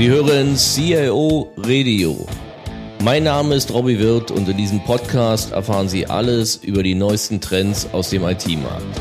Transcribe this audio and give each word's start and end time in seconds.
Sie 0.00 0.08
hören 0.08 0.56
CIO 0.56 1.52
Radio. 1.58 2.26
Mein 3.04 3.24
Name 3.24 3.54
ist 3.54 3.70
Robbie 3.70 3.98
Wirth 3.98 4.30
und 4.30 4.48
in 4.48 4.56
diesem 4.56 4.82
Podcast 4.82 5.52
erfahren 5.52 5.90
Sie 5.90 6.06
alles 6.06 6.56
über 6.56 6.82
die 6.82 6.94
neuesten 6.94 7.38
Trends 7.42 7.86
aus 7.92 8.08
dem 8.08 8.24
IT-Markt. 8.24 8.98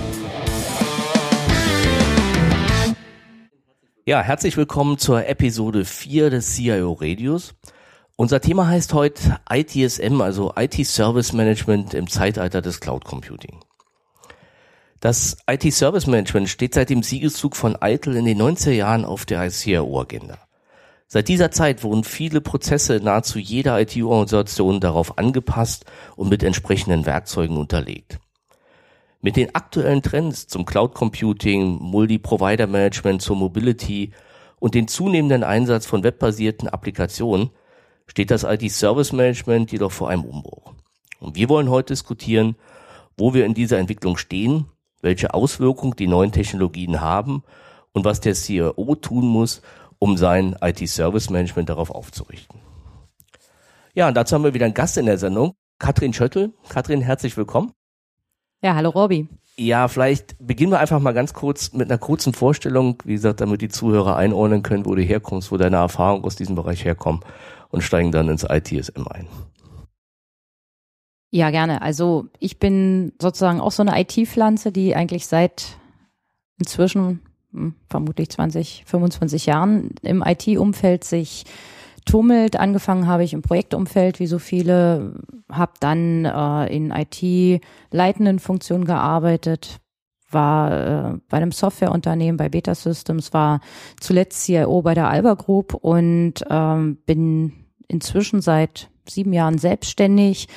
Ja, 4.05 4.21
herzlich 4.21 4.57
willkommen 4.57 4.97
zur 4.97 5.25
Episode 5.25 5.86
4 5.86 6.32
des 6.32 6.54
CIO 6.54 6.91
Radios. 6.91 7.54
Unser 8.18 8.41
Thema 8.41 8.68
heißt 8.68 8.93
heute 8.93 9.39
ITSM, 9.50 10.19
also 10.19 10.52
IT 10.57 10.86
Service 10.86 11.32
Management 11.32 11.93
im 11.93 12.10
Zeitalter 12.10 12.61
des 12.61 12.82
Cloud 12.82 13.05
Computing. 13.05 13.61
Das 15.00 15.38
IT 15.50 15.74
Service 15.74 16.07
Management 16.07 16.50
steht 16.50 16.74
seit 16.74 16.89
dem 16.89 17.04
Siegeszug 17.04 17.55
von 17.55 17.82
Eitel 17.82 18.18
in 18.18 18.25
den 18.25 18.41
90er 18.41 18.71
Jahren 18.71 19.05
auf 19.05 19.25
der 19.25 19.50
CIO-Agenda. 19.50 20.49
Seit 21.11 21.27
dieser 21.27 21.49
Zeit 21.49 21.83
wurden 21.83 22.04
viele 22.04 22.39
Prozesse 22.39 22.99
nahezu 23.04 23.39
jeder 23.39 23.81
IT-Organisation 23.81 24.79
darauf 24.79 25.18
angepasst 25.18 25.85
und 26.15 26.29
mit 26.29 26.43
entsprechenden 26.43 27.07
Werkzeugen 27.07 27.57
unterlegt. 27.57 28.19
Mit 29.19 29.35
den 29.35 29.55
aktuellen 29.55 30.04
Trends 30.04 30.45
zum 30.45 30.65
Cloud 30.65 30.93
Computing, 30.93 31.79
Multi-Provider 31.82 32.67
Management 32.67 33.23
zur 33.23 33.38
Mobility 33.38 34.11
und 34.59 34.75
den 34.75 34.88
zunehmenden 34.88 35.44
Einsatz 35.44 35.88
von 35.88 36.03
webbasierten 36.03 36.69
Applikationen 36.69 37.49
steht 38.05 38.30
das 38.30 38.44
IT-Service 38.44 39.11
Management 39.11 39.71
jedoch 39.71 39.91
vor 39.91 40.09
einem 40.09 40.25
Umbruch. 40.25 40.75
Und 41.19 41.35
wir 41.35 41.49
wollen 41.49 41.71
heute 41.71 41.94
diskutieren, 41.94 42.55
wo 43.17 43.33
wir 43.33 43.47
in 43.47 43.55
dieser 43.55 43.79
Entwicklung 43.79 44.16
stehen, 44.16 44.67
welche 45.01 45.33
Auswirkungen 45.33 45.95
die 45.95 46.07
neuen 46.07 46.31
Technologien 46.31 47.01
haben 47.01 47.41
und 47.94 48.05
was 48.05 48.21
der 48.21 48.35
CIO 48.35 48.95
tun 48.95 49.25
muss, 49.27 49.63
um 50.00 50.17
sein 50.17 50.55
IT-Service 50.61 51.30
Management 51.30 51.69
darauf 51.69 51.92
aufzurichten. 51.92 52.59
Ja, 53.94 54.08
und 54.08 54.16
dazu 54.16 54.36
haben 54.36 54.44
wir 54.44 54.53
wieder 54.53 54.66
einen 54.66 54.73
Gast 54.73 54.97
in 54.97 55.06
der 55.06 55.17
Sendung, 55.17 55.56
Katrin 55.78 56.14
Schöttl. 56.14 56.53
Katrin, 56.69 57.02
herzlich 57.02 57.36
willkommen. 57.38 57.73
Ja, 58.61 58.75
hallo 58.75 58.89
Robby. 58.89 59.28
Ja, 59.58 59.89
vielleicht 59.89 60.36
beginnen 60.39 60.72
wir 60.72 60.80
einfach 60.80 61.00
mal 61.00 61.14
ganz 61.14 61.33
kurz 61.33 61.73
mit 61.73 61.89
einer 61.89 61.97
kurzen 61.97 62.33
Vorstellung, 62.33 63.02
wie 63.03 63.14
gesagt, 63.14 63.41
damit 63.41 63.61
die 63.61 63.67
Zuhörer 63.67 64.16
einordnen 64.16 64.64
können, 64.64 64.86
wo 64.86 64.95
du 64.95 65.02
herkommst, 65.02 65.52
wo 65.52 65.58
deine 65.58 65.78
Erfahrungen 65.78 66.23
aus 66.23 66.38
diesem 66.38 66.56
Bereich 66.56 66.86
herkommen 66.86 67.22
und 67.69 67.81
steigen 67.81 68.11
dann 68.11 68.30
ins 68.30 68.44
ITSM 68.44 69.06
ein. 69.09 69.28
Ja, 71.31 71.52
gerne. 71.52 71.81
Also 71.81 72.28
ich 72.39 72.58
bin 72.58 73.13
sozusagen 73.22 73.59
auch 73.59 73.72
so 73.72 73.84
eine 73.84 74.00
IT-Pflanze, 74.00 74.72
die 74.72 74.95
eigentlich 74.95 75.28
seit 75.28 75.78
inzwischen 76.58 77.22
vermutlich 77.88 78.30
20, 78.30 78.83
25 78.86 79.45
Jahren 79.45 79.92
im 80.02 80.23
IT-Umfeld 80.25 81.03
sich 81.03 81.45
tummelt. 82.06 82.59
Angefangen 82.59 83.08
habe 83.08 83.23
ich 83.23 83.33
im 83.33 83.41
Projektumfeld, 83.41 84.19
wie 84.19 84.28
so 84.28 84.39
viele, 84.39 85.14
habe 85.52 85.73
dann 85.80 86.25
äh, 86.25 86.75
in 86.75 86.91
IT-leitenden 86.91 88.39
Funktionen 88.39 88.86
gearbeitet, 88.86 89.80
war 90.31 90.72
äh, 90.72 91.17
bei 91.30 91.38
einem 91.38 91.52
Softwareunternehmen 91.52 92.38
bei 92.38 92.50
Beta 92.50 92.75
Systems, 92.75 93.33
war 93.33 93.61
zuletzt 94.00 94.44
CIO 94.44 94.81
bei 94.81 94.94
der 94.94 95.09
Alba 95.09 95.34
Group 95.34 95.73
und 95.73 96.45
ähm, 96.50 96.97
bin 97.06 97.53
inzwischen 97.88 98.41
seit 98.41 98.89
sieben 99.08 99.34
Jahren 99.34 99.58
selbstständig, 99.58 100.47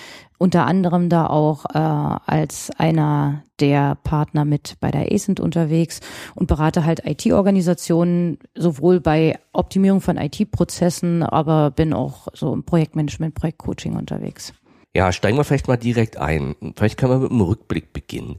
unter 0.43 0.67
anderem 0.67 1.09
da 1.09 1.29
auch 1.29 1.65
äh, 1.73 1.79
als 1.79 2.71
einer 2.77 3.45
der 3.61 3.95
Partner 3.95 4.45
mit 4.45 4.75
bei 4.81 4.91
der 4.91 5.13
ASINT 5.13 5.39
unterwegs 5.39 6.01
und 6.35 6.49
berate 6.49 6.85
halt 6.85 7.07
IT-Organisationen 7.07 8.39
sowohl 8.57 9.01
bei 9.01 9.39
Optimierung 9.53 10.01
von 10.01 10.17
IT-Prozessen, 10.17 11.23
aber 11.23 11.71
bin 11.71 11.95
auch 11.95 12.27
so 12.35 12.53
im 12.53 12.65
Projektmanagement, 12.65 13.37
Projektcoaching 13.37 13.95
unterwegs. 13.95 14.53
Ja, 14.95 15.13
steigen 15.13 15.37
wir 15.39 15.45
vielleicht 15.45 15.69
mal 15.69 15.77
direkt 15.77 16.17
ein. 16.17 16.57
Vielleicht 16.77 16.99
können 16.99 17.13
wir 17.13 17.19
mit 17.21 17.31
einem 17.31 17.41
Rückblick 17.43 17.93
beginnen. 17.93 18.37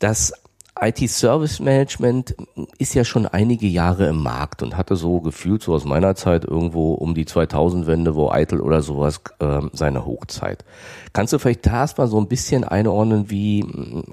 Das 0.00 0.32
IT-Service 0.80 1.60
Management 1.60 2.36
ist 2.78 2.94
ja 2.94 3.04
schon 3.04 3.26
einige 3.26 3.66
Jahre 3.66 4.06
im 4.06 4.22
Markt 4.22 4.62
und 4.62 4.76
hatte 4.76 4.96
so 4.96 5.20
gefühlt 5.20 5.62
so 5.62 5.74
aus 5.74 5.84
meiner 5.84 6.14
Zeit 6.14 6.44
irgendwo 6.44 6.94
um 6.94 7.14
die 7.14 7.24
2000-Wende, 7.24 8.14
wo 8.14 8.30
Eitel 8.30 8.60
oder 8.60 8.82
sowas 8.82 9.20
äh, 9.40 9.60
seine 9.72 10.06
Hochzeit. 10.06 10.64
Kannst 11.12 11.32
du 11.32 11.38
vielleicht 11.38 11.66
da 11.66 11.80
erstmal 11.80 12.06
so 12.06 12.18
ein 12.20 12.28
bisschen 12.28 12.64
einordnen, 12.64 13.30
wie 13.30 13.64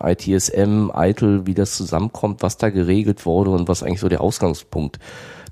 ITSM, 0.02 0.92
Eitel, 0.94 1.46
wie 1.46 1.54
das 1.54 1.76
zusammenkommt, 1.76 2.42
was 2.42 2.58
da 2.58 2.70
geregelt 2.70 3.26
wurde 3.26 3.52
und 3.52 3.68
was 3.68 3.84
eigentlich 3.84 4.00
so 4.00 4.10
der 4.10 4.22
Ausgangspunkt 4.22 5.00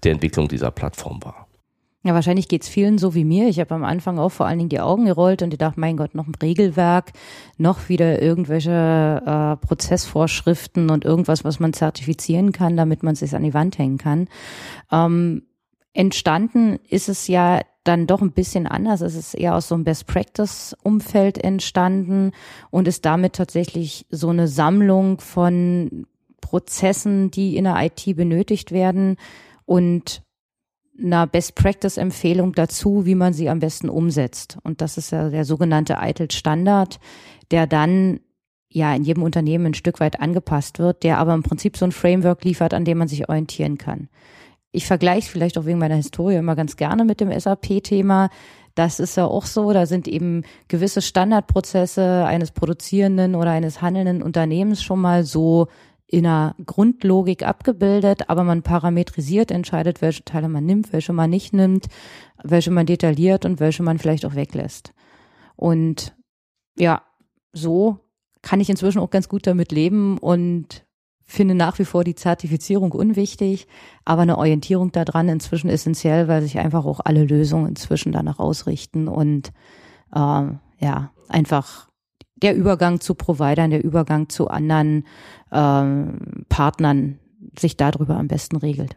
der 0.03 0.13
Entwicklung 0.13 0.47
dieser 0.47 0.71
Plattform 0.71 1.23
war? 1.23 1.42
Ja, 2.05 2.13
wahrscheinlich 2.13 2.49
geht's 2.49 2.67
vielen 2.67 2.97
so 2.97 3.15
wie 3.15 3.23
mir. 3.23 3.47
Ich 3.47 3.61
habe 3.61 3.73
am 3.73 3.85
Anfang 3.85 4.19
auch 4.19 4.29
vor 4.29 4.45
allen 4.45 4.57
Dingen 4.57 4.69
die 4.69 4.81
Augen 4.81 5.05
gerollt 5.05 5.41
und 5.41 5.53
ich 5.53 5.57
dachte, 5.57 5.79
mein 5.79 5.95
Gott, 5.95 6.15
noch 6.15 6.27
ein 6.27 6.35
Regelwerk, 6.35 7.13
noch 7.57 7.87
wieder 7.87 8.21
irgendwelche 8.21 9.21
äh, 9.25 9.65
Prozessvorschriften 9.65 10.89
und 10.89 11.05
irgendwas, 11.05 11.45
was 11.45 11.61
man 11.61 11.71
zertifizieren 11.71 12.51
kann, 12.51 12.75
damit 12.75 13.03
man 13.03 13.13
es 13.13 13.19
sich 13.19 13.33
an 13.33 13.43
die 13.43 13.53
Wand 13.53 13.77
hängen 13.77 13.97
kann. 13.97 14.27
Ähm, 14.91 15.43
entstanden 15.93 16.77
ist 16.89 17.07
es 17.07 17.29
ja 17.29 17.61
dann 17.85 18.05
doch 18.05 18.21
ein 18.21 18.33
bisschen 18.33 18.67
anders. 18.67 18.99
Es 18.99 19.15
ist 19.15 19.33
eher 19.33 19.55
aus 19.55 19.69
so 19.69 19.75
einem 19.75 19.85
Best-Practice-Umfeld 19.85 21.37
entstanden 21.37 22.31
und 22.69 22.89
ist 22.89 23.05
damit 23.05 23.33
tatsächlich 23.33 24.05
so 24.09 24.29
eine 24.29 24.49
Sammlung 24.49 25.21
von 25.21 26.05
Prozessen, 26.41 27.31
die 27.31 27.55
in 27.55 27.63
der 27.63 27.77
IT 27.81 28.17
benötigt 28.17 28.73
werden 28.73 29.15
und 29.65 30.22
einer 31.01 31.27
Best-Practice-Empfehlung 31.27 32.53
dazu, 32.53 33.05
wie 33.05 33.15
man 33.15 33.33
sie 33.33 33.49
am 33.49 33.59
besten 33.59 33.89
umsetzt. 33.89 34.57
Und 34.63 34.81
das 34.81 34.97
ist 34.97 35.11
ja 35.11 35.29
der 35.29 35.45
sogenannte 35.45 35.97
ITIL-Standard, 35.99 36.99
der 37.51 37.67
dann 37.67 38.19
ja 38.69 38.93
in 38.93 39.03
jedem 39.03 39.23
Unternehmen 39.23 39.67
ein 39.67 39.73
Stück 39.73 39.99
weit 39.99 40.19
angepasst 40.19 40.79
wird, 40.79 41.03
der 41.03 41.17
aber 41.17 41.33
im 41.33 41.43
Prinzip 41.43 41.77
so 41.77 41.85
ein 41.85 41.91
Framework 41.91 42.43
liefert, 42.43 42.73
an 42.73 42.85
dem 42.85 42.97
man 42.97 43.07
sich 43.07 43.29
orientieren 43.29 43.77
kann. 43.77 44.09
Ich 44.71 44.87
vergleiche 44.87 45.29
vielleicht 45.29 45.57
auch 45.57 45.65
wegen 45.65 45.77
meiner 45.77 45.95
Historie 45.95 46.35
immer 46.35 46.55
ganz 46.55 46.75
gerne 46.75 47.05
mit 47.05 47.21
dem 47.21 47.31
SAP-Thema. 47.31 48.29
Das 48.73 48.99
ist 48.99 49.17
ja 49.17 49.25
auch 49.25 49.45
so, 49.45 49.71
da 49.71 49.85
sind 49.85 50.07
eben 50.07 50.43
gewisse 50.67 51.03
Standardprozesse 51.03 52.25
eines 52.25 52.51
produzierenden 52.51 53.35
oder 53.35 53.51
eines 53.51 53.83
handelnden 53.83 54.23
Unternehmens 54.23 54.81
schon 54.81 54.99
mal 54.99 55.23
so 55.23 55.67
in 56.07 56.25
einer 56.25 56.55
Grundlogik 56.65 57.43
abgebildet, 57.43 58.29
aber 58.29 58.43
man 58.43 58.61
parametrisiert, 58.61 59.51
entscheidet, 59.51 60.01
welche 60.01 60.23
Teile 60.23 60.49
man 60.49 60.65
nimmt, 60.65 60.93
welche 60.93 61.13
man 61.13 61.29
nicht 61.29 61.53
nimmt, 61.53 61.87
welche 62.43 62.71
man 62.71 62.85
detailliert 62.85 63.45
und 63.45 63.59
welche 63.59 63.83
man 63.83 63.97
vielleicht 63.97 64.25
auch 64.25 64.35
weglässt. 64.35 64.93
Und 65.55 66.15
ja, 66.77 67.01
so 67.51 67.99
kann 68.41 68.59
ich 68.59 68.69
inzwischen 68.69 68.99
auch 68.99 69.09
ganz 69.09 69.29
gut 69.29 69.47
damit 69.47 69.71
leben 69.71 70.17
und 70.17 70.85
finde 71.25 71.55
nach 71.55 71.79
wie 71.79 71.85
vor 71.85 72.03
die 72.03 72.15
Zertifizierung 72.15 72.91
unwichtig, 72.91 73.67
aber 74.05 74.23
eine 74.23 74.37
Orientierung 74.37 74.91
daran 74.91 75.29
inzwischen 75.29 75.69
essentiell, 75.69 76.27
weil 76.27 76.41
sich 76.41 76.59
einfach 76.59 76.85
auch 76.85 76.99
alle 77.03 77.23
Lösungen 77.23 77.69
inzwischen 77.69 78.11
danach 78.11 78.39
ausrichten 78.39 79.07
und 79.07 79.51
äh, 80.13 80.19
ja, 80.79 81.11
einfach 81.29 81.87
der 82.35 82.55
Übergang 82.55 82.99
zu 82.99 83.15
Providern, 83.15 83.71
der 83.71 83.83
Übergang 83.83 84.29
zu 84.29 84.47
anderen 84.47 85.05
ähm, 85.51 86.45
Partnern 86.49 87.19
sich 87.57 87.77
darüber 87.77 88.17
am 88.17 88.27
besten 88.27 88.57
regelt. 88.57 88.95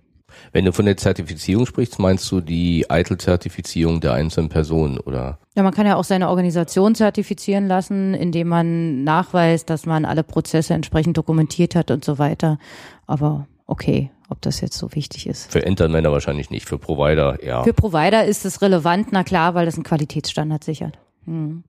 Wenn 0.53 0.65
du 0.65 0.73
von 0.73 0.85
der 0.85 0.97
Zertifizierung 0.97 1.67
sprichst, 1.67 1.99
meinst 1.99 2.31
du 2.31 2.41
die 2.41 2.91
EITL-Zertifizierung 2.91 4.01
der 4.01 4.13
einzelnen 4.15 4.49
Personen 4.49 4.99
oder? 4.99 5.39
Ja, 5.55 5.63
man 5.63 5.73
kann 5.73 5.87
ja 5.87 5.97
auch 5.97 6.05
seine 6.05 6.29
Organisation 6.29 6.95
zertifizieren 6.95 7.67
lassen, 7.69 8.15
indem 8.15 8.49
man 8.49 9.05
nachweist, 9.05 9.71
dass 9.71 9.87
man 9.87 10.05
alle 10.05 10.25
Prozesse 10.25 10.75
entsprechend 10.75 11.17
dokumentiert 11.17 11.75
hat 11.75 11.91
und 11.91 12.05
so 12.05 12.19
weiter. 12.19 12.59
Aber 13.07 13.47
okay, 13.67 14.11
ob 14.29 14.43
das 14.43 14.61
jetzt 14.61 14.77
so 14.77 14.95
wichtig 14.95 15.27
ist. 15.27 15.51
Für 15.51 15.65
Entermänner 15.65 16.13
wahrscheinlich 16.13 16.51
nicht, 16.51 16.67
für 16.67 16.79
Provider 16.79 17.43
ja. 17.45 17.63
Für 17.63 17.73
Provider 17.73 18.25
ist 18.25 18.45
es 18.45 18.61
relevant, 18.63 19.09
na 19.13 19.25
klar, 19.25 19.55
weil 19.55 19.67
das 19.67 19.77
einen 19.77 19.85
Qualitätsstandard 19.85 20.65
sichert. 20.65 20.99
Hm. 21.25 21.65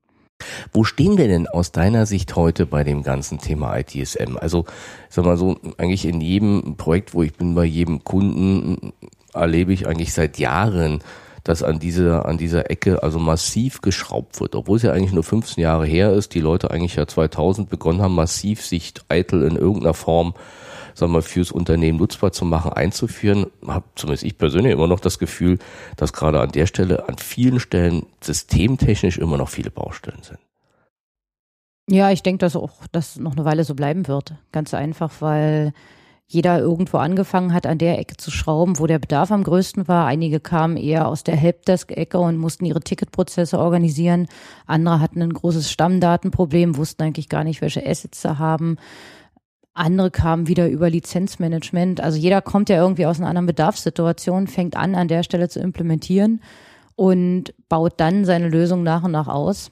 Wo 0.71 0.83
stehen 0.83 1.17
wir 1.17 1.27
denn 1.27 1.47
aus 1.47 1.71
deiner 1.71 2.05
Sicht 2.05 2.35
heute 2.35 2.65
bei 2.65 2.83
dem 2.83 3.03
ganzen 3.03 3.39
Thema 3.39 3.77
ITSM? 3.77 4.37
Also, 4.37 4.65
sag 5.09 5.25
mal 5.25 5.37
so, 5.37 5.57
eigentlich 5.77 6.05
in 6.05 6.21
jedem 6.21 6.75
Projekt, 6.77 7.13
wo 7.13 7.23
ich 7.23 7.33
bin, 7.33 7.55
bei 7.55 7.65
jedem 7.65 8.03
Kunden, 8.03 8.93
erlebe 9.33 9.73
ich 9.73 9.87
eigentlich 9.87 10.13
seit 10.13 10.37
Jahren, 10.37 10.99
dass 11.43 11.63
an 11.63 11.79
dieser, 11.79 12.25
an 12.25 12.37
dieser 12.37 12.69
Ecke 12.69 13.03
also 13.03 13.19
massiv 13.19 13.81
geschraubt 13.81 14.39
wird, 14.41 14.55
obwohl 14.55 14.77
es 14.77 14.83
ja 14.83 14.91
eigentlich 14.91 15.13
nur 15.13 15.23
15 15.23 15.61
Jahre 15.61 15.85
her 15.85 16.11
ist, 16.11 16.33
die 16.33 16.41
Leute 16.41 16.71
eigentlich 16.71 16.95
ja 16.95 17.07
2000 17.07 17.69
begonnen 17.69 18.01
haben, 18.01 18.15
massiv 18.15 18.65
sich 18.65 18.93
eitel 19.07 19.43
in 19.43 19.55
irgendeiner 19.55 19.93
Form 19.93 20.33
sagen 20.97 21.13
wir, 21.13 21.21
fürs 21.21 21.51
Unternehmen 21.51 21.99
nutzbar 21.99 22.31
zu 22.31 22.45
machen, 22.45 22.73
einzuführen, 22.73 23.47
habe 23.65 23.85
zumindest 23.95 24.23
ich 24.23 24.37
persönlich 24.37 24.73
immer 24.73 24.87
noch 24.87 24.99
das 24.99 25.19
Gefühl, 25.19 25.59
dass 25.95 26.13
gerade 26.13 26.39
an 26.41 26.51
der 26.51 26.65
Stelle 26.65 27.07
an 27.07 27.17
vielen 27.17 27.59
Stellen 27.59 28.05
systemtechnisch 28.21 29.17
immer 29.17 29.37
noch 29.37 29.49
viele 29.49 29.69
Baustellen 29.69 30.23
sind. 30.23 30.39
Ja, 31.89 32.11
ich 32.11 32.21
denke, 32.21 32.39
dass 32.39 32.55
auch 32.55 32.71
das 32.91 33.17
noch 33.17 33.33
eine 33.33 33.45
Weile 33.45 33.63
so 33.63 33.73
bleiben 33.73 34.07
wird. 34.07 34.35
Ganz 34.51 34.73
einfach, 34.73 35.13
weil 35.19 35.71
jeder 36.29 36.59
irgendwo 36.59 36.97
angefangen 36.97 37.53
hat, 37.53 37.65
an 37.65 37.77
der 37.77 37.97
Ecke 37.99 38.17
zu 38.17 38.31
schrauben, 38.31 38.79
wo 38.79 38.85
der 38.85 38.99
Bedarf 38.99 39.31
am 39.31 39.45
größten 39.45 39.87
war. 39.87 40.05
Einige 40.05 40.41
kamen 40.41 40.75
eher 40.75 41.07
aus 41.07 41.23
der 41.23 41.37
Helpdesk-Ecke 41.37 42.19
und 42.19 42.37
mussten 42.37 42.65
ihre 42.65 42.81
Ticketprozesse 42.81 43.57
organisieren. 43.57 44.27
Andere 44.65 44.99
hatten 44.99 45.21
ein 45.21 45.31
großes 45.31 45.71
Stammdatenproblem, 45.71 46.75
wussten 46.75 47.03
eigentlich 47.03 47.29
gar 47.29 47.45
nicht, 47.45 47.61
welche 47.61 47.87
Assets 47.87 48.21
sie 48.21 48.37
haben. 48.37 48.77
Andere 49.77 50.11
kamen 50.11 50.47
wieder 50.47 50.69
über 50.69 50.89
Lizenzmanagement. 50.89 52.01
Also 52.01 52.17
jeder 52.17 52.41
kommt 52.41 52.69
ja 52.69 52.77
irgendwie 52.77 53.05
aus 53.05 53.19
einer 53.19 53.29
anderen 53.29 53.45
Bedarfssituation, 53.45 54.47
fängt 54.47 54.75
an, 54.75 54.95
an 54.95 55.07
der 55.07 55.23
Stelle 55.23 55.49
zu 55.49 55.59
implementieren 55.59 56.41
und 56.95 57.53
baut 57.69 57.93
dann 57.97 58.25
seine 58.25 58.49
Lösung 58.49 58.83
nach 58.83 59.03
und 59.03 59.11
nach 59.11 59.27
aus. 59.27 59.71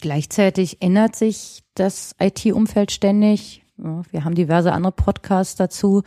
Gleichzeitig 0.00 0.82
ändert 0.82 1.16
sich 1.16 1.62
das 1.74 2.14
IT-Umfeld 2.18 2.90
ständig. 2.90 3.62
Wir 3.76 4.24
haben 4.24 4.34
diverse 4.34 4.72
andere 4.72 4.92
Podcasts 4.92 5.56
dazu, 5.56 6.02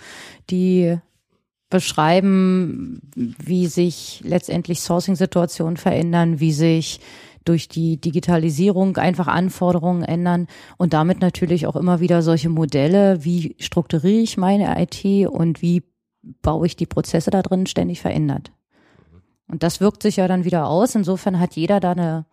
die 0.50 0.98
beschreiben, 1.70 3.02
wie 3.16 3.68
sich 3.68 4.22
letztendlich 4.24 4.82
Sourcing-Situationen 4.82 5.78
verändern, 5.78 6.40
wie 6.40 6.54
sich 6.54 7.02
durch 7.48 7.68
die 7.70 8.00
Digitalisierung 8.00 8.98
einfach 8.98 9.28
Anforderungen 9.28 10.04
ändern 10.04 10.48
und 10.78 10.94
damit 10.94 11.22
natürlich 11.22 11.68
auch 11.68 11.76
immer 11.76 12.00
wieder 12.00 12.22
solche 12.22 12.50
Modelle, 12.50 13.24
wie 13.24 13.56
strukturiere 13.60 14.22
ich 14.22 14.38
meine 14.38 14.82
IT 14.82 15.28
und 15.28 15.62
wie 15.62 15.84
baue 16.42 16.68
ich 16.68 16.76
die 16.76 16.86
Prozesse 16.86 17.32
da 17.32 17.42
drin 17.42 17.66
ständig 17.68 18.02
verändert. 18.02 18.52
Und 19.48 19.64
das 19.64 19.80
wirkt 19.80 20.04
sich 20.04 20.18
ja 20.18 20.28
dann 20.28 20.46
wieder 20.46 20.68
aus. 20.68 20.96
Insofern 20.96 21.40
hat 21.40 21.56
jeder 21.56 21.80
da 21.80 21.92
eine 21.92 22.26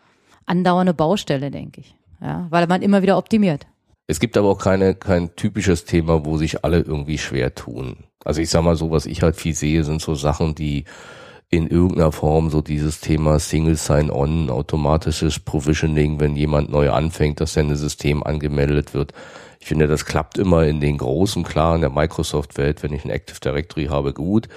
andauernde 0.46 0.94
Baustelle, 0.94 1.50
denke 1.50 1.80
ich. 1.80 1.94
Ja, 2.20 2.46
weil 2.50 2.66
man 2.66 2.82
immer 2.82 3.02
wieder 3.02 3.18
optimiert. 3.18 3.66
Es 4.06 4.20
gibt 4.20 4.36
aber 4.36 4.48
auch 4.48 4.58
keine, 4.58 4.94
kein 4.94 5.34
typisches 5.36 5.84
Thema, 5.84 6.24
wo 6.24 6.36
sich 6.36 6.64
alle 6.64 6.80
irgendwie 6.80 7.18
schwer 7.18 7.54
tun. 7.54 8.04
Also 8.24 8.40
ich 8.40 8.50
sag 8.50 8.62
mal 8.62 8.76
so, 8.76 8.90
was 8.90 9.06
ich 9.06 9.22
halt 9.22 9.36
viel 9.36 9.54
sehe, 9.54 9.84
sind 9.84 10.02
so 10.02 10.14
Sachen, 10.14 10.54
die 10.54 10.84
in 11.50 11.68
irgendeiner 11.68 12.12
Form 12.12 12.50
so 12.50 12.60
dieses 12.60 13.00
Thema 13.00 13.38
Single 13.38 13.76
Sign-On, 13.76 14.50
automatisches 14.50 15.38
Provisioning, 15.38 16.20
wenn 16.20 16.36
jemand 16.36 16.70
neu 16.70 16.90
anfängt, 16.90 17.40
dass 17.40 17.54
sein 17.54 17.74
System 17.76 18.22
angemeldet 18.22 18.94
wird. 18.94 19.12
Ich 19.60 19.66
finde, 19.66 19.86
das 19.86 20.04
klappt 20.04 20.36
immer 20.36 20.64
in 20.66 20.80
den 20.80 20.98
großen, 20.98 21.42
klar, 21.42 21.74
in 21.74 21.80
der 21.80 21.90
Microsoft-Welt, 21.90 22.82
wenn 22.82 22.92
ich 22.92 23.04
ein 23.04 23.10
Active 23.10 23.40
Directory 23.40 23.86
habe, 23.86 24.12
gut. 24.12 24.48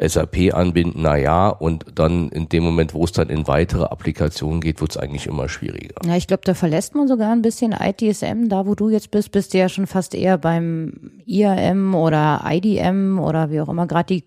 SAP 0.00 0.54
anbinden, 0.54 1.02
na 1.02 1.16
ja, 1.16 1.48
und 1.48 1.84
dann 1.94 2.28
in 2.30 2.48
dem 2.48 2.62
Moment, 2.64 2.94
wo 2.94 3.04
es 3.04 3.12
dann 3.12 3.28
in 3.28 3.46
weitere 3.46 3.84
Applikationen 3.84 4.60
geht, 4.60 4.80
wird 4.80 4.92
es 4.92 4.96
eigentlich 4.96 5.26
immer 5.26 5.48
schwieriger. 5.48 5.94
Ja, 6.04 6.16
ich 6.16 6.26
glaube, 6.26 6.42
da 6.44 6.54
verlässt 6.54 6.94
man 6.94 7.08
sogar 7.08 7.30
ein 7.30 7.42
bisschen 7.42 7.72
ITSM, 7.72 8.48
da 8.48 8.66
wo 8.66 8.74
du 8.74 8.88
jetzt 8.88 9.10
bist, 9.10 9.32
bist 9.32 9.54
du 9.54 9.58
ja 9.58 9.68
schon 9.68 9.86
fast 9.86 10.14
eher 10.14 10.38
beim 10.38 11.12
IAM 11.26 11.94
oder 11.94 12.42
IDM 12.48 13.18
oder 13.18 13.50
wie 13.50 13.60
auch 13.60 13.68
immer 13.68 13.86
gerade 13.86 14.14
die 14.14 14.24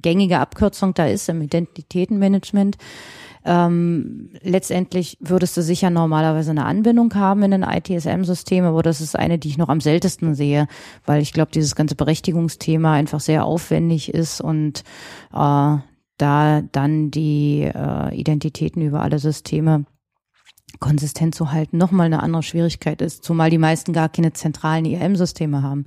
gängige 0.00 0.38
Abkürzung 0.38 0.94
da 0.94 1.06
ist 1.06 1.28
im 1.28 1.42
Identitätenmanagement. 1.42 2.76
Ähm, 3.44 4.30
letztendlich 4.42 5.16
würdest 5.20 5.56
du 5.56 5.62
sicher 5.62 5.90
normalerweise 5.90 6.50
eine 6.50 6.64
Anbindung 6.64 7.14
haben 7.14 7.42
in 7.42 7.52
ein 7.52 7.78
ITSM-System, 7.78 8.64
aber 8.64 8.82
das 8.82 9.00
ist 9.00 9.16
eine, 9.16 9.38
die 9.38 9.48
ich 9.48 9.58
noch 9.58 9.68
am 9.68 9.80
seltensten 9.80 10.34
sehe, 10.34 10.66
weil 11.06 11.22
ich 11.22 11.32
glaube, 11.32 11.50
dieses 11.52 11.74
ganze 11.74 11.94
Berechtigungsthema 11.94 12.92
einfach 12.92 13.20
sehr 13.20 13.44
aufwendig 13.44 14.12
ist 14.12 14.40
und 14.40 14.84
äh, 15.32 15.76
da 16.18 16.62
dann 16.72 17.10
die 17.10 17.62
äh, 17.62 18.14
Identitäten 18.14 18.82
über 18.82 19.00
alle 19.02 19.18
Systeme 19.18 19.84
konsistent 20.80 21.34
zu 21.34 21.50
halten, 21.50 21.76
nochmal 21.76 22.06
eine 22.06 22.22
andere 22.22 22.42
Schwierigkeit 22.42 23.02
ist, 23.02 23.24
zumal 23.24 23.50
die 23.50 23.58
meisten 23.58 23.92
gar 23.92 24.08
keine 24.08 24.32
zentralen 24.32 24.84
IAM-Systeme 24.84 25.62
haben. 25.62 25.86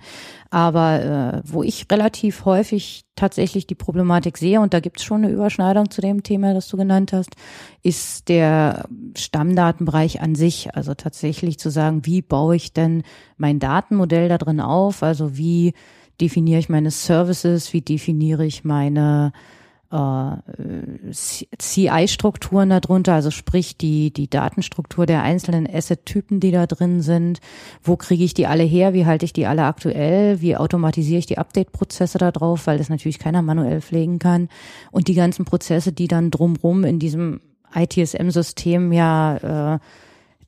Aber 0.50 1.02
äh, 1.02 1.42
wo 1.46 1.64
ich 1.64 1.86
relativ 1.90 2.44
häufig 2.44 3.06
tatsächlich 3.16 3.68
die 3.68 3.76
Problematik 3.76 4.38
sehe, 4.38 4.60
und 4.60 4.74
da 4.74 4.80
gibt 4.80 5.00
es 5.00 5.06
schon 5.06 5.24
eine 5.24 5.32
Überschneidung 5.32 5.90
zu 5.90 6.02
dem 6.02 6.24
Thema, 6.24 6.54
das 6.54 6.68
du 6.68 6.76
genannt 6.76 7.14
hast, 7.14 7.36
ist 7.84 8.28
der 8.28 8.86
Stammdatenbereich 9.16 10.22
an 10.22 10.36
sich. 10.36 10.76
Also 10.76 10.94
tatsächlich 10.94 11.58
zu 11.58 11.70
sagen, 11.70 12.06
wie 12.06 12.22
baue 12.22 12.56
ich 12.56 12.74
denn 12.74 13.04
mein 13.38 13.60
Datenmodell 13.60 14.28
da 14.28 14.38
drin 14.38 14.60
auf? 14.60 15.04
Also 15.04 15.38
wie 15.38 15.74
definiere 16.20 16.60
ich 16.60 16.70
meine 16.70 16.92
Services? 16.92 17.72
Wie 17.72 17.82
definiere 17.82 18.46
ich 18.46 18.66
meine 18.66 19.32
äh, 19.92 21.12
CI-Strukturen 21.12 22.70
darunter, 22.70 23.14
also 23.14 23.32
sprich 23.32 23.78
die, 23.78 24.12
die 24.12 24.30
Datenstruktur 24.30 25.06
der 25.06 25.24
einzelnen 25.24 25.68
Asset-Typen, 25.72 26.40
die 26.40 26.52
da 26.52 26.66
drin 26.66 27.02
sind. 27.02 27.40
Wo 27.84 27.98
kriege 27.98 28.24
ich 28.24 28.34
die 28.34 28.48
alle 28.48 28.64
her? 28.64 28.94
Wie 28.94 29.06
halte 29.06 29.26
ich 29.26 29.34
die 29.34 29.46
alle 29.46 29.64
aktuell? 29.64 30.42
Wie 30.42 30.56
automatisiere 30.56 31.20
ich 31.20 31.26
die 31.26 31.38
Update-Prozesse 31.38 32.18
da 32.18 32.32
drauf? 32.32 32.68
Weil 32.68 32.78
das 32.78 32.90
natürlich 32.90 33.20
keiner 33.20 33.42
manuell 33.42 33.82
pflegen 33.82 34.20
kann. 34.20 34.50
Und 34.92 35.08
die 35.08 35.16
ganzen 35.16 35.46
Prozesse, 35.46 35.92
die 35.92 36.08
dann 36.08 36.32
drumrum 36.32 36.84
in 36.84 37.00
diesem 37.00 37.42
ITSM-System 37.74 38.92
ja 38.92 39.76
äh, 39.76 39.80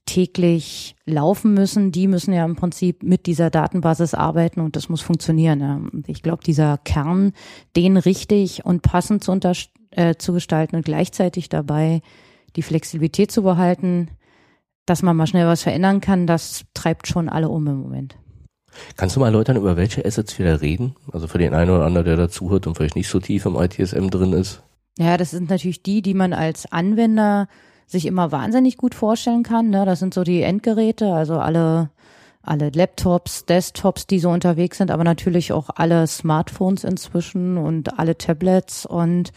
täglich 0.05 0.95
laufen 1.05 1.53
müssen, 1.53 1.91
die 1.91 2.07
müssen 2.07 2.33
ja 2.33 2.45
im 2.45 2.55
Prinzip 2.55 3.03
mit 3.03 3.25
dieser 3.25 3.49
Datenbasis 3.49 4.13
arbeiten 4.13 4.59
und 4.59 4.75
das 4.75 4.89
muss 4.89 5.01
funktionieren. 5.01 5.59
Ja. 5.61 5.75
Und 5.75 6.09
ich 6.09 6.21
glaube, 6.21 6.43
dieser 6.43 6.77
Kern, 6.77 7.33
den 7.75 7.97
richtig 7.97 8.65
und 8.65 8.81
passend 8.81 9.23
zu, 9.23 9.31
unter, 9.31 9.53
äh, 9.91 10.15
zu 10.15 10.33
gestalten 10.33 10.75
und 10.75 10.85
gleichzeitig 10.85 11.49
dabei 11.49 12.01
die 12.55 12.63
Flexibilität 12.63 13.31
zu 13.31 13.43
behalten, 13.43 14.09
dass 14.85 15.01
man 15.01 15.15
mal 15.15 15.27
schnell 15.27 15.47
was 15.47 15.63
verändern 15.63 16.01
kann, 16.01 16.27
das 16.27 16.65
treibt 16.73 17.07
schon 17.07 17.29
alle 17.29 17.49
um 17.49 17.65
im 17.67 17.77
Moment. 17.77 18.17
Kannst 18.97 19.15
du 19.15 19.19
mal 19.19 19.27
erläutern, 19.27 19.57
über 19.57 19.77
welche 19.77 20.03
Assets 20.03 20.37
wir 20.37 20.45
da 20.45 20.55
reden? 20.55 20.95
Also 21.11 21.27
für 21.27 21.37
den 21.37 21.53
einen 21.53 21.71
oder 21.71 21.85
anderen, 21.85 22.05
der 22.05 22.17
dazuhört 22.17 22.67
und 22.67 22.75
vielleicht 22.75 22.95
nicht 22.95 23.07
so 23.07 23.19
tief 23.19 23.45
im 23.45 23.55
ITSM 23.55 24.09
drin 24.09 24.33
ist. 24.33 24.63
Ja, 24.97 25.17
das 25.17 25.31
sind 25.31 25.49
natürlich 25.49 25.83
die, 25.83 26.01
die 26.01 26.13
man 26.13 26.33
als 26.33 26.71
Anwender 26.71 27.47
sich 27.93 28.05
immer 28.05 28.33
wahnsinnig 28.33 28.75
gut 28.75 28.93
vorstellen 28.93 29.43
kann. 29.43 29.69
Ne? 29.69 29.85
Das 29.85 29.99
sind 29.99 30.13
so 30.13 30.23
die 30.23 30.41
Endgeräte, 30.41 31.13
also 31.13 31.39
alle, 31.39 31.89
alle 32.41 32.71
Laptops, 32.75 33.45
Desktops, 33.45 34.05
die 34.05 34.19
so 34.19 34.29
unterwegs 34.29 34.79
sind, 34.79 34.91
aber 34.91 35.05
natürlich 35.05 35.53
auch 35.53 35.69
alle 35.73 36.05
Smartphones 36.07 36.83
inzwischen 36.83 37.57
und 37.57 37.97
alle 37.97 38.17
Tablets 38.17 38.85
und 38.85 39.31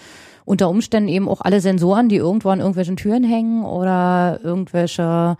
unter 0.44 0.68
Umständen 0.68 1.08
eben 1.08 1.28
auch 1.28 1.40
alle 1.40 1.60
Sensoren, 1.60 2.08
die 2.08 2.16
irgendwo 2.16 2.48
an 2.50 2.58
irgendwelchen 2.58 2.96
Türen 2.96 3.22
hängen 3.24 3.64
oder 3.64 4.40
irgendwelche 4.42 5.36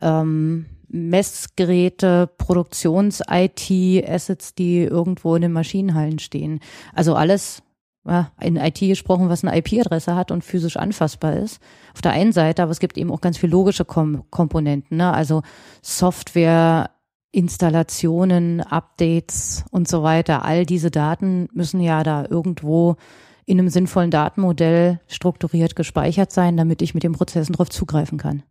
ähm, 0.00 0.66
Messgeräte, 0.88 2.30
Produktions-IT-Assets, 2.38 4.54
die 4.54 4.82
irgendwo 4.82 5.36
in 5.36 5.42
den 5.42 5.52
Maschinenhallen 5.52 6.18
stehen. 6.18 6.60
Also 6.94 7.14
alles, 7.14 7.62
ja, 8.06 8.30
in 8.40 8.56
IT 8.56 8.78
gesprochen, 8.78 9.28
was 9.28 9.44
eine 9.44 9.56
IP-Adresse 9.58 10.14
hat 10.14 10.30
und 10.30 10.44
physisch 10.44 10.76
anfassbar 10.76 11.34
ist. 11.34 11.60
Auf 11.94 12.02
der 12.02 12.12
einen 12.12 12.32
Seite, 12.32 12.62
aber 12.62 12.72
es 12.72 12.80
gibt 12.80 12.98
eben 12.98 13.10
auch 13.10 13.20
ganz 13.20 13.38
viel 13.38 13.50
logische 13.50 13.84
Kom 13.84 14.24
Komponenten, 14.30 14.96
ne? 14.96 15.12
also 15.12 15.42
Software, 15.82 16.90
Installationen, 17.32 18.60
Updates 18.60 19.64
und 19.70 19.88
so 19.88 20.02
weiter. 20.02 20.44
All 20.44 20.64
diese 20.64 20.90
Daten 20.90 21.48
müssen 21.52 21.80
ja 21.80 22.02
da 22.02 22.24
irgendwo 22.28 22.96
in 23.44 23.58
einem 23.58 23.68
sinnvollen 23.68 24.10
Datenmodell 24.10 25.00
strukturiert 25.06 25.76
gespeichert 25.76 26.32
sein, 26.32 26.56
damit 26.56 26.82
ich 26.82 26.94
mit 26.94 27.02
den 27.02 27.12
Prozessen 27.12 27.52
darauf 27.52 27.70
zugreifen 27.70 28.18
kann. 28.18 28.42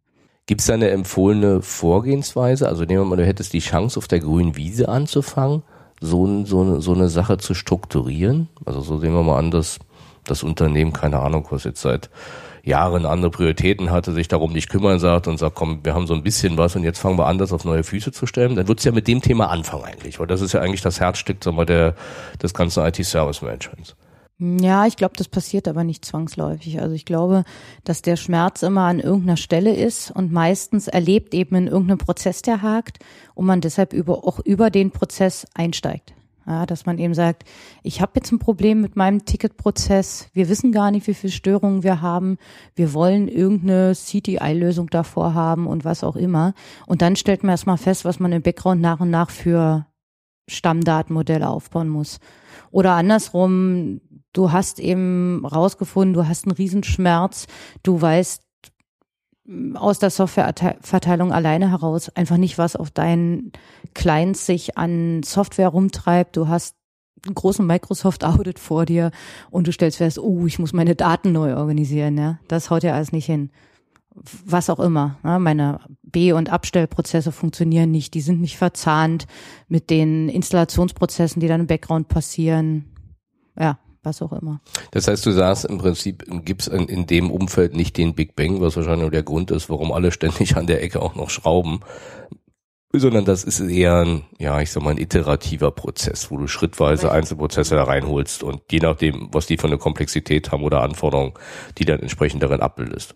Gibt 0.45 0.61
es 0.61 0.67
da 0.67 0.75
eine 0.75 0.89
empfohlene 0.89 1.61
Vorgehensweise? 1.61 2.69
Also 2.69 2.83
nehmen 2.83 3.01
wir 3.01 3.05
mal, 3.05 3.15
du 3.15 3.25
hättest 3.25 3.53
die 3.53 3.59
Chance, 3.59 3.97
auf 3.97 4.07
der 4.07 4.19
grünen 4.19 4.55
Wiese 4.55 4.87
anzufangen 4.87 5.63
so, 6.01 6.45
so, 6.45 6.79
so 6.79 6.93
eine 6.93 7.09
Sache 7.09 7.37
zu 7.37 7.53
strukturieren. 7.53 8.49
Also 8.65 8.81
so 8.81 8.99
sehen 8.99 9.13
wir 9.13 9.23
mal 9.23 9.37
an, 9.37 9.51
dass 9.51 9.79
das 10.23 10.43
Unternehmen, 10.43 10.93
keine 10.93 11.19
Ahnung, 11.19 11.47
was 11.49 11.63
jetzt 11.63 11.81
seit 11.81 12.09
Jahren 12.63 13.05
andere 13.05 13.29
Prioritäten 13.29 13.91
hatte, 13.91 14.11
sich 14.11 14.27
darum 14.27 14.51
nicht 14.51 14.69
kümmern 14.69 14.97
sagt 14.97 15.27
und 15.27 15.37
sagt, 15.37 15.55
komm, 15.55 15.81
wir 15.83 15.93
haben 15.93 16.07
so 16.07 16.15
ein 16.15 16.23
bisschen 16.23 16.57
was 16.57 16.75
und 16.75 16.83
jetzt 16.83 16.97
fangen 16.97 17.17
wir 17.17 17.27
an, 17.27 17.37
das 17.37 17.53
auf 17.53 17.63
neue 17.63 17.83
Füße 17.83 18.11
zu 18.11 18.25
stellen, 18.25 18.55
dann 18.55 18.67
wird 18.67 18.79
es 18.79 18.85
ja 18.85 18.91
mit 18.91 19.07
dem 19.07 19.21
Thema 19.21 19.51
anfangen 19.51 19.83
eigentlich, 19.83 20.19
weil 20.19 20.25
das 20.25 20.41
ist 20.41 20.53
ja 20.53 20.61
eigentlich 20.61 20.81
das 20.81 20.99
Herzstück 20.99 21.43
sagen 21.43 21.57
wir, 21.57 21.65
der, 21.65 21.93
des 22.41 22.55
ganzen 22.55 22.83
IT-Service-Managements. 22.83 23.95
Ja, 24.37 24.85
ich 24.85 24.97
glaube, 24.97 25.13
das 25.15 25.29
passiert 25.29 25.65
aber 25.65 25.85
nicht 25.85 26.03
zwangsläufig. 26.03 26.81
Also 26.81 26.93
ich 26.93 27.05
glaube, 27.05 27.45
dass 27.85 28.01
der 28.01 28.17
Schmerz 28.17 28.63
immer 28.63 28.81
an 28.81 28.99
irgendeiner 28.99 29.37
Stelle 29.37 29.73
ist 29.73 30.11
und 30.11 30.33
meistens 30.33 30.89
erlebt 30.89 31.33
eben 31.33 31.55
in 31.55 31.67
irgendeinem 31.67 31.99
Prozess, 31.99 32.41
der 32.41 32.61
hakt 32.61 32.99
und 33.33 33.45
man 33.45 33.61
deshalb 33.61 33.93
über, 33.93 34.25
auch 34.25 34.39
über 34.39 34.69
den 34.69 34.91
Prozess 34.91 35.47
einsteigt. 35.53 36.13
Ja, 36.47 36.65
dass 36.67 36.85
man 36.85 36.99
eben 36.99 37.15
sagt, 37.15 37.43
ich 37.81 38.01
habe 38.01 38.11
jetzt 38.15 38.31
ein 38.31 38.37
Problem 38.37 38.81
mit 38.81 38.95
meinem 38.95 39.25
Ticketprozess, 39.25 40.29
wir 40.33 40.47
wissen 40.47 40.71
gar 40.71 40.91
nicht, 40.91 41.07
wie 41.07 41.15
viele 41.15 41.33
Störungen 41.33 41.81
wir 41.81 42.01
haben, 42.01 42.37
wir 42.75 42.93
wollen 42.93 43.27
irgendeine 43.27 43.93
CTI-Lösung 43.93 44.91
davor 44.91 45.33
haben 45.33 45.65
und 45.65 45.85
was 45.85 46.03
auch 46.03 46.15
immer. 46.15 46.53
Und 46.85 47.01
dann 47.01 47.15
stellt 47.15 47.41
man 47.41 47.51
erstmal 47.51 47.77
fest, 47.77 48.05
was 48.05 48.19
man 48.19 48.31
im 48.31 48.43
Background 48.43 48.79
nach 48.79 48.99
und 48.99 49.09
nach 49.09 49.31
für 49.31 49.87
Stammdatenmodelle 50.47 51.49
aufbauen 51.49 51.89
muss. 51.89 52.19
Oder 52.69 52.93
andersrum, 52.93 54.01
du 54.35 54.51
hast 54.51 54.79
eben 54.79 55.45
rausgefunden, 55.45 56.13
du 56.13 56.27
hast 56.27 56.45
einen 56.45 56.51
Riesenschmerz, 56.51 57.47
du 57.83 58.01
weißt 58.01 58.41
aus 59.75 59.99
der 59.99 60.09
Softwareverteilung 60.09 61.31
alleine 61.31 61.69
heraus 61.69 62.09
einfach 62.09 62.37
nicht, 62.37 62.57
was 62.57 62.75
auf 62.75 62.89
deinen 62.89 63.51
Clients 63.93 64.45
sich 64.45 64.77
an 64.77 65.21
Software 65.23 65.67
rumtreibt. 65.67 66.35
Du 66.35 66.47
hast 66.47 66.75
einen 67.25 67.35
großen 67.35 67.65
Microsoft 67.65 68.23
Audit 68.23 68.57
vor 68.57 68.85
dir 68.85 69.11
und 69.51 69.67
du 69.67 69.71
stellst 69.71 69.97
fest, 69.97 70.17
oh, 70.17 70.47
ich 70.47 70.57
muss 70.57 70.73
meine 70.73 70.95
Daten 70.95 71.31
neu 71.31 71.55
organisieren, 71.55 72.17
ja. 72.17 72.39
Das 72.47 72.69
haut 72.69 72.83
ja 72.83 72.95
alles 72.95 73.11
nicht 73.11 73.25
hin. 73.25 73.51
Was 74.45 74.69
auch 74.69 74.79
immer. 74.79 75.17
Ja? 75.23 75.39
Meine 75.39 75.79
B- 76.01 76.31
und 76.31 76.49
Abstellprozesse 76.49 77.31
funktionieren 77.31 77.91
nicht, 77.91 78.13
die 78.13 78.21
sind 78.21 78.41
nicht 78.41 78.57
verzahnt 78.57 79.27
mit 79.67 79.89
den 79.89 80.29
Installationsprozessen, 80.29 81.39
die 81.39 81.47
dann 81.47 81.61
im 81.61 81.67
Background 81.67 82.07
passieren. 82.07 82.85
Ja, 83.59 83.77
was 84.05 84.21
auch 84.21 84.33
immer. 84.33 84.61
Das 84.91 85.07
heißt, 85.07 85.25
du 85.25 85.31
sagst 85.31 85.65
im 85.65 85.77
Prinzip, 85.77 86.23
gibt's 86.45 86.67
in, 86.67 86.87
in 86.87 87.07
dem 87.07 87.31
Umfeld 87.31 87.75
nicht 87.75 87.97
den 87.97 88.15
Big 88.15 88.35
Bang, 88.35 88.61
was 88.61 88.75
wahrscheinlich 88.75 89.01
nur 89.01 89.11
der 89.11 89.23
Grund 89.23 89.51
ist, 89.51 89.69
warum 89.69 89.91
alle 89.91 90.11
ständig 90.11 90.55
an 90.55 90.67
der 90.67 90.83
Ecke 90.83 91.01
auch 91.01 91.15
noch 91.15 91.29
schrauben, 91.29 91.81
sondern 92.99 93.25
das 93.25 93.43
ist 93.43 93.59
eher 93.59 93.97
ein, 94.05 94.23
ja, 94.37 94.61
ich 94.61 94.71
sag 94.71 94.83
mal, 94.83 94.91
ein 94.91 94.97
iterativer 94.97 95.71
Prozess, 95.71 96.31
wo 96.31 96.37
du 96.37 96.47
schrittweise 96.47 97.11
Einzelprozesse 97.11 97.75
da 97.75 97.83
reinholst 97.83 98.43
und 98.43 98.61
je 98.71 98.79
nachdem, 98.79 99.29
was 99.31 99.47
die 99.47 99.57
für 99.57 99.67
eine 99.67 99.77
Komplexität 99.77 100.51
haben 100.51 100.63
oder 100.63 100.81
Anforderungen, 100.81 101.33
die 101.77 101.85
dann 101.85 101.99
entsprechend 101.99 102.43
darin 102.43 102.61
abbildest. 102.61 103.15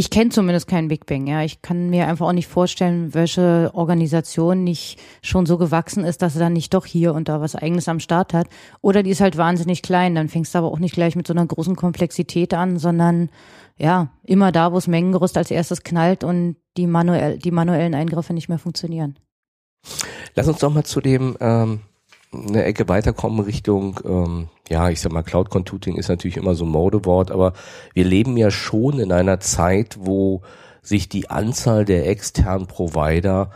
Ich 0.00 0.10
kenne 0.10 0.30
zumindest 0.30 0.68
keinen 0.68 0.86
Big 0.86 1.06
Bang, 1.06 1.26
ja. 1.26 1.42
Ich 1.42 1.60
kann 1.60 1.90
mir 1.90 2.06
einfach 2.06 2.28
auch 2.28 2.32
nicht 2.32 2.46
vorstellen, 2.46 3.14
welche 3.14 3.72
Organisation 3.74 4.62
nicht 4.62 4.96
schon 5.22 5.44
so 5.44 5.58
gewachsen 5.58 6.04
ist, 6.04 6.22
dass 6.22 6.34
sie 6.34 6.38
dann 6.38 6.52
nicht 6.52 6.72
doch 6.72 6.86
hier 6.86 7.14
und 7.14 7.28
da 7.28 7.40
was 7.40 7.56
eigenes 7.56 7.88
am 7.88 7.98
Start 7.98 8.32
hat. 8.32 8.46
Oder 8.80 9.02
die 9.02 9.10
ist 9.10 9.20
halt 9.20 9.36
wahnsinnig 9.36 9.82
klein, 9.82 10.14
dann 10.14 10.28
fängst 10.28 10.54
du 10.54 10.58
aber 10.58 10.68
auch 10.68 10.78
nicht 10.78 10.94
gleich 10.94 11.16
mit 11.16 11.26
so 11.26 11.32
einer 11.32 11.44
großen 11.44 11.74
Komplexität 11.74 12.54
an, 12.54 12.78
sondern 12.78 13.28
ja, 13.76 14.12
immer 14.22 14.52
da, 14.52 14.70
wo 14.70 14.76
das 14.76 14.86
Mengengerüst 14.86 15.36
als 15.36 15.50
erstes 15.50 15.82
knallt 15.82 16.22
und 16.22 16.54
die, 16.76 16.86
manuell, 16.86 17.36
die 17.36 17.50
manuellen 17.50 17.96
Eingriffe 17.96 18.34
nicht 18.34 18.48
mehr 18.48 18.60
funktionieren. 18.60 19.18
Lass 20.36 20.46
uns 20.46 20.58
doch 20.58 20.72
mal 20.72 20.84
zu 20.84 21.00
dem 21.00 21.36
ähm, 21.40 21.80
eine 22.32 22.62
Ecke 22.62 22.88
weiterkommen 22.88 23.40
Richtung, 23.40 23.98
ähm, 24.04 24.48
ja, 24.68 24.90
ich 24.90 25.00
sag 25.00 25.12
mal, 25.12 25.22
Cloud 25.22 25.50
Computing 25.50 25.96
ist 25.96 26.08
natürlich 26.08 26.36
immer 26.36 26.54
so 26.54 26.64
ein 26.64 26.70
Modewort, 26.70 27.30
aber 27.30 27.52
wir 27.94 28.04
leben 28.04 28.36
ja 28.36 28.50
schon 28.50 28.98
in 28.98 29.12
einer 29.12 29.40
Zeit, 29.40 29.96
wo 30.00 30.42
sich 30.82 31.08
die 31.08 31.30
Anzahl 31.30 31.84
der 31.84 32.08
externen 32.08 32.66
Provider, 32.66 33.50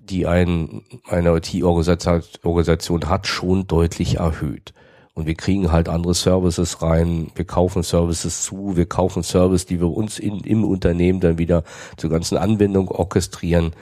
die 0.00 0.26
ein, 0.26 0.82
eine 1.08 1.36
IT-Organisation 1.36 3.08
hat, 3.08 3.26
schon 3.26 3.66
deutlich 3.66 4.16
erhöht. 4.16 4.72
Und 5.14 5.26
wir 5.26 5.34
kriegen 5.34 5.70
halt 5.70 5.88
andere 5.88 6.14
Services 6.14 6.80
rein, 6.80 7.30
wir 7.34 7.44
kaufen 7.44 7.82
Services 7.82 8.42
zu, 8.42 8.76
wir 8.76 8.86
kaufen 8.86 9.22
Services, 9.22 9.66
die 9.66 9.78
wir 9.78 9.90
uns 9.90 10.18
in, 10.18 10.40
im 10.40 10.64
Unternehmen 10.64 11.20
dann 11.20 11.38
wieder 11.38 11.64
zur 11.98 12.08
ganzen 12.08 12.38
Anwendung 12.38 12.88
orchestrieren. 12.88 13.72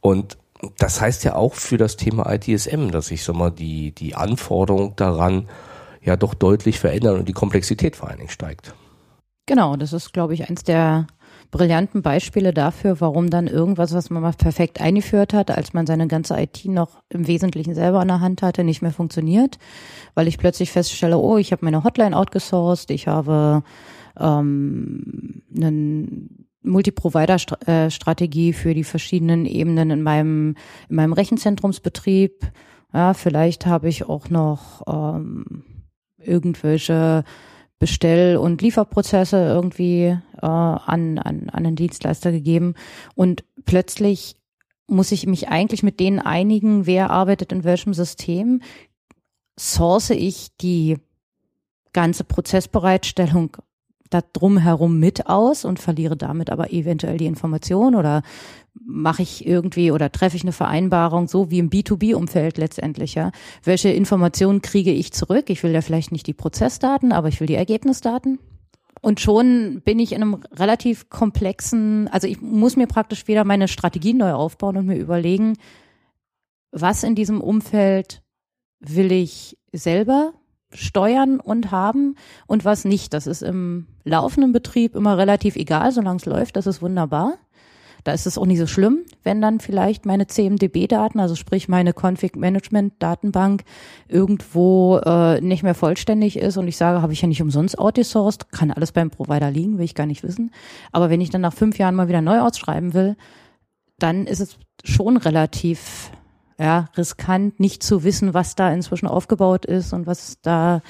Und 0.00 0.36
das 0.78 1.00
heißt 1.00 1.24
ja 1.24 1.34
auch 1.34 1.54
für 1.54 1.78
das 1.78 1.96
Thema 1.96 2.30
ITSM, 2.30 2.90
dass 2.90 3.06
sich 3.06 3.24
so 3.24 3.32
mal 3.32 3.50
die, 3.50 3.92
die 3.92 4.14
Anforderung 4.14 4.94
daran 4.96 5.48
ja 6.06 6.16
doch 6.16 6.34
deutlich 6.34 6.78
verändern 6.78 7.18
und 7.18 7.28
die 7.28 7.32
Komplexität 7.32 7.96
vor 7.96 8.08
allen 8.08 8.18
Dingen 8.18 8.30
steigt. 8.30 8.74
Genau, 9.46 9.76
das 9.76 9.92
ist, 9.92 10.12
glaube 10.12 10.34
ich, 10.34 10.48
eins 10.48 10.64
der 10.64 11.06
brillanten 11.50 12.02
Beispiele 12.02 12.52
dafür, 12.52 13.00
warum 13.00 13.30
dann 13.30 13.46
irgendwas, 13.46 13.94
was 13.94 14.10
man 14.10 14.22
mal 14.22 14.32
perfekt 14.32 14.80
eingeführt 14.80 15.32
hat, 15.32 15.50
als 15.50 15.72
man 15.72 15.86
seine 15.86 16.08
ganze 16.08 16.38
IT 16.40 16.64
noch 16.64 17.02
im 17.08 17.26
Wesentlichen 17.26 17.74
selber 17.74 18.00
an 18.00 18.08
der 18.08 18.20
Hand 18.20 18.42
hatte, 18.42 18.64
nicht 18.64 18.82
mehr 18.82 18.92
funktioniert, 18.92 19.58
weil 20.14 20.26
ich 20.26 20.38
plötzlich 20.38 20.72
feststelle, 20.72 21.18
oh, 21.18 21.36
ich 21.36 21.52
habe 21.52 21.64
meine 21.64 21.84
Hotline 21.84 22.16
outgesourced, 22.16 22.90
ich 22.90 23.06
habe 23.06 23.62
ähm, 24.18 25.42
einen 25.56 26.48
Multi-Provider-Strategie 26.62 28.52
für 28.52 28.74
die 28.74 28.84
verschiedenen 28.84 29.46
Ebenen 29.46 29.90
in 29.90 30.02
meinem, 30.02 30.56
in 30.88 30.96
meinem 30.96 31.12
Rechenzentrumsbetrieb. 31.12 32.50
Ja, 32.92 33.14
vielleicht 33.14 33.66
habe 33.66 33.88
ich 33.88 34.08
auch 34.08 34.30
noch 34.30 34.82
ähm, 34.88 35.64
irgendwelche 36.26 37.24
Bestell- 37.78 38.38
und 38.38 38.62
Lieferprozesse 38.62 39.36
irgendwie 39.36 40.16
äh, 40.40 40.46
an, 40.46 41.18
an, 41.18 41.50
an 41.50 41.50
einen 41.50 41.76
Dienstleister 41.76 42.32
gegeben. 42.32 42.74
Und 43.14 43.44
plötzlich 43.64 44.36
muss 44.86 45.12
ich 45.12 45.26
mich 45.26 45.48
eigentlich 45.48 45.82
mit 45.82 46.00
denen 46.00 46.18
einigen, 46.18 46.86
wer 46.86 47.10
arbeitet 47.10 47.52
in 47.52 47.64
welchem 47.64 47.92
System. 47.92 48.62
Source 49.58 50.10
ich 50.10 50.56
die 50.56 50.98
ganze 51.92 52.24
Prozessbereitstellung 52.24 53.56
da 54.10 54.20
drumherum 54.32 54.98
mit 54.98 55.26
aus 55.26 55.64
und 55.64 55.78
verliere 55.78 56.16
damit 56.16 56.50
aber 56.50 56.72
eventuell 56.72 57.18
die 57.18 57.26
Information 57.26 57.94
oder 57.94 58.22
mache 58.84 59.22
ich 59.22 59.46
irgendwie 59.46 59.90
oder 59.90 60.12
treffe 60.12 60.36
ich 60.36 60.42
eine 60.42 60.52
Vereinbarung, 60.52 61.28
so 61.28 61.50
wie 61.50 61.58
im 61.58 61.70
B2B-Umfeld 61.70 62.58
letztendlich, 62.58 63.14
ja. 63.14 63.32
Welche 63.64 63.88
Informationen 63.88 64.62
kriege 64.62 64.92
ich 64.92 65.12
zurück? 65.12 65.50
Ich 65.50 65.62
will 65.62 65.72
ja 65.72 65.80
vielleicht 65.80 66.12
nicht 66.12 66.26
die 66.26 66.34
Prozessdaten, 66.34 67.12
aber 67.12 67.28
ich 67.28 67.40
will 67.40 67.46
die 67.46 67.54
Ergebnisdaten. 67.54 68.38
Und 69.02 69.20
schon 69.20 69.82
bin 69.84 69.98
ich 69.98 70.12
in 70.12 70.22
einem 70.22 70.42
relativ 70.52 71.10
komplexen, 71.10 72.08
also 72.08 72.26
ich 72.26 72.40
muss 72.40 72.76
mir 72.76 72.86
praktisch 72.86 73.28
wieder 73.28 73.44
meine 73.44 73.68
Strategie 73.68 74.14
neu 74.14 74.32
aufbauen 74.32 74.76
und 74.76 74.86
mir 74.86 74.96
überlegen, 74.96 75.54
was 76.72 77.02
in 77.02 77.14
diesem 77.14 77.40
Umfeld 77.40 78.22
will 78.80 79.12
ich 79.12 79.58
selber 79.72 80.32
steuern 80.72 81.40
und 81.40 81.70
haben 81.70 82.16
und 82.46 82.64
was 82.64 82.84
nicht. 82.84 83.14
Das 83.14 83.26
ist 83.26 83.42
im 83.42 83.86
laufenden 84.04 84.52
Betrieb 84.52 84.94
immer 84.94 85.18
relativ 85.18 85.56
egal, 85.56 85.92
solange 85.92 86.18
es 86.18 86.26
läuft, 86.26 86.56
das 86.56 86.66
ist 86.66 86.82
wunderbar. 86.82 87.38
Da 88.06 88.12
ist 88.12 88.24
es 88.24 88.38
auch 88.38 88.46
nicht 88.46 88.60
so 88.60 88.68
schlimm, 88.68 89.00
wenn 89.24 89.42
dann 89.42 89.58
vielleicht 89.58 90.06
meine 90.06 90.28
CMDB-Daten, 90.28 91.18
also 91.18 91.34
sprich 91.34 91.68
meine 91.68 91.92
Config-Management-Datenbank, 91.92 93.64
irgendwo 94.06 94.98
äh, 94.98 95.40
nicht 95.40 95.64
mehr 95.64 95.74
vollständig 95.74 96.38
ist 96.38 96.56
und 96.56 96.68
ich 96.68 96.76
sage, 96.76 97.02
habe 97.02 97.12
ich 97.12 97.22
ja 97.22 97.26
nicht 97.26 97.42
umsonst 97.42 97.76
outgesourced, 97.76 98.52
kann 98.52 98.70
alles 98.70 98.92
beim 98.92 99.10
Provider 99.10 99.50
liegen, 99.50 99.78
will 99.78 99.84
ich 99.84 99.96
gar 99.96 100.06
nicht 100.06 100.22
wissen. 100.22 100.52
Aber 100.92 101.10
wenn 101.10 101.20
ich 101.20 101.30
dann 101.30 101.40
nach 101.40 101.52
fünf 101.52 101.78
Jahren 101.78 101.96
mal 101.96 102.06
wieder 102.06 102.22
neu 102.22 102.38
ausschreiben 102.38 102.94
will, 102.94 103.16
dann 103.98 104.28
ist 104.28 104.40
es 104.40 104.56
schon 104.84 105.16
relativ 105.16 106.12
ja, 106.58 106.88
riskant, 106.96 107.60
nicht 107.60 107.82
zu 107.82 108.02
wissen, 108.02 108.34
was 108.34 108.54
da 108.54 108.72
inzwischen 108.72 109.06
aufgebaut 109.06 109.66
ist 109.66 109.92
und 109.92 110.06
was 110.06 110.38
da 110.42 110.80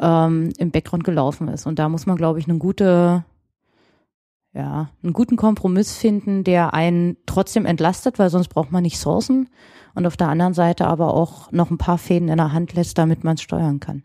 ähm, 0.00 0.52
im 0.56 0.70
Background 0.70 1.04
gelaufen 1.04 1.48
ist. 1.48 1.66
Und 1.66 1.78
da 1.78 1.88
muss 1.88 2.06
man, 2.06 2.16
glaube 2.16 2.38
ich, 2.38 2.48
eine 2.48 2.58
gute, 2.58 3.24
ja, 4.54 4.90
einen 5.02 5.12
guten 5.12 5.36
Kompromiss 5.36 5.96
finden, 5.96 6.42
der 6.44 6.72
einen 6.74 7.16
trotzdem 7.26 7.66
entlastet, 7.66 8.18
weil 8.18 8.30
sonst 8.30 8.48
braucht 8.48 8.72
man 8.72 8.82
nicht 8.82 8.98
Sourcen 8.98 9.50
und 9.94 10.06
auf 10.06 10.16
der 10.16 10.28
anderen 10.28 10.54
Seite 10.54 10.86
aber 10.86 11.12
auch 11.14 11.52
noch 11.52 11.70
ein 11.70 11.78
paar 11.78 11.98
Fäden 11.98 12.28
in 12.28 12.38
der 12.38 12.52
Hand 12.52 12.72
lässt, 12.72 12.96
damit 12.96 13.22
man 13.22 13.34
es 13.34 13.42
steuern 13.42 13.80
kann. 13.80 14.02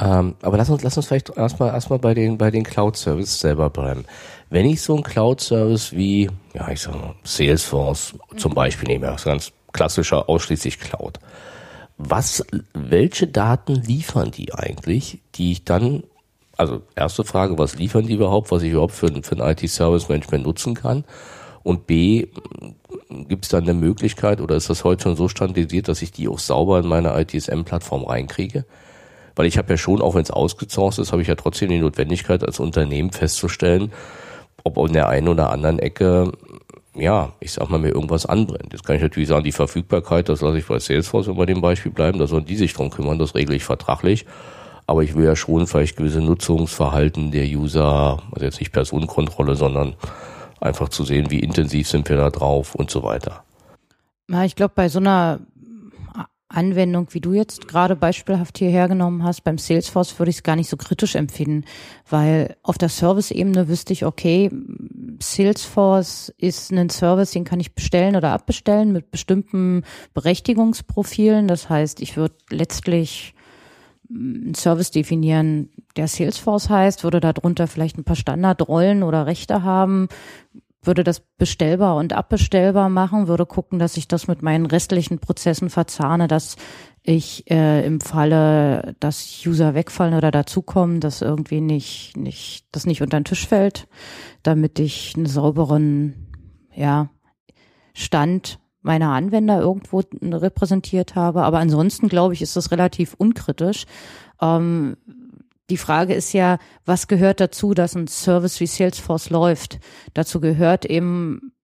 Ähm, 0.00 0.34
aber 0.42 0.56
lass 0.56 0.68
uns, 0.68 0.82
lass 0.82 0.96
uns 0.96 1.06
vielleicht 1.06 1.36
erstmal 1.36 1.72
erstmal 1.72 1.98
bei 1.98 2.12
den 2.12 2.36
bei 2.36 2.50
den 2.50 2.64
Cloud 2.64 2.96
Services 2.96 3.38
selber 3.38 3.70
bleiben. 3.70 4.04
Wenn 4.50 4.66
ich 4.66 4.82
so 4.82 4.94
einen 4.94 5.04
Cloud 5.04 5.40
Service 5.40 5.92
wie, 5.92 6.28
ja, 6.54 6.68
ich 6.70 6.80
sag 6.80 6.94
mal, 6.94 7.14
Salesforce 7.24 8.14
zum 8.36 8.54
Beispiel 8.54 8.88
nehme, 8.88 9.06
das 9.06 9.24
ganz 9.24 9.52
klassischer 9.72 10.28
ausschließlich 10.28 10.78
Cloud. 10.78 11.18
Was, 11.98 12.44
welche 12.74 13.26
Daten 13.26 13.74
liefern 13.74 14.30
die 14.30 14.54
eigentlich, 14.54 15.20
die 15.34 15.52
ich 15.52 15.64
dann, 15.64 16.04
also 16.56 16.82
erste 16.96 17.24
Frage, 17.24 17.58
was 17.58 17.76
liefern 17.76 18.06
die 18.06 18.14
überhaupt, 18.14 18.50
was 18.50 18.62
ich 18.62 18.72
überhaupt 18.72 18.94
für, 18.94 19.08
für 19.22 19.36
ein 19.36 19.50
IT-Service-Management 19.52 20.44
nutzen 20.44 20.74
kann? 20.74 21.04
Und 21.62 21.86
B, 21.86 22.26
gibt 23.28 23.44
es 23.44 23.50
da 23.50 23.58
eine 23.58 23.74
Möglichkeit 23.74 24.40
oder 24.40 24.56
ist 24.56 24.70
das 24.70 24.84
heute 24.84 25.04
schon 25.04 25.16
so 25.16 25.28
standardisiert, 25.28 25.88
dass 25.88 26.02
ich 26.02 26.10
die 26.12 26.28
auch 26.28 26.38
sauber 26.38 26.80
in 26.80 26.88
meine 26.88 27.18
ITSM-Plattform 27.20 28.04
reinkriege? 28.04 28.64
Weil 29.36 29.46
ich 29.46 29.58
habe 29.58 29.72
ja 29.72 29.76
schon, 29.76 30.02
auch 30.02 30.14
wenn 30.14 30.22
es 30.22 30.30
ausgesourced 30.30 30.98
ist, 30.98 31.12
habe 31.12 31.22
ich 31.22 31.28
ja 31.28 31.34
trotzdem 31.34 31.70
die 31.70 31.78
Notwendigkeit 31.78 32.44
als 32.44 32.60
Unternehmen 32.60 33.12
festzustellen, 33.12 33.92
ob 34.64 34.78
an 34.78 34.92
der 34.92 35.08
einen 35.08 35.28
oder 35.28 35.50
anderen 35.50 35.78
Ecke 35.78 36.32
ja, 36.94 37.32
ich 37.40 37.52
sag 37.52 37.70
mal, 37.70 37.78
mir 37.78 37.88
irgendwas 37.88 38.26
anbrennt. 38.26 38.72
Jetzt 38.72 38.84
kann 38.84 38.96
ich 38.96 39.02
natürlich 39.02 39.28
sagen, 39.28 39.44
die 39.44 39.52
Verfügbarkeit, 39.52 40.28
das 40.28 40.40
lasse 40.40 40.58
ich 40.58 40.66
bei 40.66 40.78
Salesforce, 40.78 41.28
wir 41.28 41.46
dem 41.46 41.60
Beispiel 41.60 41.92
bleiben, 41.92 42.18
da 42.18 42.26
sollen 42.26 42.44
die 42.44 42.56
sich 42.56 42.74
drum 42.74 42.90
kümmern, 42.90 43.18
das 43.18 43.34
regle 43.34 43.56
ich 43.56 43.64
vertraglich. 43.64 44.26
Aber 44.86 45.02
ich 45.02 45.14
will 45.14 45.24
ja 45.24 45.36
schon 45.36 45.66
vielleicht 45.66 45.96
gewisse 45.96 46.20
Nutzungsverhalten 46.20 47.30
der 47.30 47.46
User, 47.46 48.22
also 48.32 48.44
jetzt 48.44 48.60
nicht 48.60 48.72
Personenkontrolle, 48.72 49.54
sondern 49.54 49.94
einfach 50.60 50.88
zu 50.88 51.04
sehen, 51.04 51.30
wie 51.30 51.38
intensiv 51.38 51.88
sind 51.88 52.08
wir 52.08 52.16
da 52.16 52.30
drauf 52.30 52.74
und 52.74 52.90
so 52.90 53.02
weiter. 53.02 53.44
Ja, 54.28 54.44
ich 54.44 54.56
glaube, 54.56 54.72
bei 54.74 54.88
so 54.88 54.98
einer 54.98 55.40
Anwendung, 56.52 57.08
wie 57.10 57.20
du 57.20 57.32
jetzt 57.32 57.68
gerade 57.68 57.96
beispielhaft 57.96 58.58
hier 58.58 58.70
hergenommen 58.70 59.24
hast, 59.24 59.42
beim 59.42 59.58
Salesforce 59.58 60.18
würde 60.18 60.30
ich 60.30 60.36
es 60.36 60.42
gar 60.42 60.56
nicht 60.56 60.68
so 60.68 60.76
kritisch 60.76 61.14
empfinden, 61.14 61.64
weil 62.08 62.56
auf 62.62 62.78
der 62.78 62.88
Service-Ebene 62.88 63.68
wüsste 63.68 63.92
ich, 63.92 64.04
okay, 64.04 64.50
Salesforce 65.18 66.32
ist 66.38 66.72
ein 66.72 66.90
Service, 66.90 67.32
den 67.32 67.44
kann 67.44 67.60
ich 67.60 67.74
bestellen 67.74 68.16
oder 68.16 68.32
abbestellen 68.32 68.92
mit 68.92 69.10
bestimmten 69.10 69.82
Berechtigungsprofilen. 70.14 71.48
Das 71.48 71.68
heißt, 71.68 72.00
ich 72.00 72.16
würde 72.16 72.34
letztlich 72.50 73.34
einen 74.10 74.54
Service 74.54 74.90
definieren, 74.90 75.70
der 75.96 76.08
Salesforce 76.08 76.68
heißt, 76.68 77.04
würde 77.04 77.20
darunter 77.20 77.66
vielleicht 77.66 77.98
ein 77.98 78.04
paar 78.04 78.16
Standardrollen 78.16 79.02
oder 79.02 79.26
Rechte 79.26 79.62
haben, 79.62 80.08
würde 80.82 81.04
das 81.04 81.20
bestellbar 81.38 81.96
und 81.96 82.12
abbestellbar 82.12 82.88
machen, 82.88 83.28
würde 83.28 83.46
gucken, 83.46 83.78
dass 83.78 83.96
ich 83.96 84.08
das 84.08 84.26
mit 84.26 84.42
meinen 84.42 84.66
restlichen 84.66 85.18
Prozessen 85.18 85.70
verzahne, 85.70 86.26
dass 86.26 86.56
ich 87.04 87.50
äh, 87.50 87.84
im 87.86 88.00
Falle, 88.00 88.94
dass 89.00 89.42
User 89.46 89.74
wegfallen 89.74 90.14
oder 90.14 90.30
dazukommen, 90.30 91.00
dass 91.00 91.22
irgendwie 91.22 91.60
nicht, 91.60 92.16
nicht, 92.16 92.66
das 92.72 92.86
nicht 92.86 93.02
unter 93.02 93.18
den 93.18 93.24
Tisch 93.24 93.46
fällt, 93.46 93.88
damit 94.42 94.78
ich 94.78 95.14
einen 95.16 95.26
sauberen, 95.26 96.28
ja, 96.74 97.10
Stand 97.94 98.58
meiner 98.80 99.10
Anwender 99.10 99.60
irgendwo 99.60 100.02
repräsentiert 100.20 101.14
habe. 101.14 101.42
Aber 101.42 101.58
ansonsten 101.58 102.08
glaube 102.08 102.34
ich, 102.34 102.42
ist 102.42 102.56
das 102.56 102.72
relativ 102.72 103.14
unkritisch. 103.14 103.84
Ähm, 104.40 104.96
die 105.72 105.78
Frage 105.78 106.12
ist 106.12 106.34
ja, 106.34 106.58
was 106.84 107.08
gehört 107.08 107.40
dazu, 107.40 107.72
dass 107.72 107.96
ein 107.96 108.06
Service 108.06 108.60
wie 108.60 108.66
Salesforce 108.66 109.30
läuft? 109.30 109.78
Dazu 110.12 110.38
gehört 110.38 110.84
eben, 110.84 111.54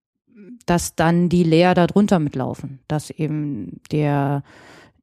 dass 0.64 0.94
dann 0.94 1.28
die 1.28 1.44
Layer 1.44 1.74
darunter 1.74 2.18
mitlaufen, 2.18 2.78
dass 2.88 3.10
eben 3.10 3.82
der 3.92 4.44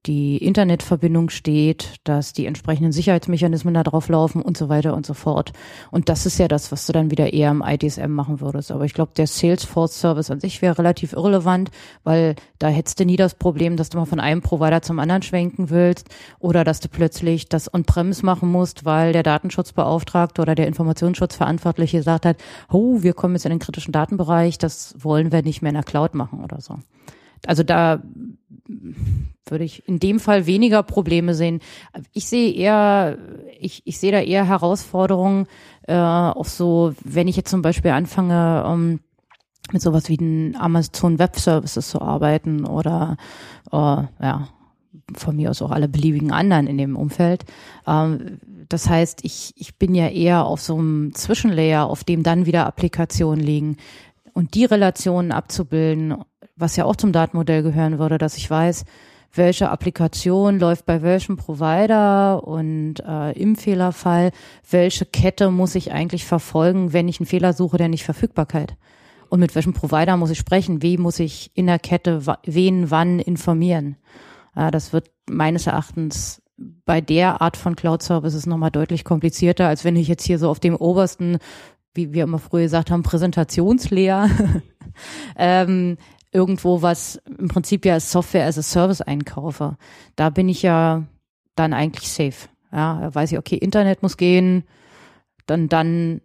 die 0.05 0.37
Internetverbindung 0.37 1.29
steht, 1.29 1.95
dass 2.03 2.33
die 2.33 2.45
entsprechenden 2.45 2.91
Sicherheitsmechanismen 2.91 3.73
da 3.73 3.83
drauf 3.83 4.07
laufen 4.09 4.41
und 4.41 4.57
so 4.57 4.69
weiter 4.69 4.93
und 4.93 5.05
so 5.05 5.13
fort. 5.13 5.51
Und 5.91 6.09
das 6.09 6.25
ist 6.25 6.37
ja 6.37 6.47
das, 6.47 6.71
was 6.71 6.85
du 6.85 6.93
dann 6.93 7.11
wieder 7.11 7.33
eher 7.33 7.51
im 7.51 7.63
ITSM 7.65 8.09
machen 8.09 8.41
würdest. 8.41 8.71
Aber 8.71 8.85
ich 8.85 8.93
glaube, 8.93 9.11
der 9.17 9.27
Salesforce-Service 9.27 10.31
an 10.31 10.39
sich 10.39 10.61
wäre 10.61 10.77
relativ 10.77 11.13
irrelevant, 11.13 11.71
weil 12.03 12.35
da 12.59 12.67
hättest 12.67 12.99
du 12.99 13.05
nie 13.05 13.15
das 13.15 13.35
Problem, 13.35 13.77
dass 13.77 13.89
du 13.89 13.97
mal 13.97 14.05
von 14.05 14.19
einem 14.19 14.41
Provider 14.41 14.81
zum 14.81 14.99
anderen 14.99 15.21
schwenken 15.21 15.69
willst 15.69 16.09
oder 16.39 16.63
dass 16.63 16.79
du 16.79 16.87
plötzlich 16.87 17.49
das 17.49 17.73
On-Premise 17.73 18.25
machen 18.25 18.51
musst, 18.51 18.85
weil 18.85 19.13
der 19.13 19.23
Datenschutzbeauftragte 19.23 20.41
oder 20.41 20.55
der 20.55 20.67
Informationsschutzverantwortliche 20.67 21.97
gesagt 21.97 22.25
hat, 22.25 22.37
oh, 22.71 23.01
wir 23.01 23.13
kommen 23.13 23.35
jetzt 23.35 23.45
in 23.45 23.51
den 23.51 23.59
kritischen 23.59 23.91
Datenbereich, 23.91 24.57
das 24.57 24.95
wollen 24.99 25.31
wir 25.31 25.41
nicht 25.41 25.61
mehr 25.61 25.69
in 25.69 25.75
der 25.75 25.83
Cloud 25.83 26.13
machen 26.13 26.43
oder 26.43 26.61
so. 26.61 26.77
Also 27.47 27.63
da 27.63 28.01
würde 29.47 29.63
ich 29.63 29.87
in 29.87 29.99
dem 29.99 30.19
Fall 30.19 30.45
weniger 30.45 30.83
Probleme 30.83 31.35
sehen. 31.35 31.59
Ich 32.13 32.27
sehe 32.27 32.51
eher, 32.51 33.17
ich, 33.59 33.83
ich 33.85 33.99
sehe 33.99 34.11
da 34.11 34.19
eher 34.19 34.47
Herausforderungen 34.47 35.47
äh, 35.87 35.95
auf 35.95 36.49
so, 36.49 36.93
wenn 37.03 37.27
ich 37.27 37.35
jetzt 37.35 37.51
zum 37.51 37.61
Beispiel 37.61 37.91
anfange, 37.91 38.65
um, 38.65 38.99
mit 39.71 39.81
sowas 39.81 40.09
wie 40.09 40.17
den 40.17 40.55
Amazon 40.59 41.19
Web 41.19 41.37
Services 41.39 41.89
zu 41.89 42.01
arbeiten 42.01 42.65
oder 42.65 43.17
äh, 43.71 43.75
ja, 43.75 44.49
von 45.15 45.35
mir 45.35 45.49
aus 45.49 45.61
auch 45.61 45.71
alle 45.71 45.87
beliebigen 45.87 46.31
anderen 46.31 46.67
in 46.67 46.77
dem 46.77 46.95
Umfeld. 46.95 47.45
Ähm, 47.87 48.39
das 48.69 48.89
heißt, 48.89 49.23
ich, 49.23 49.53
ich 49.55 49.77
bin 49.77 49.93
ja 49.93 50.07
eher 50.07 50.45
auf 50.45 50.61
so 50.61 50.75
einem 50.75 51.13
Zwischenlayer, 51.13 51.85
auf 51.85 52.03
dem 52.03 52.23
dann 52.23 52.45
wieder 52.45 52.65
Applikationen 52.65 53.43
liegen 53.43 53.77
und 54.33 54.55
die 54.55 54.65
Relationen 54.65 55.31
abzubilden, 55.31 56.15
was 56.55 56.75
ja 56.75 56.85
auch 56.85 56.95
zum 56.95 57.11
Datenmodell 57.11 57.63
gehören 57.63 57.99
würde, 57.99 58.17
dass 58.17 58.37
ich 58.37 58.49
weiß, 58.49 58.85
welche 59.33 59.69
Applikation 59.69 60.59
läuft 60.59 60.85
bei 60.85 61.01
welchem 61.01 61.37
Provider 61.37 62.47
und 62.47 63.01
äh, 63.05 63.31
im 63.33 63.55
Fehlerfall, 63.55 64.31
welche 64.69 65.05
Kette 65.05 65.51
muss 65.51 65.75
ich 65.75 65.91
eigentlich 65.91 66.25
verfolgen, 66.25 66.93
wenn 66.93 67.07
ich 67.07 67.19
einen 67.19 67.27
Fehler 67.27 67.53
suche, 67.53 67.77
der 67.77 67.89
nicht 67.89 68.05
Verfügbarkeit. 68.05 68.77
Und 69.29 69.39
mit 69.39 69.55
welchem 69.55 69.73
Provider 69.73 70.17
muss 70.17 70.29
ich 70.29 70.37
sprechen? 70.37 70.81
Wie 70.81 70.97
muss 70.97 71.19
ich 71.19 71.51
in 71.55 71.67
der 71.67 71.79
Kette 71.79 72.21
wen 72.45 72.91
wann 72.91 73.19
informieren? 73.19 73.97
Ja, 74.55 74.71
das 74.71 74.93
wird 74.93 75.11
meines 75.29 75.67
Erachtens 75.67 76.41
bei 76.85 77.01
der 77.01 77.41
Art 77.41 77.57
von 77.57 77.75
Cloud 77.75 78.01
Services 78.01 78.45
nochmal 78.45 78.71
deutlich 78.71 79.03
komplizierter, 79.03 79.67
als 79.67 79.83
wenn 79.83 79.97
ich 79.97 80.07
jetzt 80.07 80.23
hier 80.23 80.39
so 80.39 80.49
auf 80.49 80.59
dem 80.59 80.75
obersten, 80.75 81.39
wie 81.93 82.13
wir 82.13 82.23
immer 82.23 82.39
früher 82.39 82.63
gesagt 82.63 82.91
haben, 82.91 83.03
Präsentationslehr 83.03 84.29
ähm, 85.37 85.97
irgendwo 86.35 86.81
was 86.81 87.19
im 87.39 87.47
Prinzip 87.47 87.85
ja 87.85 87.99
Software 87.99 88.45
as 88.45 88.57
a 88.57 88.61
Service 88.61 89.01
einkaufe, 89.01 89.77
da 90.15 90.29
bin 90.29 90.49
ich 90.49 90.61
ja 90.61 91.03
dann 91.55 91.73
eigentlich 91.73 92.11
safe. 92.11 92.49
Ja, 92.71 92.99
da 92.99 93.15
weiß 93.15 93.31
ich, 93.31 93.37
okay, 93.37 93.55
Internet 93.55 94.03
muss 94.03 94.17
gehen, 94.17 94.65
dann, 95.45 95.69
dann 95.69 96.21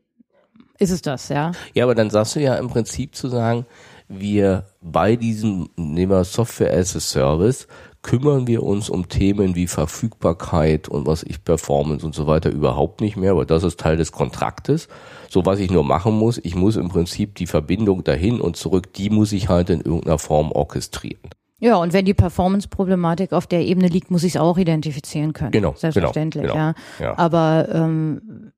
ist 0.78 0.90
es 0.90 1.00
das, 1.00 1.28
ja. 1.28 1.52
Ja, 1.74 1.84
aber 1.84 1.94
dann 1.94 2.10
sagst 2.10 2.34
du 2.34 2.40
ja 2.40 2.56
im 2.56 2.68
Prinzip 2.68 3.14
zu 3.14 3.28
sagen, 3.28 3.66
wir 4.08 4.64
bei 4.80 5.14
diesem, 5.14 5.68
nehmen 5.76 6.10
wir 6.10 6.24
Software 6.24 6.76
as 6.76 6.96
a 6.96 7.00
Service, 7.00 7.68
kümmern 8.02 8.46
wir 8.46 8.62
uns 8.62 8.88
um 8.88 9.08
Themen 9.08 9.54
wie 9.54 9.66
Verfügbarkeit 9.66 10.88
und 10.88 11.06
was 11.06 11.22
ich 11.22 11.44
Performance 11.44 12.04
und 12.04 12.14
so 12.14 12.26
weiter 12.26 12.50
überhaupt 12.50 13.00
nicht 13.00 13.16
mehr, 13.16 13.36
weil 13.36 13.46
das 13.46 13.62
ist 13.62 13.78
Teil 13.78 13.96
des 13.96 14.12
Kontraktes. 14.12 14.88
So 15.28 15.44
was 15.44 15.58
ich 15.58 15.70
nur 15.70 15.84
machen 15.84 16.14
muss, 16.14 16.38
ich 16.38 16.54
muss 16.54 16.76
im 16.76 16.88
Prinzip 16.88 17.34
die 17.34 17.46
Verbindung 17.46 18.02
dahin 18.02 18.40
und 18.40 18.56
zurück, 18.56 18.92
die 18.94 19.10
muss 19.10 19.32
ich 19.32 19.48
halt 19.48 19.70
in 19.70 19.80
irgendeiner 19.80 20.18
Form 20.18 20.50
orchestrieren. 20.50 21.30
Ja, 21.58 21.76
und 21.76 21.92
wenn 21.92 22.06
die 22.06 22.14
Performance-Problematik 22.14 23.34
auf 23.34 23.46
der 23.46 23.60
Ebene 23.60 23.88
liegt, 23.88 24.10
muss 24.10 24.24
ich 24.24 24.34
es 24.34 24.40
auch 24.40 24.56
identifizieren 24.56 25.34
können. 25.34 25.50
Genau. 25.50 25.74
Selbstverständlich, 25.76 26.44
genau, 26.44 26.54
ja. 26.54 26.74
ja. 26.98 27.18
Aber 27.18 27.68
ähm, 27.70 28.52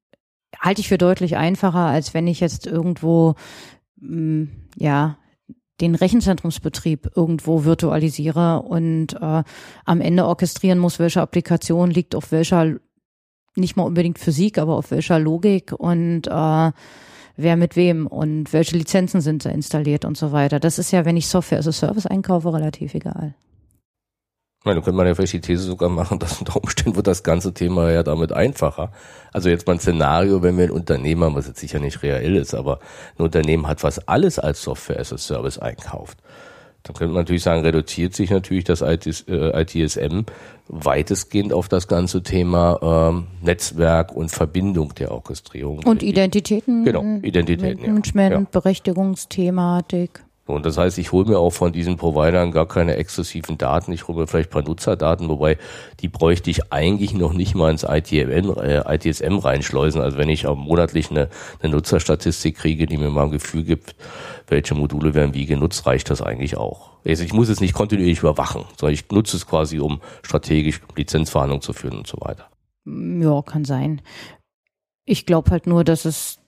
halte 0.60 0.80
ich 0.80 0.88
für 0.88 0.98
deutlich 0.98 1.36
einfacher, 1.36 1.86
als 1.86 2.14
wenn 2.14 2.28
ich 2.28 2.38
jetzt 2.38 2.68
irgendwo 2.68 3.34
mh, 4.00 4.46
ja 4.76 5.16
den 5.82 5.94
Rechenzentrumsbetrieb 5.96 7.10
irgendwo 7.14 7.64
virtualisiere 7.64 8.62
und 8.62 9.14
äh, 9.14 9.42
am 9.84 10.00
Ende 10.00 10.26
orchestrieren 10.26 10.78
muss, 10.78 10.98
welche 10.98 11.20
Applikation 11.20 11.90
liegt 11.90 12.14
auf 12.14 12.32
welcher, 12.32 12.76
nicht 13.56 13.76
mal 13.76 13.82
unbedingt 13.82 14.18
Physik, 14.18 14.58
aber 14.58 14.76
auf 14.76 14.92
welcher 14.92 15.18
Logik 15.18 15.72
und 15.72 16.28
äh, 16.28 16.72
wer 17.36 17.56
mit 17.56 17.76
wem 17.76 18.06
und 18.06 18.52
welche 18.52 18.76
Lizenzen 18.76 19.20
sind 19.20 19.44
da 19.44 19.50
installiert 19.50 20.04
und 20.04 20.16
so 20.16 20.32
weiter. 20.32 20.60
Das 20.60 20.78
ist 20.78 20.92
ja, 20.92 21.04
wenn 21.04 21.16
ich 21.16 21.26
Software 21.26 21.58
as 21.58 21.68
a 21.68 21.72
Service 21.72 22.06
einkaufe, 22.06 22.52
relativ 22.54 22.94
egal. 22.94 23.34
Ich 24.62 24.64
meine, 24.64 24.78
da 24.78 24.84
könnte 24.84 24.96
man 24.96 25.08
ja 25.08 25.16
vielleicht 25.16 25.32
die 25.32 25.40
These 25.40 25.64
sogar 25.64 25.88
machen, 25.88 26.18
dass 26.20 26.38
unter 26.38 26.54
Umständen 26.54 26.94
wird 26.94 27.08
das 27.08 27.24
ganze 27.24 27.52
Thema 27.52 27.90
ja 27.90 28.04
damit 28.04 28.32
einfacher. 28.32 28.92
Also 29.32 29.48
jetzt 29.48 29.66
mal 29.66 29.72
ein 29.72 29.80
Szenario, 29.80 30.40
wenn 30.44 30.56
wir 30.56 30.66
ein 30.66 30.70
Unternehmen 30.70 31.24
haben, 31.24 31.34
was 31.34 31.48
jetzt 31.48 31.58
sicher 31.58 31.80
nicht 31.80 32.00
real 32.04 32.36
ist, 32.36 32.54
aber 32.54 32.78
ein 33.18 33.24
Unternehmen 33.24 33.66
hat, 33.66 33.82
was 33.82 34.06
alles 34.06 34.38
als 34.38 34.62
Software 34.62 35.00
as 35.00 35.12
a 35.12 35.18
Service 35.18 35.58
einkauft. 35.58 36.18
Dann 36.84 36.94
könnte 36.94 37.12
man 37.12 37.22
natürlich 37.22 37.42
sagen, 37.42 37.62
reduziert 37.62 38.14
sich 38.14 38.30
natürlich 38.30 38.62
das 38.62 38.82
ITSM 38.82 40.18
äh, 40.18 40.24
weitestgehend 40.68 41.52
auf 41.52 41.68
das 41.68 41.88
ganze 41.88 42.22
Thema 42.22 43.10
ähm, 43.10 43.26
Netzwerk 43.40 44.12
und 44.12 44.30
Verbindung 44.30 44.94
der 44.94 45.10
Orchestrierung. 45.10 45.80
Und 45.84 46.04
Identitäten. 46.04 46.84
Genau, 46.84 47.02
Identitäten. 47.22 47.82
Management, 47.82 48.32
ja. 48.32 48.46
Berechtigungsthematik. 48.48 50.22
Und 50.44 50.66
das 50.66 50.76
heißt, 50.76 50.98
ich 50.98 51.12
hole 51.12 51.28
mir 51.28 51.38
auch 51.38 51.52
von 51.52 51.72
diesen 51.72 51.96
Providern 51.96 52.50
gar 52.50 52.66
keine 52.66 52.96
exzessiven 52.96 53.58
Daten. 53.58 53.92
Ich 53.92 54.08
hole 54.08 54.18
mir 54.18 54.26
vielleicht 54.26 54.50
ein 54.50 54.52
paar 54.52 54.62
Nutzerdaten, 54.62 55.28
wobei 55.28 55.56
die 56.00 56.08
bräuchte 56.08 56.50
ich 56.50 56.72
eigentlich 56.72 57.14
noch 57.14 57.32
nicht 57.32 57.54
mal 57.54 57.70
ins 57.70 57.84
ITMN, 57.84 58.56
äh, 58.56 58.82
ITSM 58.94 59.38
reinschleusen. 59.38 60.00
Also 60.00 60.18
wenn 60.18 60.28
ich 60.28 60.48
auch 60.48 60.56
monatlich 60.56 61.10
eine, 61.10 61.28
eine 61.60 61.72
Nutzerstatistik 61.72 62.56
kriege, 62.56 62.86
die 62.86 62.98
mir 62.98 63.10
mal 63.10 63.24
ein 63.24 63.30
Gefühl 63.30 63.62
gibt, 63.62 63.94
welche 64.48 64.74
Module 64.74 65.14
werden 65.14 65.32
wie 65.32 65.46
genutzt, 65.46 65.86
reicht 65.86 66.10
das 66.10 66.20
eigentlich 66.20 66.56
auch. 66.56 66.90
Also 67.06 67.22
ich 67.22 67.32
muss 67.32 67.48
es 67.48 67.60
nicht 67.60 67.74
kontinuierlich 67.74 68.18
überwachen, 68.18 68.64
sondern 68.76 68.94
ich 68.94 69.08
nutze 69.10 69.36
es 69.36 69.46
quasi, 69.46 69.78
um 69.78 70.00
strategisch 70.22 70.80
Lizenzverhandlungen 70.96 71.62
zu 71.62 71.72
führen 71.72 71.98
und 71.98 72.06
so 72.08 72.18
weiter. 72.20 72.48
Ja, 72.84 73.42
kann 73.42 73.64
sein. 73.64 74.02
Ich 75.04 75.24
glaube 75.24 75.50
halt 75.52 75.66
nur, 75.66 75.84
dass 75.84 76.04
es 76.04 76.41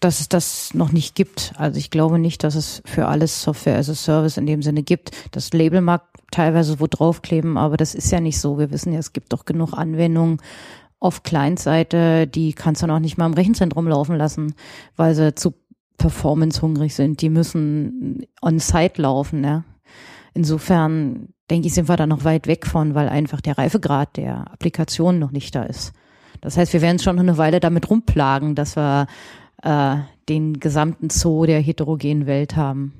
dass 0.00 0.20
es 0.20 0.28
das 0.28 0.74
noch 0.74 0.92
nicht 0.92 1.14
gibt. 1.14 1.52
Also 1.56 1.78
ich 1.78 1.90
glaube 1.90 2.18
nicht, 2.18 2.44
dass 2.44 2.54
es 2.54 2.82
für 2.84 3.06
alles 3.06 3.42
Software 3.42 3.78
as 3.78 3.88
a 3.88 3.94
Service 3.94 4.36
in 4.36 4.46
dem 4.46 4.62
Sinne 4.62 4.82
gibt. 4.82 5.10
Das 5.30 5.52
Label 5.52 5.80
mag 5.80 6.02
teilweise 6.30 6.80
wo 6.80 6.86
draufkleben, 6.86 7.56
aber 7.56 7.76
das 7.76 7.94
ist 7.94 8.10
ja 8.12 8.20
nicht 8.20 8.38
so. 8.38 8.58
Wir 8.58 8.70
wissen 8.70 8.92
ja, 8.92 8.98
es 8.98 9.12
gibt 9.12 9.32
doch 9.32 9.44
genug 9.44 9.72
Anwendungen 9.72 10.38
auf 10.98 11.22
Client-Seite, 11.22 12.26
die 12.26 12.52
kannst 12.52 12.82
du 12.82 12.86
noch 12.86 12.98
nicht 12.98 13.18
mal 13.18 13.26
im 13.26 13.34
Rechenzentrum 13.34 13.86
laufen 13.86 14.16
lassen, 14.16 14.54
weil 14.96 15.14
sie 15.14 15.34
zu 15.34 15.54
performance 15.98 16.62
hungrig 16.62 16.94
sind. 16.94 17.20
Die 17.20 17.30
müssen 17.30 18.26
on-site 18.42 19.00
laufen, 19.00 19.44
ja. 19.44 19.64
Insofern 20.34 21.28
denke 21.50 21.68
ich, 21.68 21.74
sind 21.74 21.88
wir 21.88 21.96
da 21.96 22.06
noch 22.06 22.24
weit 22.24 22.46
weg 22.46 22.66
von, 22.66 22.94
weil 22.94 23.08
einfach 23.08 23.40
der 23.40 23.56
Reifegrad 23.56 24.16
der 24.16 24.52
Applikation 24.52 25.18
noch 25.18 25.30
nicht 25.30 25.54
da 25.54 25.62
ist. 25.62 25.92
Das 26.40 26.56
heißt, 26.56 26.72
wir 26.72 26.82
werden 26.82 26.98
schon 26.98 27.18
eine 27.18 27.38
Weile 27.38 27.60
damit 27.60 27.88
rumplagen, 27.88 28.54
dass 28.54 28.76
wir 28.76 29.06
äh, 29.62 29.96
den 30.28 30.60
gesamten 30.60 31.10
Zoo 31.10 31.46
der 31.46 31.60
heterogenen 31.60 32.26
Welt 32.26 32.56
haben. 32.56 32.92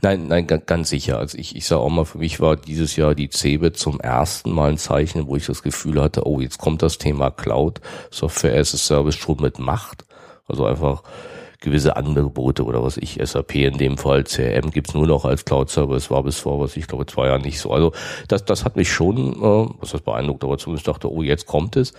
Nein, 0.00 0.28
nein, 0.28 0.46
ganz 0.46 0.88
sicher. 0.88 1.18
Also 1.18 1.38
ich, 1.38 1.54
ich 1.54 1.66
sage 1.66 1.82
auch 1.82 1.90
mal, 1.90 2.04
für 2.04 2.18
mich 2.18 2.40
war 2.40 2.56
dieses 2.56 2.96
Jahr 2.96 3.14
die 3.14 3.28
CeBIT 3.28 3.76
zum 3.76 4.00
ersten 4.00 4.50
Mal 4.50 4.70
ein 4.70 4.78
Zeichen, 4.78 5.26
wo 5.26 5.36
ich 5.36 5.46
das 5.46 5.62
Gefühl 5.62 6.00
hatte, 6.00 6.26
oh, 6.26 6.40
jetzt 6.40 6.58
kommt 6.58 6.82
das 6.82 6.98
Thema 6.98 7.30
Cloud, 7.30 7.80
Software 8.10 8.58
as 8.58 8.74
a 8.74 8.78
Service 8.78 9.16
schon 9.16 9.40
mit 9.40 9.58
Macht. 9.58 10.04
Also 10.46 10.64
einfach 10.64 11.02
gewisse 11.60 11.96
Angebote 11.96 12.64
oder 12.64 12.82
was 12.82 12.96
ich, 12.96 13.18
SAP 13.22 13.56
in 13.56 13.78
dem 13.78 13.98
Fall, 13.98 14.24
CRM 14.24 14.70
gibt's 14.70 14.94
nur 14.94 15.06
noch 15.06 15.24
als 15.24 15.44
Cloud-Service, 15.44 16.10
war 16.10 16.22
bis 16.22 16.38
vor, 16.38 16.60
was 16.60 16.76
ich 16.76 16.86
glaube, 16.86 17.06
zwei 17.06 17.26
Jahren 17.26 17.42
nicht 17.42 17.58
so. 17.58 17.72
Also 17.72 17.92
das, 18.28 18.44
das 18.44 18.64
hat 18.64 18.76
mich 18.76 18.90
schon, 18.92 19.34
äh, 19.34 19.74
was 19.80 19.90
das 19.90 20.00
beeindruckt, 20.00 20.44
aber 20.44 20.58
zumindest 20.58 20.86
dachte, 20.88 21.12
oh, 21.12 21.22
jetzt 21.22 21.46
kommt 21.46 21.76
es. 21.76 21.92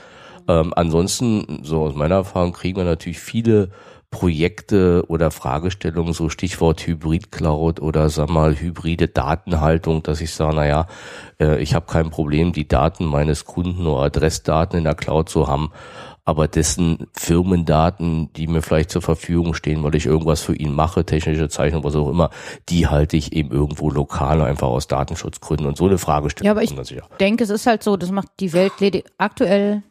Ähm, 0.49 0.73
ansonsten, 0.75 1.62
so 1.63 1.83
aus 1.83 1.95
meiner 1.95 2.15
Erfahrung, 2.15 2.53
kriegen 2.53 2.77
wir 2.77 2.83
natürlich 2.83 3.19
viele 3.19 3.69
Projekte 4.09 5.05
oder 5.07 5.29
Fragestellungen, 5.29 6.13
so 6.13 6.29
Stichwort 6.29 6.88
Hybrid 6.88 7.31
Cloud 7.31 7.79
oder 7.79 8.09
sag 8.09 8.29
mal 8.29 8.55
hybride 8.55 9.07
Datenhaltung, 9.07 10.01
dass 10.01 10.21
ich 10.21 10.33
sage, 10.33 10.55
naja, 10.55 10.88
äh, 11.39 11.62
ich 11.62 11.75
habe 11.75 11.85
kein 11.85 12.09
Problem, 12.09 12.51
die 12.51 12.67
Daten 12.67 13.05
meines 13.05 13.45
Kunden 13.45 13.85
oder 13.85 14.05
Adressdaten 14.05 14.79
in 14.79 14.85
der 14.85 14.95
Cloud 14.95 15.29
zu 15.29 15.47
haben, 15.47 15.69
aber 16.25 16.47
dessen 16.47 17.05
Firmendaten, 17.13 18.33
die 18.33 18.47
mir 18.47 18.63
vielleicht 18.63 18.89
zur 18.89 19.03
Verfügung 19.03 19.53
stehen, 19.53 19.83
weil 19.83 19.93
ich 19.93 20.07
irgendwas 20.07 20.41
für 20.41 20.55
ihn 20.55 20.73
mache, 20.73 21.05
technische 21.05 21.47
Zeichnung, 21.47 21.83
was 21.83 21.95
auch 21.95 22.09
immer, 22.09 22.31
die 22.69 22.88
halte 22.88 23.17
ich 23.17 23.33
eben 23.33 23.51
irgendwo 23.51 23.91
lokal 23.91 24.41
einfach 24.41 24.67
aus 24.67 24.88
Datenschutzgründen 24.88 25.67
und 25.67 25.77
so 25.77 25.85
eine 25.85 25.99
Frage 25.99 26.31
stellen. 26.31 26.45
Ja, 26.45 26.51
aber 26.51 26.63
ich 26.63 26.75
denke, 27.19 27.43
es 27.43 27.51
ist 27.51 27.67
halt 27.67 27.83
so, 27.83 27.95
das 27.95 28.09
macht 28.09 28.29
die 28.39 28.53
Welt 28.53 28.73
aktuell, 29.19 29.83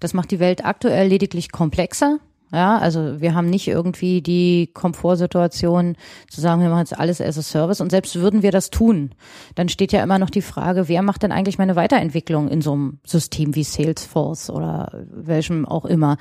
das 0.00 0.14
macht 0.14 0.30
die 0.30 0.40
Welt 0.40 0.64
aktuell 0.64 1.08
lediglich 1.08 1.52
komplexer. 1.52 2.18
Ja, 2.52 2.78
also 2.78 3.20
wir 3.20 3.34
haben 3.34 3.50
nicht 3.50 3.66
irgendwie 3.66 4.22
die 4.22 4.70
Komfortsituation 4.72 5.96
zu 6.30 6.40
sagen, 6.40 6.62
wir 6.62 6.68
machen 6.68 6.80
jetzt 6.80 6.98
alles 6.98 7.20
as 7.20 7.36
a 7.36 7.42
Service 7.42 7.80
und 7.80 7.90
selbst 7.90 8.14
würden 8.16 8.42
wir 8.42 8.52
das 8.52 8.70
tun, 8.70 9.10
dann 9.56 9.68
steht 9.68 9.90
ja 9.90 10.00
immer 10.00 10.20
noch 10.20 10.30
die 10.30 10.42
Frage, 10.42 10.88
wer 10.88 11.02
macht 11.02 11.24
denn 11.24 11.32
eigentlich 11.32 11.58
meine 11.58 11.74
Weiterentwicklung 11.74 12.48
in 12.48 12.62
so 12.62 12.72
einem 12.72 12.98
System 13.04 13.56
wie 13.56 13.64
Salesforce 13.64 14.50
oder 14.50 14.92
welchem 15.10 15.66
auch 15.66 15.84
immer. 15.84 16.18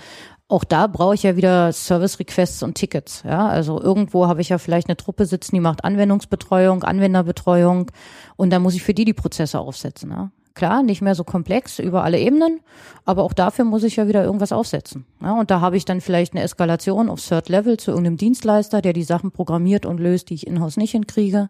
Auch 0.47 0.63
da 0.63 0.87
brauche 0.87 1.13
ich 1.13 1.23
ja 1.23 1.35
wieder 1.35 1.71
Service 1.73 2.19
Requests 2.19 2.63
und 2.63 2.75
Tickets. 2.75 3.23
Ja, 3.23 3.47
also 3.47 3.79
irgendwo 3.79 4.27
habe 4.27 4.41
ich 4.41 4.49
ja 4.49 4.57
vielleicht 4.57 4.87
eine 4.87 4.97
Truppe 4.97 5.27
sitzen, 5.27 5.55
die 5.55 5.61
macht 5.61 5.83
Anwendungsbetreuung, 5.83 6.83
Anwenderbetreuung 6.83 7.91
und 8.35 8.49
da 8.49 8.57
muss 8.57 8.73
ich 8.73 8.83
für 8.83 8.95
die 8.95 9.05
die 9.05 9.13
Prozesse 9.13 9.59
aufsetzen. 9.59 10.09
Ja? 10.09 10.31
Klar, 10.55 10.83
nicht 10.83 11.01
mehr 11.01 11.15
so 11.15 11.25
komplex 11.25 11.79
über 11.79 12.05
alle 12.05 12.17
Ebenen, 12.17 12.61
aber 13.03 13.23
auch 13.23 13.33
dafür 13.33 13.65
muss 13.65 13.83
ich 13.83 13.97
ja 13.97 14.07
wieder 14.07 14.23
irgendwas 14.23 14.53
aufsetzen. 14.53 15.05
Ja, 15.21 15.37
und 15.37 15.51
da 15.51 15.59
habe 15.59 15.75
ich 15.75 15.83
dann 15.83 15.99
vielleicht 15.99 16.33
eine 16.33 16.43
Eskalation 16.43 17.09
auf 17.09 17.21
Third 17.21 17.49
Level 17.49 17.75
zu 17.75 17.91
irgendeinem 17.91 18.15
Dienstleister, 18.15 18.81
der 18.81 18.93
die 18.93 19.03
Sachen 19.03 19.31
programmiert 19.31 19.85
und 19.85 19.99
löst, 19.99 20.29
die 20.29 20.35
ich 20.35 20.47
in-house 20.47 20.77
nicht 20.77 20.91
hinkriege. 20.91 21.49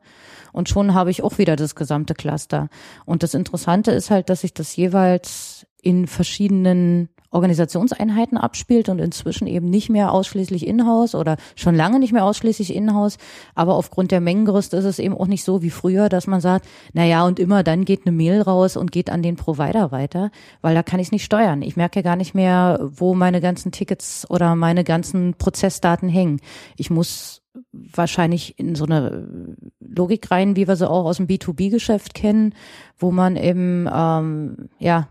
Und 0.54 0.70
schon 0.70 0.96
habe 0.96 1.12
ich 1.12 1.22
auch 1.22 1.38
wieder 1.38 1.56
das 1.56 1.76
gesamte 1.76 2.16
Cluster. 2.16 2.68
Und 3.06 3.22
das 3.22 3.36
Interessante 3.36 3.92
ist 3.92 4.10
halt, 4.10 4.32
dass 4.32 4.42
sich 4.42 4.56
das 4.56 4.76
jeweils 4.76 5.68
in 5.84 6.08
verschiedenen 6.08 7.10
Organisationseinheiten 7.36 8.38
abspielt 8.38 8.90
und 8.90 9.00
inzwischen 9.00 9.46
eben 9.46 9.70
nicht 9.70 9.90
mehr 9.90 10.12
ausschließlich 10.12 10.66
in-house 10.66 11.14
oder 11.14 11.38
schon 11.56 11.76
lange 11.76 12.00
nicht 12.00 12.14
mehr 12.14 12.26
ausschließlich 12.26 12.74
in-house. 12.74 13.18
Aber 13.54 13.76
aufgrund 13.76 14.12
der 14.12 14.22
Mengengerüste 14.22 14.78
ist 14.78 14.86
es 14.86 15.00
eben 15.00 15.16
auch 15.16 15.28
nicht 15.28 15.44
so 15.44 15.62
wie 15.62 15.70
früher, 15.70 16.10
dass 16.10 16.28
man 16.28 16.42
sagt, 16.42 16.66
na 16.94 17.06
ja, 17.06 17.26
und 17.26 17.40
immer 17.40 17.64
dann 17.64 17.86
geht 17.86 18.08
eine 18.08 18.16
Mail 18.16 18.42
raus 18.42 18.78
und 18.78 18.92
geht 18.92 19.10
an 19.10 19.22
den 19.22 19.36
Provider 19.36 19.92
weiter, 19.92 20.32
weil 20.62 20.74
da 20.74 20.82
kann 20.82 21.00
ich 21.00 21.08
es 21.08 21.12
nicht 21.12 21.26
steuern. 21.26 21.62
Ich 21.62 21.76
merke 21.76 22.02
gar 22.02 22.16
nicht 22.16 22.34
mehr, 22.34 22.80
wo 22.82 23.14
meine 23.14 23.42
ganzen 23.42 23.72
Tickets 23.72 24.26
oder 24.30 24.56
meine 24.56 24.84
ganzen 24.84 25.36
Prozessdaten 25.36 26.10
hängen. 26.10 26.40
Ich 26.78 26.90
muss 26.90 27.42
wahrscheinlich 27.72 28.60
in 28.60 28.76
so 28.76 28.86
eine 28.86 29.56
Logik 29.80 30.32
rein, 30.32 30.56
wie 30.56 30.68
wir 30.68 30.76
sie 30.76 30.90
auch 30.90 31.06
aus 31.06 31.18
dem 31.18 31.28
B2B-Geschäft 31.28 32.14
kennen, 32.14 32.54
wo 32.98 33.12
man 33.12 33.36
eben 33.36 33.90
ähm, 33.92 34.70
ja 34.80 35.08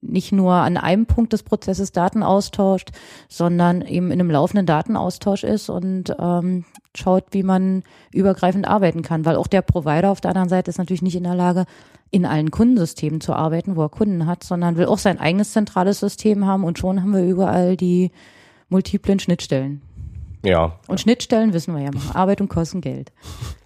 nicht 0.00 0.32
nur 0.32 0.52
an 0.52 0.76
einem 0.76 1.06
Punkt 1.06 1.32
des 1.32 1.42
Prozesses 1.42 1.92
Daten 1.92 2.22
austauscht, 2.22 2.90
sondern 3.28 3.82
eben 3.82 4.12
in 4.12 4.20
einem 4.20 4.30
laufenden 4.30 4.66
Datenaustausch 4.66 5.44
ist 5.44 5.68
und 5.68 6.14
ähm, 6.18 6.64
schaut, 6.96 7.24
wie 7.32 7.42
man 7.42 7.82
übergreifend 8.12 8.68
arbeiten 8.68 9.02
kann. 9.02 9.24
Weil 9.24 9.36
auch 9.36 9.48
der 9.48 9.62
Provider 9.62 10.10
auf 10.10 10.20
der 10.20 10.30
anderen 10.30 10.48
Seite 10.48 10.70
ist 10.70 10.78
natürlich 10.78 11.02
nicht 11.02 11.16
in 11.16 11.24
der 11.24 11.34
Lage, 11.34 11.64
in 12.10 12.26
allen 12.26 12.52
Kundensystemen 12.52 13.20
zu 13.20 13.32
arbeiten, 13.32 13.74
wo 13.76 13.82
er 13.82 13.88
Kunden 13.88 14.26
hat, 14.26 14.44
sondern 14.44 14.76
will 14.76 14.86
auch 14.86 14.98
sein 14.98 15.18
eigenes 15.18 15.52
zentrales 15.52 15.98
System 15.98 16.46
haben 16.46 16.64
und 16.64 16.78
schon 16.78 17.02
haben 17.02 17.12
wir 17.12 17.24
überall 17.24 17.76
die 17.76 18.12
multiplen 18.68 19.18
Schnittstellen. 19.18 19.82
Ja. 20.44 20.78
Und 20.86 21.00
Schnittstellen 21.00 21.52
wissen 21.52 21.74
wir 21.74 21.82
ja 21.82 21.90
mal. 21.90 22.14
Arbeit 22.14 22.40
und 22.40 22.48
kosten 22.48 22.80
Geld. 22.80 23.12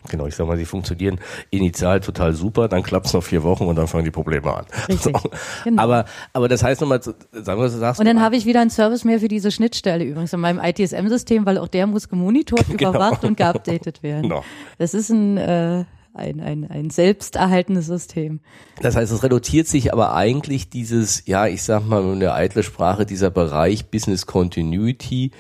Genau, 0.08 0.26
ich 0.26 0.34
sag 0.34 0.46
mal, 0.46 0.56
sie 0.56 0.64
funktionieren 0.64 1.20
initial 1.50 2.00
total 2.00 2.32
super, 2.32 2.68
dann 2.68 2.82
klappt's 2.82 3.12
noch 3.12 3.22
vier 3.22 3.42
Wochen 3.42 3.64
und 3.64 3.76
dann 3.76 3.88
fangen 3.88 4.04
die 4.04 4.10
Probleme 4.10 4.54
an. 4.54 4.64
Richtig. 4.88 5.16
So. 5.18 5.30
Genau. 5.64 5.82
Aber, 5.82 6.04
aber 6.32 6.48
das 6.48 6.62
heißt 6.62 6.80
nochmal, 6.80 7.02
sagen 7.02 7.60
wir, 7.60 7.68
sagst 7.68 8.00
Und 8.00 8.06
dann 8.06 8.20
habe 8.20 8.36
ich 8.36 8.46
wieder 8.46 8.60
einen 8.60 8.70
Service 8.70 9.04
mehr 9.04 9.20
für 9.20 9.28
diese 9.28 9.50
Schnittstelle 9.50 10.04
übrigens 10.04 10.32
in 10.32 10.40
meinem 10.40 10.60
ITSM-System, 10.60 11.44
weil 11.44 11.58
auch 11.58 11.68
der 11.68 11.86
muss 11.86 12.08
gemonitort, 12.08 12.66
genau. 12.76 12.90
überwacht 12.90 13.24
und 13.24 13.36
geupdatet 13.36 14.02
werden. 14.02 14.22
Genau. 14.22 14.44
Das 14.78 14.94
ist 14.94 15.10
ein, 15.10 15.36
äh, 15.36 15.84
ein, 16.14 16.40
ein, 16.40 16.70
ein 16.70 16.90
selbsterhaltenes 16.90 17.86
System. 17.86 18.40
Das 18.80 18.96
heißt, 18.96 19.12
es 19.12 19.22
reduziert 19.22 19.66
sich 19.66 19.92
aber 19.92 20.14
eigentlich 20.14 20.70
dieses, 20.70 21.26
ja, 21.26 21.46
ich 21.46 21.62
sag 21.62 21.86
mal 21.86 22.02
in 22.12 22.20
der 22.20 22.34
eitle 22.34 22.62
Sprache, 22.62 23.04
dieser 23.04 23.30
Bereich 23.30 23.90
Business 23.90 24.26
Continuity, 24.26 25.32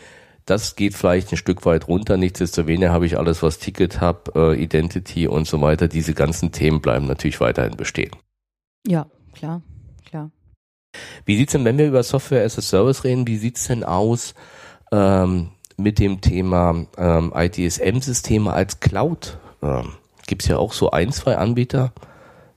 das 0.48 0.76
geht 0.76 0.94
vielleicht 0.94 1.32
ein 1.32 1.36
Stück 1.36 1.66
weit 1.66 1.88
runter. 1.88 2.16
Nichtsdestoweniger 2.16 2.90
habe 2.90 3.06
ich 3.06 3.18
alles, 3.18 3.42
was 3.42 3.58
Ticket 3.58 4.00
Hub, 4.00 4.32
äh, 4.34 4.54
Identity 4.54 5.28
und 5.28 5.46
so 5.46 5.60
weiter. 5.60 5.88
Diese 5.88 6.14
ganzen 6.14 6.52
Themen 6.52 6.80
bleiben 6.80 7.06
natürlich 7.06 7.40
weiterhin 7.40 7.76
bestehen. 7.76 8.12
Ja, 8.86 9.06
klar, 9.34 9.62
klar. 10.08 10.30
Wie 11.26 11.36
sieht's 11.36 11.52
denn, 11.52 11.66
wenn 11.66 11.76
wir 11.76 11.86
über 11.86 12.02
Software 12.02 12.44
as 12.44 12.56
a 12.58 12.62
Service 12.62 13.04
reden, 13.04 13.26
wie 13.26 13.36
sieht's 13.36 13.66
denn 13.66 13.84
aus 13.84 14.34
ähm, 14.90 15.50
mit 15.76 15.98
dem 15.98 16.22
Thema 16.22 16.86
ähm, 16.96 17.32
ITSM-Systeme 17.34 18.50
als 18.50 18.80
Cloud? 18.80 19.38
Ähm, 19.62 19.92
Gibt 20.26 20.48
ja 20.48 20.56
auch 20.56 20.72
so 20.72 20.90
ein, 20.90 21.12
zwei 21.12 21.36
Anbieter, 21.36 21.92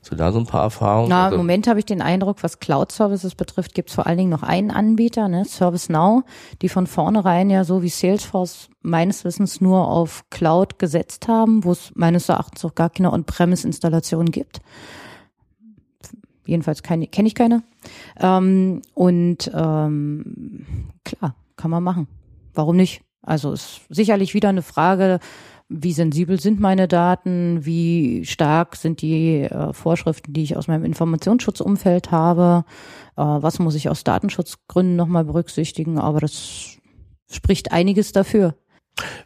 Hast 0.02 0.12
du 0.12 0.16
da 0.16 0.32
so 0.32 0.40
ein 0.40 0.48
paar 0.48 0.64
Erfahrungen? 0.64 1.10
Na, 1.10 1.26
also, 1.26 1.36
im 1.36 1.42
Moment 1.42 1.68
habe 1.68 1.78
ich 1.78 1.86
den 1.86 2.02
Eindruck, 2.02 2.42
was 2.42 2.60
Cloud-Services 2.60 3.36
betrifft, 3.36 3.76
gibt 3.76 3.90
es 3.90 3.96
vor 3.96 4.08
allen 4.08 4.18
Dingen 4.18 4.32
noch 4.32 4.42
einen 4.42 4.72
Anbieter, 4.72 5.28
ne, 5.28 5.46
ServiceNow, 5.46 6.24
die 6.64 6.70
von 6.70 6.88
vornherein 6.88 7.52
ja 7.52 7.64
so 7.64 7.84
wie 7.84 7.90
Salesforce 7.90 8.70
meines 8.82 9.24
Wissens 9.26 9.62
nur 9.62 9.88
auf 9.88 10.26
Cloud 10.32 10.80
gesetzt 10.80 11.28
haben, 11.28 11.64
wo 11.64 11.72
es 11.72 11.92
meines 11.94 12.30
Erachtens 12.30 12.66
auch 12.66 12.74
gar 12.74 12.90
keine 12.90 13.14
On-Premise-Installation 13.14 14.32
gibt. 14.32 14.62
Jedenfalls 16.48 16.82
kenne 16.82 17.08
ich 17.12 17.36
keine. 17.36 17.62
Ähm, 18.20 18.82
und 18.96 19.52
ähm, 19.54 20.66
klar, 21.04 21.36
kann 21.56 21.70
man 21.70 21.84
machen. 21.84 22.08
Warum 22.56 22.76
nicht? 22.76 23.04
Also 23.22 23.54
ist 23.54 23.82
sicherlich 23.90 24.34
wieder 24.34 24.50
eine 24.50 24.64
Frage 24.64 25.20
wie 25.74 25.94
sensibel 25.94 26.40
sind 26.40 26.60
meine 26.60 26.88
Daten, 26.88 27.66
wie 27.66 28.26
stark 28.26 28.76
sind 28.76 29.02
die 29.02 29.44
äh, 29.44 29.72
Vorschriften, 29.72 30.34
die 30.34 30.44
ich 30.44 30.58
aus 30.58 30.68
meinem 30.68 30.84
Informationsschutzumfeld 30.84 32.12
habe, 32.12 32.66
äh, 33.16 33.22
was 33.22 33.60
muss 33.60 33.76
ich 33.76 33.88
aus 33.88 34.04
Datenschutzgründen 34.04 34.98
nochmal 34.98 35.24
berücksichtigen, 35.24 35.98
aber 35.98 36.20
das 36.20 36.78
spricht 37.32 37.72
einiges 37.72 38.12
dafür. 38.12 38.56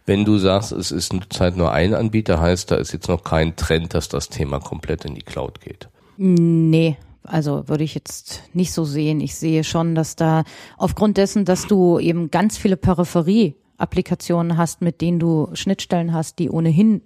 Wenn 0.05 0.23
du 0.23 0.37
sagst, 0.37 0.71
es 0.71 0.91
ist 0.91 1.11
zurzeit 1.11 1.57
nur 1.57 1.71
ein 1.71 1.95
Anbieter, 1.95 2.39
heißt 2.39 2.69
da 2.69 2.75
ist 2.75 2.93
jetzt 2.93 3.09
noch 3.09 3.23
kein 3.23 3.55
Trend, 3.55 3.95
dass 3.95 4.07
das 4.07 4.29
Thema 4.29 4.59
komplett 4.59 5.03
in 5.05 5.15
die 5.15 5.23
Cloud 5.23 5.61
geht? 5.61 5.89
Nee, 6.17 6.97
also 7.23 7.67
würde 7.67 7.83
ich 7.83 7.95
jetzt 7.95 8.43
nicht 8.53 8.71
so 8.71 8.85
sehen. 8.85 9.19
Ich 9.19 9.35
sehe 9.35 9.63
schon, 9.63 9.95
dass 9.95 10.15
da 10.15 10.43
aufgrund 10.77 11.17
dessen, 11.17 11.43
dass 11.43 11.65
du 11.65 11.97
eben 11.97 12.29
ganz 12.29 12.57
viele 12.57 12.77
Peripherie 12.77 13.55
Applikationen 13.77 14.57
hast, 14.57 14.81
mit 14.81 15.01
denen 15.01 15.19
du 15.19 15.49
Schnittstellen 15.53 16.13
hast, 16.13 16.39
die 16.39 16.49
ohnehin 16.49 17.01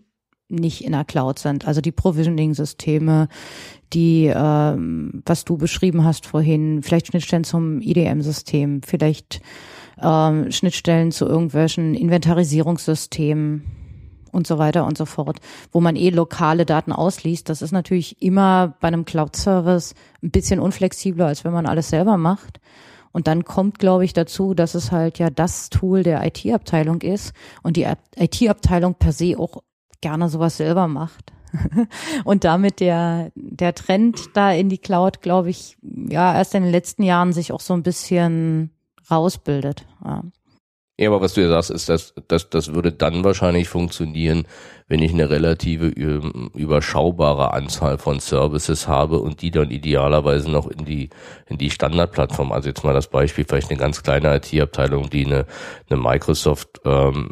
nicht 0.49 0.83
in 0.83 0.91
der 0.93 1.05
Cloud 1.05 1.39
sind. 1.39 1.67
Also 1.67 1.79
die 1.79 1.91
Provisioning-Systeme, 1.91 3.27
die, 3.93 4.31
ähm, 4.33 5.21
was 5.25 5.45
du 5.45 5.57
beschrieben 5.57 6.03
hast 6.03 6.25
vorhin, 6.25 6.81
vielleicht 6.81 7.07
Schnittstellen 7.07 7.43
zum 7.43 7.81
IDM-System, 7.81 8.81
vielleicht 8.83 9.41
ähm, 10.01 10.51
Schnittstellen 10.51 11.11
zu 11.11 11.25
irgendwelchen 11.25 11.93
Inventarisierungssystemen 11.93 13.63
und 14.31 14.47
so 14.47 14.57
weiter 14.57 14.85
und 14.85 14.97
so 14.97 15.05
fort, 15.05 15.39
wo 15.71 15.81
man 15.81 15.95
eh 15.95 16.09
lokale 16.09 16.65
Daten 16.65 16.91
ausliest. 16.91 17.49
Das 17.49 17.61
ist 17.61 17.71
natürlich 17.71 18.21
immer 18.21 18.75
bei 18.79 18.87
einem 18.87 19.05
Cloud-Service 19.05 19.95
ein 20.23 20.31
bisschen 20.31 20.59
unflexibler, 20.59 21.27
als 21.27 21.43
wenn 21.43 21.53
man 21.53 21.65
alles 21.65 21.89
selber 21.89 22.17
macht. 22.17 22.59
Und 23.11 23.27
dann 23.27 23.43
kommt, 23.43 23.79
glaube 23.79 24.05
ich, 24.05 24.13
dazu, 24.13 24.53
dass 24.53 24.75
es 24.75 24.91
halt 24.91 25.19
ja 25.19 25.29
das 25.29 25.69
Tool 25.69 26.03
der 26.03 26.25
IT-Abteilung 26.25 27.01
ist 27.01 27.33
und 27.63 27.75
die 27.75 27.87
IT-Abteilung 28.17 28.95
per 28.95 29.11
se 29.11 29.35
auch 29.37 29.63
gerne 30.01 30.29
sowas 30.29 30.57
selber 30.57 30.87
macht. 30.87 31.33
und 32.25 32.43
damit 32.43 32.79
der, 32.79 33.31
der 33.35 33.73
Trend 33.73 34.19
da 34.35 34.51
in 34.51 34.69
die 34.69 34.77
Cloud, 34.77 35.21
glaube 35.21 35.49
ich, 35.49 35.77
ja, 35.81 36.35
erst 36.35 36.53
in 36.53 36.63
den 36.63 36.71
letzten 36.71 37.03
Jahren 37.03 37.33
sich 37.33 37.51
auch 37.51 37.61
so 37.61 37.73
ein 37.73 37.83
bisschen 37.83 38.71
rausbildet. 39.09 39.85
Ja. 40.03 40.23
Ja, 40.99 41.07
aber 41.07 41.21
was 41.21 41.33
du 41.33 41.41
ja 41.41 41.47
sagst, 41.47 41.71
ist, 41.71 41.87
dass, 41.87 42.13
dass 42.27 42.49
das 42.49 42.73
würde 42.73 42.91
dann 42.91 43.23
wahrscheinlich 43.23 43.69
funktionieren, 43.69 44.43
wenn 44.89 45.01
ich 45.01 45.13
eine 45.13 45.29
relative 45.29 45.87
überschaubare 45.87 47.53
Anzahl 47.53 47.97
von 47.97 48.19
Services 48.19 48.89
habe 48.89 49.19
und 49.19 49.41
die 49.41 49.49
dann 49.49 49.71
idealerweise 49.71 50.51
noch 50.51 50.67
in 50.67 50.83
die 50.83 51.09
in 51.47 51.57
die 51.57 51.69
Standardplattform. 51.69 52.51
Also 52.51 52.67
jetzt 52.67 52.83
mal 52.83 52.93
das 52.93 53.07
Beispiel, 53.07 53.45
vielleicht 53.47 53.69
eine 53.69 53.79
ganz 53.79 54.03
kleine 54.03 54.35
IT-Abteilung, 54.35 55.09
die 55.09 55.25
eine, 55.25 55.45
eine 55.89 56.01
Microsoft 56.01 56.81
ähm, 56.83 57.29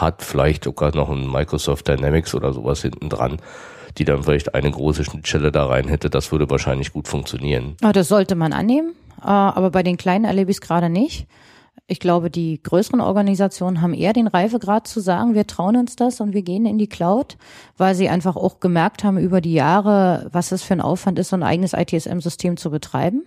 hat, 0.00 0.22
vielleicht 0.22 0.64
sogar 0.64 0.96
noch 0.96 1.10
ein 1.10 1.30
Microsoft 1.30 1.86
Dynamics 1.86 2.34
oder 2.34 2.52
sowas 2.52 2.82
hinten 2.82 3.08
dran 3.08 3.36
die 3.98 4.06
dann 4.06 4.22
vielleicht 4.22 4.54
eine 4.54 4.70
große 4.70 5.04
Schnittstelle 5.04 5.52
da 5.52 5.66
rein 5.66 5.86
hätte, 5.86 6.08
das 6.08 6.32
würde 6.32 6.48
wahrscheinlich 6.48 6.94
gut 6.94 7.08
funktionieren. 7.08 7.76
Ah, 7.82 7.92
das 7.92 8.08
sollte 8.08 8.36
man 8.36 8.54
annehmen, 8.54 8.94
äh, 9.20 9.26
aber 9.26 9.68
bei 9.68 9.82
den 9.82 9.98
kleinen 9.98 10.24
erlebe 10.24 10.50
ich 10.50 10.56
es 10.56 10.60
gerade 10.62 10.88
nicht 10.88 11.26
Ich 11.92 12.00
glaube, 12.00 12.30
die 12.30 12.62
größeren 12.62 13.02
Organisationen 13.02 13.82
haben 13.82 13.92
eher 13.92 14.14
den 14.14 14.26
Reifegrad 14.26 14.86
zu 14.86 14.98
sagen, 14.98 15.34
wir 15.34 15.46
trauen 15.46 15.76
uns 15.76 15.94
das 15.94 16.22
und 16.22 16.32
wir 16.32 16.40
gehen 16.40 16.64
in 16.64 16.78
die 16.78 16.86
Cloud, 16.86 17.36
weil 17.76 17.94
sie 17.94 18.08
einfach 18.08 18.34
auch 18.34 18.60
gemerkt 18.60 19.04
haben 19.04 19.18
über 19.18 19.42
die 19.42 19.52
Jahre, 19.52 20.26
was 20.32 20.52
es 20.52 20.62
für 20.62 20.72
ein 20.72 20.80
Aufwand 20.80 21.18
ist, 21.18 21.28
so 21.28 21.36
ein 21.36 21.42
eigenes 21.42 21.74
ITSM-System 21.74 22.56
zu 22.56 22.70
betreiben. 22.70 23.24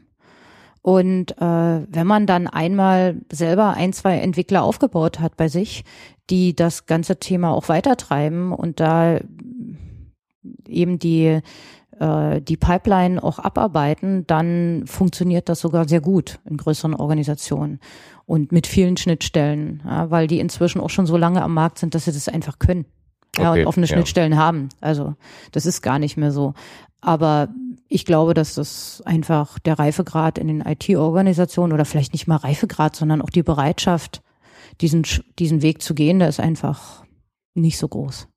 Und 0.82 1.38
äh, 1.38 1.44
wenn 1.88 2.08
man 2.08 2.26
dann 2.26 2.48
einmal 2.48 3.18
selber 3.32 3.76
ein, 3.76 3.94
zwei 3.94 4.18
Entwickler 4.18 4.64
aufgebaut 4.64 5.20
hat 5.20 5.38
bei 5.38 5.48
sich, 5.48 5.84
die 6.32 6.56
das 6.56 6.88
ganze 6.88 7.20
Thema 7.20 7.52
auch 7.52 7.70
weitertreiben 7.70 8.52
und 8.52 8.80
da 8.80 9.20
eben 10.68 10.98
die 10.98 11.40
äh, 12.00 12.42
die 12.42 12.58
Pipeline 12.58 13.24
auch 13.24 13.40
abarbeiten, 13.40 14.28
dann 14.28 14.84
funktioniert 14.86 15.50
das 15.50 15.62
sogar 15.62 15.88
sehr 15.88 16.02
gut 16.02 16.40
in 16.46 16.58
größeren 16.58 16.94
Organisationen 16.94 17.80
und 18.26 18.52
mit 18.52 18.68
vielen 18.68 18.98
Schnittstellen, 18.98 19.84
ja, 19.86 20.10
weil 20.10 20.28
die 20.28 20.40
inzwischen 20.40 20.82
auch 20.82 20.90
schon 20.90 21.06
so 21.06 21.18
lange 21.18 21.42
am 21.42 21.54
Markt 21.54 21.80
sind, 21.80 21.96
dass 21.96 22.06
sie 22.06 22.12
das 22.12 22.28
einfach 22.28 22.60
können. 22.60 22.86
Ja, 23.38 23.52
okay, 23.52 23.62
und 23.62 23.68
offene 23.68 23.86
ja. 23.86 23.94
Schnittstellen 23.94 24.38
haben. 24.38 24.70
Also 24.82 25.16
das 25.52 25.66
ist 25.66 25.82
gar 25.82 26.00
nicht 26.00 26.18
mehr 26.18 26.32
so. 26.32 26.54
Aber 27.02 27.50
ich 27.88 28.06
glaube, 28.06 28.34
dass 28.34 28.56
das 28.56 29.04
einfach 29.06 29.60
der 29.60 29.78
Reifegrad 29.78 30.38
in 30.38 30.48
den 30.48 30.62
IT-Organisationen 30.62 31.74
oder 31.74 31.86
vielleicht 31.86 32.14
nicht 32.14 32.28
mal 32.28 32.38
Reifegrad, 32.38 32.96
sondern 32.96 33.22
auch 33.22 33.30
die 33.30 33.44
Bereitschaft, 33.44 34.24
diesen, 34.82 35.06
diesen 35.38 35.62
Weg 35.62 35.82
zu 35.82 35.94
gehen, 35.94 36.20
der 36.20 36.30
ist 36.30 36.40
einfach 36.40 37.04
nicht 37.54 37.78
so 37.78 37.88
groß. 37.88 38.28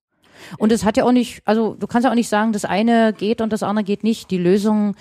Und 0.59 0.71
es 0.71 0.85
hat 0.85 0.97
ja 0.97 1.05
auch 1.05 1.13
nicht, 1.13 1.43
also 1.45 1.75
du 1.75 1.87
kannst 1.87 2.05
ja 2.05 2.11
auch 2.11 2.17
nicht 2.17 2.29
sagen, 2.29 2.53
das 2.53 2.65
eine 2.65 3.13
geht 3.13 3.41
und 3.41 3.53
das 3.53 3.63
andere 3.63 3.85
geht 3.85 4.05
nicht. 4.05 4.31
Die 4.31 4.39
Lösungen 4.39 4.95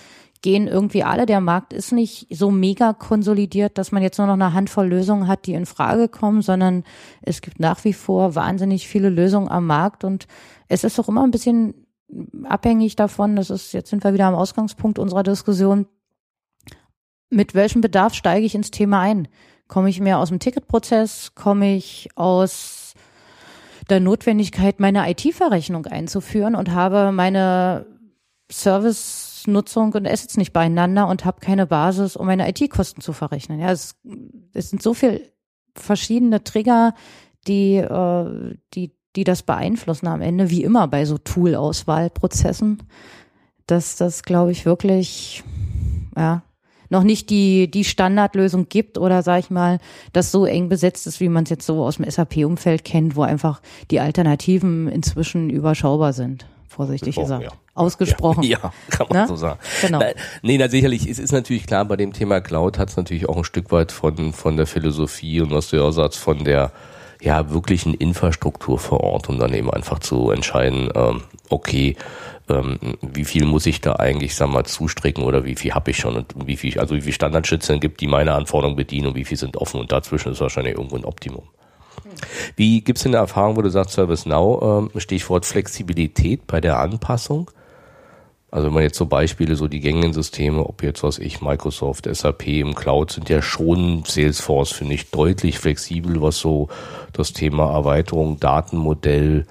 gehen 0.48 0.70
irgendwie 0.70 1.04
alle. 1.04 1.26
Der 1.26 1.42
Markt 1.42 1.74
ist 1.74 1.92
nicht 1.92 2.26
so 2.30 2.52
mega 2.52 2.94
konsolidiert, 2.94 3.78
dass 3.78 3.92
man 3.92 4.02
jetzt 4.02 4.18
nur 4.18 4.28
noch 4.28 4.36
eine 4.36 4.54
Handvoll 4.54 4.88
Lösungen 4.88 5.28
hat, 5.28 5.46
die 5.46 5.52
in 5.52 5.66
Frage 5.66 6.08
kommen, 6.08 6.42
sondern 6.42 6.86
es 7.22 7.42
gibt 7.42 7.60
nach 7.60 7.84
wie 7.84 7.92
vor 7.92 8.34
wahnsinnig 8.34 8.88
viele 8.88 9.10
Lösungen 9.10 9.50
am 9.50 9.68
Markt 9.68 10.06
und 10.06 10.26
es 10.70 10.86
ist 10.86 10.98
auch 11.02 11.10
immer 11.10 11.26
ein 11.26 11.32
bisschen 11.32 11.74
abhängig 12.46 12.96
davon, 12.96 13.36
das 13.36 13.50
ist, 13.50 13.74
jetzt 13.74 13.90
sind 13.90 14.06
wir 14.06 14.14
wieder 14.14 14.28
am 14.28 14.36
Ausgangspunkt 14.36 15.00
unserer 15.00 15.24
Diskussion, 15.24 15.86
mit 17.30 17.54
welchem 17.54 17.82
Bedarf 17.82 18.14
steige 18.14 18.46
ich 18.46 18.56
ins 18.56 18.72
Thema 18.72 19.02
ein? 19.02 19.28
Komme 19.68 19.90
ich 19.90 20.00
mehr 20.00 20.18
aus 20.18 20.30
dem 20.30 20.40
Ticketprozess? 20.40 21.36
Komme 21.36 21.76
ich 21.76 22.08
aus 22.16 22.94
der 23.90 24.00
Notwendigkeit, 24.00 24.80
meine 24.80 25.12
IT-Verrechnung 25.12 25.88
einzuführen 25.88 26.56
und 26.56 26.72
habe 26.72 27.12
meine 27.12 27.86
Service-Nutzung 29.48 29.94
und 29.94 30.08
Assets 30.08 30.38
nicht 30.38 30.54
beieinander 30.54 31.08
und 31.08 31.26
habe 31.26 31.40
keine 31.40 31.66
Basis, 31.66 32.16
um 32.16 32.28
meine 32.28 32.48
IT-Kosten 32.50 33.02
zu 33.02 33.14
verrechnen. 33.14 33.60
Ja, 33.60 33.72
es, 33.72 33.96
es 34.54 34.70
sind 34.70 34.84
so 34.84 34.94
viele 34.94 35.22
verschiedene 35.76 36.44
Trigger, 36.44 36.94
die, 37.48 37.78
äh, 37.78 38.56
die, 38.74 38.92
die 39.16 39.24
das 39.24 39.44
beeinflussen 39.44 40.08
am 40.08 40.22
Ende, 40.22 40.50
wie 40.50 40.64
immer 40.64 40.88
bei 40.88 41.06
so 41.06 41.18
Tool-Auswahlprozessen, 41.18 42.84
dass 43.66 43.96
das, 43.96 44.24
glaube 44.24 44.52
ich, 44.52 44.66
wirklich, 44.66 45.44
ja, 46.16 46.44
noch 46.90 47.04
nicht 47.04 47.30
die, 47.30 47.70
die 47.70 47.84
Standardlösung 47.84 48.70
gibt 48.70 48.98
oder 48.98 49.22
sag 49.22 49.40
ich 49.40 49.50
mal, 49.50 49.80
das 50.14 50.32
so 50.32 50.46
eng 50.46 50.70
besetzt 50.70 51.06
ist, 51.06 51.20
wie 51.20 51.28
man 51.28 51.44
es 51.44 51.50
jetzt 51.50 51.66
so 51.66 51.84
aus 51.84 51.98
dem 51.98 52.10
SAP-Umfeld 52.10 52.86
kennt, 52.86 53.18
wo 53.18 53.24
einfach 53.24 53.62
die 53.92 54.00
Alternativen 54.00 54.88
inzwischen 54.88 55.50
überschaubar 55.50 56.14
sind, 56.14 56.48
vorsichtig 56.78 57.16
gesagt. 57.16 57.44
Ja. 57.44 57.50
Ausgesprochen. 57.74 58.44
Ja, 58.44 58.60
ja, 58.64 58.74
kann 58.90 59.08
man 59.10 59.14
Na? 59.18 59.22
Ne? 59.24 59.28
so 59.28 59.36
sagen. 59.36 59.60
Genau. 59.82 60.00
Na, 60.00 60.06
nee, 60.42 60.58
na 60.58 60.70
sicherlich, 60.70 61.08
es 61.08 61.20
ist 61.20 61.34
natürlich 61.34 61.68
klar, 61.68 61.84
bei 61.86 61.98
dem 61.98 62.14
Thema 62.14 62.40
Cloud 62.40 62.78
hat 62.78 62.90
es 62.90 62.98
natürlich 62.98 63.28
auch 63.28 63.38
ein 63.38 63.44
Stück 63.44 63.72
weit 63.72 63.92
von, 63.92 64.32
von 64.32 64.56
der 64.56 64.68
Philosophie 64.68 65.42
und 65.42 65.52
was 65.52 65.70
du 65.70 65.78
ja 65.78 65.84
auch 65.84 65.92
sagst, 65.92 66.20
von 66.20 66.44
der 66.44 66.72
ja 67.20 67.50
wirklichen 67.50 67.94
Infrastruktur 67.96 68.80
vor 68.80 69.02
Ort, 69.02 69.28
um 69.28 69.40
dann 69.40 69.54
eben 69.54 69.72
einfach 69.72 70.00
zu 70.00 70.30
entscheiden, 70.30 70.90
ähm, 70.96 71.24
okay, 71.50 71.96
ähm, 72.48 72.78
wie 73.02 73.26
viel 73.26 73.46
muss 73.46 73.66
ich 73.66 73.82
da 73.82 73.96
eigentlich, 73.96 74.36
sag 74.36 74.50
mal, 74.50 74.66
zustricken 74.66 75.24
oder 75.24 75.44
wie 75.44 75.56
viel 75.56 75.74
habe 75.74 75.92
ich 75.92 75.98
schon 75.98 76.16
und 76.16 76.34
wie 76.46 76.58
viel, 76.58 76.80
also 76.80 76.96
wie 76.96 77.02
viel 77.02 77.14
Standardschnittstellen 77.14 77.82
gibt, 77.82 78.02
die 78.02 78.08
meine 78.08 78.34
Anforderungen 78.34 78.78
bedienen 78.78 79.08
und 79.08 79.16
wie 79.16 79.26
viel 79.26 79.38
sind 79.38 79.58
offen 79.58 79.80
und 79.80 79.92
dazwischen 79.92 80.32
ist 80.32 80.42
wahrscheinlich 80.42 80.76
irgendwo 80.76 80.96
ein 80.96 81.06
Optimum. 81.06 81.44
Wie 82.56 82.82
gibt's 82.82 83.04
denn 83.04 83.14
eine 83.14 83.22
Erfahrung, 83.22 83.58
wo 83.58 83.62
du 83.62 83.70
sagst, 83.70 83.96
ServiceNow, 83.96 84.90
ähm, 84.94 85.00
Stichwort 85.00 85.46
Flexibilität 85.46 86.48
bei 86.48 86.62
der 86.62 86.80
Anpassung? 86.80 87.52
Also 88.50 88.68
wenn 88.68 88.74
man 88.74 88.84
jetzt 88.84 88.98
so 88.98 89.06
Beispiele, 89.06 89.56
so 89.56 89.68
die 89.68 89.82
gängigen 89.82 90.14
Systeme, 90.14 90.66
ob 90.66 90.82
jetzt 90.82 91.04
was 91.04 91.20
ich, 91.20 91.42
Microsoft, 91.42 92.08
SAP 92.10 92.48
im 92.48 92.76
Cloud, 92.76 93.12
sind 93.12 93.30
ja 93.30 93.42
schon 93.42 94.04
Salesforce, 94.06 94.72
finde 94.72 94.94
ich, 94.94 95.12
deutlich 95.12 95.60
flexibel, 95.60 96.22
was 96.22 96.40
so 96.40 96.70
das 97.12 97.34
Thema 97.34 97.74
Erweiterung, 97.74 98.40
Datenmodell, 98.40 99.46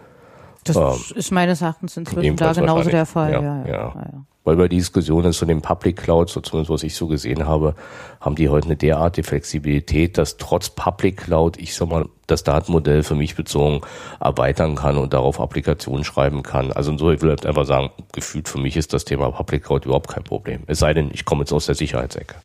das 0.68 0.76
ähm, 0.76 1.16
ist 1.16 1.30
meines 1.30 1.62
Erachtens 1.62 1.96
inzwischen 1.96 2.36
da 2.36 2.52
genauso 2.52 2.90
der 2.90 3.06
Fall. 3.06 3.32
Ja, 3.32 3.40
ja, 3.40 3.66
ja. 3.66 3.72
ja, 3.72 4.24
Weil 4.44 4.56
bei 4.56 4.68
die 4.68 4.76
Diskussion 4.76 5.24
ist 5.24 5.38
zu 5.38 5.46
den 5.46 5.62
Public 5.62 5.96
Clouds, 5.96 6.32
so 6.32 6.40
zumindest 6.40 6.70
was 6.70 6.82
ich 6.82 6.94
so 6.94 7.06
gesehen 7.06 7.46
habe, 7.46 7.74
haben 8.20 8.36
die 8.36 8.48
heute 8.48 8.66
eine 8.66 8.76
derartige 8.76 9.26
Flexibilität, 9.26 10.18
dass 10.18 10.36
trotz 10.36 10.70
Public 10.70 11.16
Cloud 11.16 11.58
ich 11.58 11.74
sag 11.74 11.88
mal 11.88 12.06
das 12.26 12.44
Datenmodell 12.44 13.02
für 13.02 13.14
mich 13.14 13.36
bezogen 13.36 13.80
erweitern 14.20 14.74
kann 14.74 14.98
und 14.98 15.12
darauf 15.12 15.40
Applikationen 15.40 16.04
schreiben 16.04 16.42
kann. 16.42 16.72
Also 16.72 16.96
so, 16.98 17.10
ich 17.10 17.22
will 17.22 17.30
halt 17.30 17.46
einfach 17.46 17.64
sagen, 17.64 17.90
gefühlt 18.12 18.48
für 18.48 18.58
mich 18.58 18.76
ist 18.76 18.92
das 18.92 19.04
Thema 19.04 19.30
Public 19.30 19.64
Cloud 19.64 19.84
überhaupt 19.84 20.08
kein 20.08 20.24
Problem. 20.24 20.62
Es 20.66 20.78
sei 20.80 20.92
denn, 20.92 21.10
ich 21.12 21.24
komme 21.24 21.42
jetzt 21.42 21.52
aus 21.52 21.66
der 21.66 21.74
Sicherheitsecke. 21.74 22.36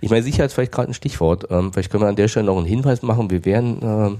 Ich 0.00 0.10
meine, 0.10 0.22
Sicherheit 0.22 0.46
ist 0.46 0.54
vielleicht 0.54 0.72
gerade 0.72 0.90
ein 0.90 0.94
Stichwort. 0.94 1.46
Ähm, 1.50 1.72
vielleicht 1.72 1.90
können 1.90 2.02
wir 2.02 2.08
an 2.08 2.16
der 2.16 2.28
Stelle 2.28 2.46
noch 2.46 2.56
einen 2.56 2.66
Hinweis 2.66 3.02
machen. 3.02 3.30
Wir 3.30 3.44
werden 3.44 3.80
ähm, 3.82 4.18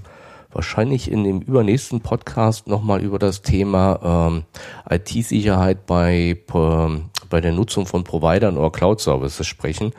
wahrscheinlich 0.52 1.10
in 1.10 1.24
dem 1.24 1.40
übernächsten 1.40 2.00
Podcast 2.00 2.66
nochmal 2.66 3.00
über 3.02 3.18
das 3.18 3.42
Thema 3.42 4.30
ähm, 4.30 4.44
IT-Sicherheit 4.88 5.86
bei, 5.86 6.38
ähm, 6.54 7.10
bei 7.28 7.40
der 7.40 7.52
Nutzung 7.52 7.86
von 7.86 8.04
Providern 8.04 8.56
oder 8.56 8.70
Cloud-Services 8.70 9.46
sprechen, 9.46 9.92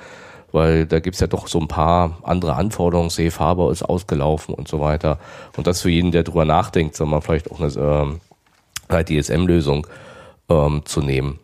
weil 0.51 0.85
da 0.85 0.99
gibt's 0.99 1.21
ja 1.21 1.27
doch 1.27 1.47
so 1.47 1.59
ein 1.59 1.67
paar 1.67 2.17
andere 2.23 2.55
Anforderungen, 2.55 3.09
Safe 3.09 3.39
Harbor 3.39 3.71
ist 3.71 3.83
ausgelaufen 3.83 4.53
und 4.53 4.67
so 4.67 4.81
weiter. 4.81 5.19
Und 5.55 5.67
das 5.67 5.81
für 5.81 5.89
jeden, 5.89 6.11
der 6.11 6.23
drüber 6.23 6.45
nachdenkt, 6.45 6.95
soll 6.95 7.07
man 7.07 7.21
vielleicht 7.21 7.49
auch 7.51 7.59
eine 7.59 7.71
ähm, 7.73 8.19
ITSM-Lösung 8.89 9.87
ähm, 10.49 10.81
zu 10.85 11.01
nehmen. 11.01 11.39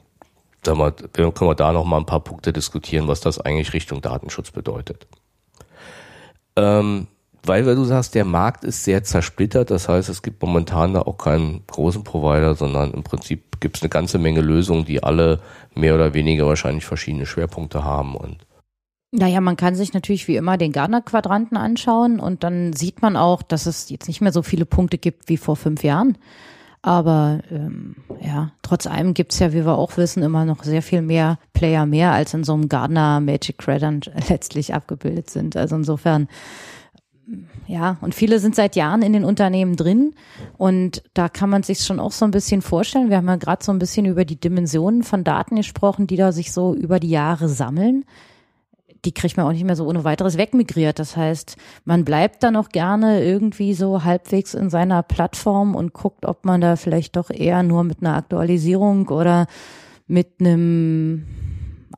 Sag 0.66 0.76
mal, 0.76 0.92
können 0.92 1.34
wir 1.40 1.56
da 1.56 1.72
noch 1.72 1.86
mal 1.86 1.98
ein 1.98 2.06
paar 2.06 2.20
Punkte 2.20 2.52
diskutieren, 2.52 3.08
was 3.08 3.22
das 3.22 3.40
eigentlich 3.40 3.72
Richtung 3.72 4.02
Datenschutz 4.02 4.52
bedeutet. 4.52 5.08
Ähm, 6.58 7.08
weil, 7.44 7.66
weil 7.66 7.76
du 7.76 7.84
sagst, 7.84 8.16
der 8.16 8.26
Markt 8.26 8.64
ist 8.64 8.84
sehr 8.84 9.04
zersplittert. 9.04 9.72
Das 9.72 9.88
heißt, 9.88 10.10
es 10.10 10.22
gibt 10.22 10.42
momentan 10.42 10.94
da 10.94 11.02
auch 11.02 11.18
keinen 11.18 11.66
großen 11.68 12.04
Provider, 12.04 12.56
sondern 12.56 12.92
im 12.92 13.04
Prinzip 13.04 13.60
gibt 13.60 13.78
es 13.78 13.84
eine 13.84 13.90
ganze 13.90 14.20
Menge 14.20 14.42
Lösungen, 14.42 14.86
die 14.86 15.04
alle 15.04 15.40
mehr 15.76 15.96
oder 15.96 16.14
weniger 16.14 16.46
wahrscheinlich 16.48 16.86
verschiedene 16.86 17.26
Schwerpunkte 17.26 17.84
haben 17.84 18.16
und 18.16 18.46
naja, 19.12 19.40
man 19.40 19.56
kann 19.56 19.74
sich 19.74 19.94
natürlich 19.94 20.28
wie 20.28 20.36
immer 20.36 20.58
den 20.58 20.74
Gartner-Quadranten 20.74 21.56
anschauen 21.56 22.20
und 22.20 22.44
dann 22.44 22.74
sieht 22.74 23.02
man 23.02 23.16
auch, 23.16 23.42
dass 23.42 23.66
es 23.66 23.90
jetzt 23.90 24.10
nicht 24.10 24.20
mehr 24.20 24.34
so 24.34 24.44
viele 24.44 24.66
Punkte 24.66 24.98
gibt 24.98 25.30
wie 25.30 25.38
vor 25.38 25.56
fünf 25.56 25.84
Jahren. 25.84 26.18
Aber 26.82 27.40
ähm, 27.50 27.96
ja, 28.22 28.52
trotz 28.62 28.86
allem 28.86 29.14
gibt's 29.14 29.40
ja, 29.40 29.54
wie 29.54 29.66
wir 29.66 29.78
auch 29.78 29.98
wissen, 29.98 30.24
immer 30.24 30.46
noch 30.46 30.64
sehr 30.64 30.82
viel 30.82 31.02
mehr 31.02 31.40
Player 31.54 31.86
mehr, 31.86 32.12
als 32.12 32.34
in 32.34 32.44
so 32.44 32.54
einem 32.54 32.70
Gardner 32.70 33.20
Magic 33.20 33.58
Quadrant 33.58 34.12
letztlich 34.30 34.74
abgebildet 34.74 35.30
sind. 35.30 35.56
Also 35.56 35.78
insofern 35.78 36.28
ja, 37.68 37.98
und 38.00 38.16
viele 38.16 38.40
sind 38.40 38.56
seit 38.56 38.76
Jahren 38.78 39.02
in 39.02 39.12
den 39.12 39.26
Unternehmen 39.26 39.76
drin 39.76 40.14
und 40.58 41.04
da 41.14 41.28
kann 41.28 41.50
man 41.50 41.64
sich 41.64 41.80
schon 41.80 42.00
auch 42.00 42.14
so 42.14 42.24
ein 42.24 42.32
bisschen 42.32 42.62
vorstellen. 42.62 43.10
Wir 43.10 43.18
haben 43.18 43.28
ja 43.28 43.36
gerade 43.36 43.64
so 43.64 43.74
ein 43.74 43.80
bisschen 43.80 44.06
über 44.06 44.24
die 44.24 44.40
Dimensionen 44.40 45.04
von 45.04 45.26
Daten 45.26 45.58
gesprochen, 45.58 46.08
die 46.08 46.16
da 46.16 46.32
sich 46.32 46.54
so 46.54 46.74
über 46.74 47.00
die 47.00 47.10
Jahre 47.10 47.50
sammeln. 47.50 48.06
Die 49.04 49.14
kriegt 49.14 49.36
man 49.36 49.46
auch 49.46 49.52
nicht 49.52 49.66
mehr 49.66 49.76
so 49.76 49.86
ohne 49.86 50.06
weiteres 50.06 50.38
wegmigriert. 50.38 51.00
Das 51.00 51.18
heißt, 51.18 51.58
man 51.84 52.06
bleibt 52.06 52.44
da 52.44 52.52
noch 52.52 52.70
gerne 52.70 53.24
irgendwie 53.24 53.74
so 53.74 54.04
halbwegs 54.06 54.54
in 54.54 54.70
seiner 54.70 55.04
Plattform 55.04 55.76
und 55.76 55.94
guckt, 55.94 56.26
ob 56.26 56.46
man 56.46 56.62
da 56.62 56.78
vielleicht 56.78 57.18
doch 57.18 57.30
eher 57.30 57.62
nur 57.62 57.84
mit 57.84 58.02
einer 58.02 58.16
Aktualisierung 58.16 59.10
oder 59.10 59.48
mit 60.08 60.40
einem 60.40 61.26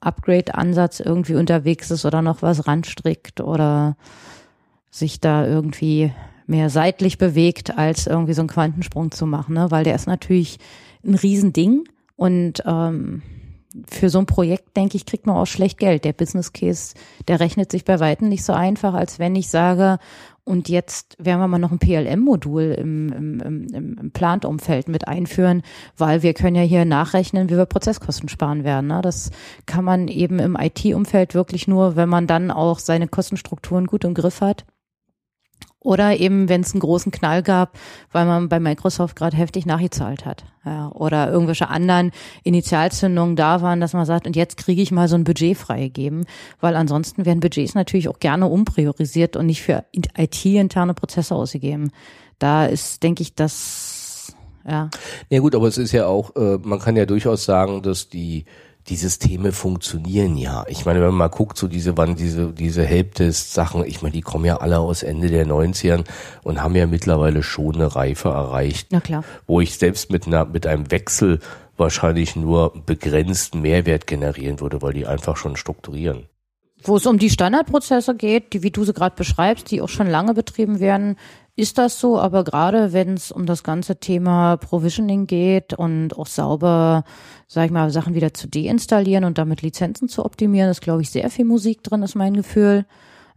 Upgrade-Ansatz 0.01 0.99
irgendwie 0.99 1.35
unterwegs 1.35 1.91
ist 1.91 2.05
oder 2.05 2.21
noch 2.21 2.41
was 2.41 2.67
ranstrickt 2.67 3.41
oder 3.41 3.95
sich 4.91 5.19
da 5.19 5.45
irgendwie 5.45 6.12
mehr 6.47 6.69
seitlich 6.69 7.17
bewegt, 7.17 7.78
als 7.78 8.08
irgendwie 8.08 8.34
so 8.34 8.41
einen 8.41 8.49
Quantensprung 8.49 9.12
zu 9.12 9.25
machen, 9.25 9.54
ne? 9.54 9.69
weil 9.69 9.84
der 9.84 9.95
ist 9.95 10.08
natürlich 10.08 10.58
ein 11.06 11.15
Riesending 11.15 11.84
und 12.15 12.63
ähm, 12.65 13.21
für 13.88 14.10
so 14.10 14.17
ein 14.17 14.25
Projekt, 14.25 14.75
denke 14.75 14.97
ich, 14.97 15.06
kriegt 15.06 15.28
man 15.28 15.36
auch 15.36 15.45
schlecht 15.45 15.78
Geld. 15.78 16.04
Der 16.04 16.13
Business 16.13 16.54
Case, 16.54 16.95
der 17.28 17.39
rechnet 17.39 17.71
sich 17.71 17.86
bei 17.86 17.99
Weitem 17.99 18.28
nicht 18.28 18.43
so 18.43 18.54
einfach, 18.54 18.95
als 18.95 19.19
wenn 19.19 19.36
ich 19.36 19.49
sage, 19.49 19.99
und 20.43 20.67
jetzt 20.67 21.15
werden 21.23 21.39
wir 21.39 21.47
mal 21.47 21.60
noch 21.60 21.71
ein 21.71 21.78
PLM-Modul 21.78 22.75
im, 22.80 23.13
im, 23.13 23.39
im, 23.39 23.97
im 23.99 24.12
Plant-Umfeld 24.12 24.88
mit 24.88 25.08
einführen, 25.08 25.62
weil 25.95 26.23
wir 26.23 26.34
können 26.34 26.56
ja 26.56 26.63
hier 26.63 26.86
nachrechnen, 26.86 27.52
wie 27.52 27.58
wir 27.58 27.67
Prozesskosten 27.67 28.30
sparen 28.30 28.63
werden. 28.63 28.88
Ne? 28.88 29.02
Das 29.04 29.30
kann 29.67 29.86
man 29.86 30.08
eben 30.08 30.39
im 30.39 30.58
IT-Umfeld 30.60 31.36
wirklich 31.36 31.67
nur, 31.67 31.95
wenn 31.95 32.10
man 32.10 32.25
dann 32.25 32.49
auch 32.49 32.80
seine 32.80 33.08
Kostenstrukturen 33.08 33.86
gut 33.86 34.04
im 34.04 34.15
Griff 34.15 34.41
hat 34.41 34.65
Oder 35.81 36.19
eben, 36.19 36.49
wenn 36.49 36.61
es 36.61 36.73
einen 36.73 36.81
großen 36.81 37.11
Knall 37.11 37.41
gab, 37.41 37.77
weil 38.11 38.25
man 38.25 38.49
bei 38.49 38.59
Microsoft 38.59 39.15
gerade 39.15 39.37
heftig 39.37 39.65
nachgezahlt 39.65 40.25
hat. 40.25 40.43
Ja, 40.65 40.91
oder 40.91 41.31
irgendwelche 41.31 41.69
anderen 41.69 42.11
Initialzündungen 42.43 43.37
da 43.37 43.61
waren, 43.61 43.79
dass 43.79 43.93
man 43.93 44.05
sagt, 44.05 44.27
und 44.27 44.35
jetzt 44.35 44.57
kriege 44.57 44.81
ich 44.81 44.91
mal 44.91 45.07
so 45.07 45.15
ein 45.15 45.23
Budget 45.23 45.57
freigegeben, 45.57 46.25
weil 46.59 46.75
ansonsten 46.75 47.25
werden 47.25 47.39
Budgets 47.39 47.75
natürlich 47.75 48.09
auch 48.09 48.19
gerne 48.19 48.47
umpriorisiert 48.47 49.37
und 49.37 49.45
nicht 49.45 49.61
für 49.61 49.85
IT-interne 50.17 50.93
Prozesse 50.93 51.33
ausgegeben. 51.33 51.91
Da 52.39 52.65
ist, 52.65 53.01
denke 53.01 53.21
ich, 53.21 53.35
das, 53.35 54.35
ja. 54.67 54.89
Ja 55.29 55.39
gut, 55.39 55.55
aber 55.55 55.67
es 55.67 55.77
ist 55.77 55.93
ja 55.93 56.07
auch, 56.07 56.35
äh, 56.35 56.57
man 56.61 56.79
kann 56.79 56.97
ja 56.97 57.05
durchaus 57.05 57.45
sagen, 57.45 57.81
dass 57.83 58.09
die 58.09 58.43
die 58.89 58.95
Systeme 58.95 59.52
funktionieren 59.52 60.36
ja. 60.38 60.65
Ich 60.67 60.86
meine, 60.86 60.99
wenn 60.99 61.10
man 61.10 61.17
mal 61.17 61.28
guckt, 61.28 61.58
so 61.58 61.67
diese, 61.67 61.95
wann 61.95 62.15
diese, 62.15 62.52
diese 62.52 62.84
Helpdesk-Sachen, 62.84 63.86
ich 63.86 64.02
meine, 64.02 64.13
die 64.13 64.21
kommen 64.21 64.45
ja 64.45 64.58
alle 64.58 64.80
aus 64.80 65.04
Ende 65.04 65.28
der 65.28 65.45
90ern 65.45 66.06
und 66.43 66.62
haben 66.62 66.75
ja 66.75 66.88
mittlerweile 66.88 67.43
schon 67.43 67.75
eine 67.75 67.95
Reife 67.95 68.30
erreicht. 68.30 68.88
Na 68.91 68.99
klar. 68.99 69.23
Wo 69.45 69.62
ich 69.62 69.78
selbst 69.78 70.12
mit 70.12 70.25
einer, 70.25 70.45
mit 70.45 70.65
einem 70.65 70.91
Wechsel 70.91 71.39
wahrscheinlich 71.78 72.36
nur 72.36 72.73
begrenzten 72.86 73.62
Mehrwert 73.62 74.08
generieren 74.08 74.60
würde, 74.60 74.82
weil 74.82 74.93
die 74.93 75.06
einfach 75.06 75.38
schon 75.38 75.56
strukturieren. 75.56 76.25
Wo 76.84 76.95
es 76.95 77.06
um 77.06 77.19
die 77.19 77.30
Standardprozesse 77.30 78.15
geht, 78.15 78.54
die, 78.54 78.63
wie 78.63 78.71
du 78.71 78.86
sie 78.86 78.93
gerade 78.93 79.15
beschreibst, 79.15 79.69
die 79.69 79.82
auch 79.82 79.89
schon 79.89 80.08
lange 80.08 80.34
betrieben 80.34 80.80
werden, 80.80 81.17
ist 81.60 81.78
das 81.78 82.00
so, 82.00 82.17
aber 82.17 82.43
gerade 82.45 82.93
wenn 82.93 83.15
es 83.15 83.32
um 83.32 83.45
das 83.45 83.63
ganze 83.63 83.98
Thema 83.98 84.56
Provisioning 84.58 85.28
geht 85.28 85.74
und 85.74 86.17
auch 86.17 86.28
sauber, 86.28 87.04
sag 87.48 87.65
ich 87.65 87.72
mal, 87.72 87.91
Sachen 87.91 88.15
wieder 88.15 88.34
zu 88.34 88.48
deinstallieren 88.48 89.26
und 89.26 89.38
damit 89.38 89.62
Lizenzen 89.62 90.08
zu 90.08 90.24
optimieren, 90.24 90.69
ist, 90.69 90.82
glaube 90.82 91.02
ich, 91.02 91.10
sehr 91.10 91.30
viel 91.30 91.45
Musik 91.45 91.84
drin, 91.84 92.02
ist 92.02 92.15
mein 92.15 92.34
Gefühl. 92.34 92.86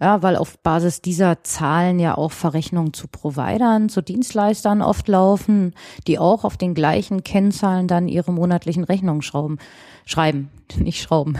Ja, 0.01 0.23
weil 0.23 0.37
auf 0.37 0.59
Basis 0.61 1.01
dieser 1.01 1.43
Zahlen 1.45 1.99
ja 1.99 2.17
auch 2.17 2.33
Verrechnungen 2.33 2.93
zu 2.93 3.07
Providern, 3.09 3.89
zu 3.89 4.03
Dienstleistern 4.03 4.83
oft 4.83 5.07
laufen, 5.07 5.75
die 6.07 6.19
auch 6.19 6.45
auf 6.45 6.57
den 6.57 6.75
gleichen 6.75 7.25
Kennzahlen 7.25 7.87
dann 7.87 8.09
ihre 8.09 8.33
monatlichen 8.33 8.85
Rechnungen 8.85 9.23
schrauben, 9.23 9.59
schreiben, 10.05 10.51
nicht 10.77 11.03
schrauben. 11.03 11.39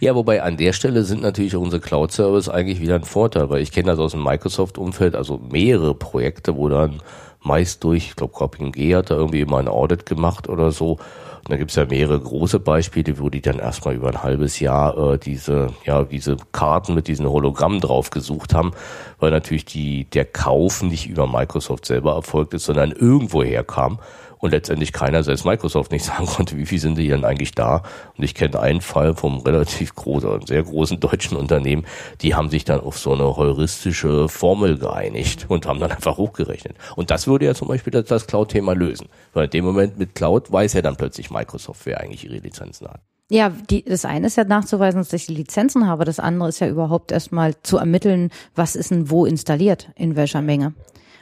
Ja, 0.00 0.14
wobei 0.14 0.42
an 0.42 0.56
der 0.56 0.72
Stelle 0.72 1.02
sind 1.02 1.22
natürlich 1.22 1.56
unsere 1.56 1.80
Cloud-Service 1.80 2.48
eigentlich 2.48 2.80
wieder 2.80 2.94
ein 2.94 3.04
Vorteil, 3.04 3.50
weil 3.50 3.62
ich 3.62 3.72
kenne 3.72 3.88
das 3.90 3.98
aus 3.98 4.12
dem 4.12 4.22
Microsoft-Umfeld, 4.22 5.16
also 5.16 5.40
mehrere 5.50 5.94
Projekte, 5.94 6.56
wo 6.56 6.68
dann 6.68 7.02
meist 7.42 7.82
durch, 7.82 8.08
ich 8.08 8.16
glaube, 8.16 8.32
KPMG 8.32 8.94
hat 8.94 9.10
da 9.10 9.16
irgendwie 9.16 9.40
immer 9.40 9.58
ein 9.58 9.66
Audit 9.66 10.06
gemacht 10.06 10.48
oder 10.48 10.70
so. 10.70 10.92
Und 10.92 11.50
da 11.50 11.56
gibt's 11.56 11.74
ja 11.74 11.84
mehrere 11.84 12.20
große 12.20 12.60
Beispiele, 12.60 13.18
wo 13.18 13.28
die 13.28 13.40
dann 13.40 13.58
erstmal 13.58 13.94
über 13.94 14.08
ein 14.08 14.22
halbes 14.22 14.60
Jahr 14.60 15.14
äh, 15.14 15.18
diese, 15.18 15.68
ja, 15.84 16.04
diese 16.04 16.36
Karten 16.52 16.94
mit 16.94 17.08
diesen 17.08 17.28
Hologrammen 17.28 17.80
drauf 17.80 18.10
gesucht 18.10 18.54
haben, 18.54 18.72
weil 19.18 19.30
natürlich 19.32 19.64
die, 19.64 20.04
der 20.04 20.26
Kauf 20.26 20.82
nicht 20.82 21.08
über 21.08 21.26
Microsoft 21.26 21.86
selber 21.86 22.14
erfolgt 22.14 22.54
ist, 22.54 22.66
sondern 22.66 22.92
irgendwo 22.92 23.42
herkam 23.42 23.98
und 24.38 24.50
letztendlich 24.50 24.92
keiner, 24.92 25.22
selbst 25.22 25.44
Microsoft, 25.44 25.92
nicht 25.92 26.04
sagen 26.06 26.26
konnte, 26.26 26.56
wie 26.56 26.66
viel 26.66 26.78
sind 26.78 26.98
die 26.98 27.08
denn 27.08 27.24
eigentlich 27.24 27.52
da. 27.52 27.82
Und 28.16 28.24
ich 28.24 28.34
kenne 28.34 28.60
einen 28.60 28.80
Fall 28.80 29.14
vom 29.14 29.38
relativ 29.40 29.94
großen, 29.94 30.46
sehr 30.46 30.62
großen 30.62 31.00
deutschen 31.00 31.36
Unternehmen, 31.36 31.84
die 32.20 32.34
haben 32.34 32.50
sich 32.50 32.64
dann 32.64 32.80
auf 32.80 32.98
so 32.98 33.12
eine 33.12 33.36
heuristische 33.36 34.28
Formel 34.28 34.78
geeinigt 34.78 35.46
und 35.48 35.66
haben 35.66 35.80
dann 35.80 35.92
einfach 35.92 36.16
hochgerechnet. 36.16 36.76
Und 36.96 37.10
das 37.10 37.26
würde 37.26 37.46
ja 37.46 37.54
zum 37.54 37.68
Beispiel 37.68 37.92
das, 37.92 38.26
Cloud-Thema 38.26 38.74
lösen. 38.74 39.08
Weil 39.32 39.44
in 39.44 39.50
dem 39.50 39.64
Moment 39.64 39.98
mit 39.98 40.14
Cloud 40.14 40.50
weiß 40.50 40.72
ja 40.74 40.82
dann 40.82 40.96
plötzlich 40.96 41.30
Microsoft, 41.30 41.86
wer 41.86 42.00
eigentlich 42.00 42.24
ihre 42.24 42.38
Lizenzen 42.38 42.88
hat. 42.88 43.00
Ja, 43.30 43.50
die, 43.50 43.84
das 43.84 44.06
eine 44.06 44.26
ist 44.26 44.36
ja 44.36 44.44
nachzuweisen, 44.44 45.00
dass 45.00 45.12
ich 45.12 45.26
die 45.26 45.34
Lizenzen 45.34 45.86
habe. 45.86 46.06
Das 46.06 46.18
andere 46.18 46.48
ist 46.48 46.60
ja 46.60 46.68
überhaupt 46.68 47.12
erstmal 47.12 47.54
zu 47.62 47.76
ermitteln, 47.76 48.30
was 48.54 48.74
ist 48.74 48.90
denn 48.90 49.10
wo 49.10 49.26
installiert, 49.26 49.90
in 49.96 50.16
welcher 50.16 50.40
Menge. 50.40 50.72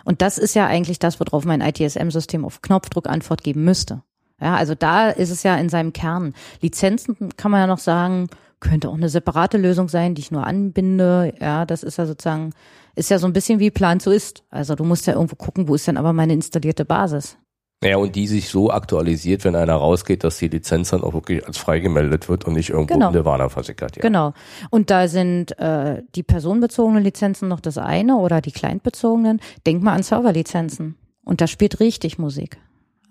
Und 0.07 0.23
das 0.23 0.39
ist 0.39 0.55
ja 0.55 0.67
eigentlich 0.67 1.01
das, 1.01 1.19
worauf 1.19 1.45
mein 1.45 1.61
ITSM-System 1.61 2.45
auf 2.45 2.63
Knopfdruck 2.63 3.09
Antwort 3.09 3.43
geben 3.43 3.65
müsste. 3.65 4.03
Ja, 4.41 4.55
also 4.55 4.77
da 4.77 5.11
ist 5.11 5.31
es 5.31 5.43
ja 5.43 5.57
in 5.57 5.69
seinem 5.69 5.93
Kern. 5.93 6.33
Lizenzen 6.61 7.31
kann 7.37 7.51
man 7.51 7.63
ja 7.63 7.67
noch 7.67 7.81
sagen, 7.81 8.29
könnte 8.61 8.89
auch 8.89 8.95
eine 8.95 9.09
separate 9.09 9.59
Lösung 9.59 9.89
sein, 9.89 10.15
die 10.15 10.21
ich 10.21 10.31
nur 10.31 10.47
anbinde. 10.47 11.35
Ja, 11.41 11.67
das 11.67 11.83
ist 11.83 11.99
ja 11.99 12.07
sozusagen, 12.07 12.53
ist 12.95 13.11
ja 13.11 13.19
so 13.19 13.27
ein 13.27 13.33
bisschen 13.33 13.59
wie 13.59 13.73
Plan 13.73 13.99
so 13.99 14.13
ist. 14.13 14.45
Also 14.49 14.77
du 14.77 14.85
musst 14.85 15.09
ja 15.09 15.15
irgendwo 15.15 15.35
gucken, 15.35 15.67
wo 15.67 15.75
ist 15.75 15.89
denn 15.89 15.97
aber 15.97 16.13
meine 16.13 16.35
installierte 16.35 16.85
Basis. 16.85 17.37
Ja, 17.85 17.99
und 17.99 18.17
die 18.17 18.27
sich 18.27 18.49
so 18.49 18.71
aktualisiert, 18.71 19.45
wenn 19.45 19.55
einer 19.55 19.75
rausgeht, 19.75 20.25
dass 20.25 20.39
die 20.39 20.49
Lizenz 20.49 20.91
dann 20.91 21.03
auch 21.03 21.13
wirklich 21.13 21.47
als 21.47 21.59
frei 21.59 21.79
gemeldet 21.81 22.29
wird 22.29 22.45
und 22.47 22.55
nicht 22.55 22.71
irgendwo 22.71 22.95
genau. 22.95 23.09
in 23.09 23.13
der 23.13 23.25
Warner 23.27 23.51
versickert. 23.51 23.97
Ja. 23.97 24.03
Genau. 24.03 24.33
Und 24.71 24.91
da 24.91 25.09
sind 25.09 25.59
äh, 25.59 26.03
die 26.15 26.23
personenbezogenen 26.23 27.05
Lizenzen 27.05 27.49
noch 27.49 27.61
das 27.61 27.77
eine 27.77 28.17
oder 28.17 28.41
die 28.41 28.53
clientbezogenen. 28.53 29.41
Denk 29.67 29.83
mal 29.83 29.93
an 29.93 30.03
Serverlizenzen. 30.03 30.97
Und 31.25 31.43
da 31.43 31.47
spielt 31.47 31.81
richtig 31.81 32.19
Musik. 32.19 32.59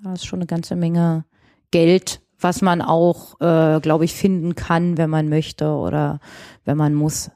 Das 0.04 0.22
ist 0.22 0.26
schon 0.26 0.40
eine 0.40 0.48
ganze 0.48 0.76
Menge 0.76 1.26
Geld, 1.70 2.22
was 2.40 2.62
man 2.62 2.82
auch, 2.82 3.40
äh, 3.42 3.80
glaube 3.82 4.06
ich, 4.06 4.16
finden 4.16 4.56
kann, 4.56 4.98
wenn 4.98 5.10
man 5.12 5.30
möchte 5.30 5.68
oder 5.68 6.20
wenn 6.64 6.78
man 6.78 6.96
muss. 6.96 7.30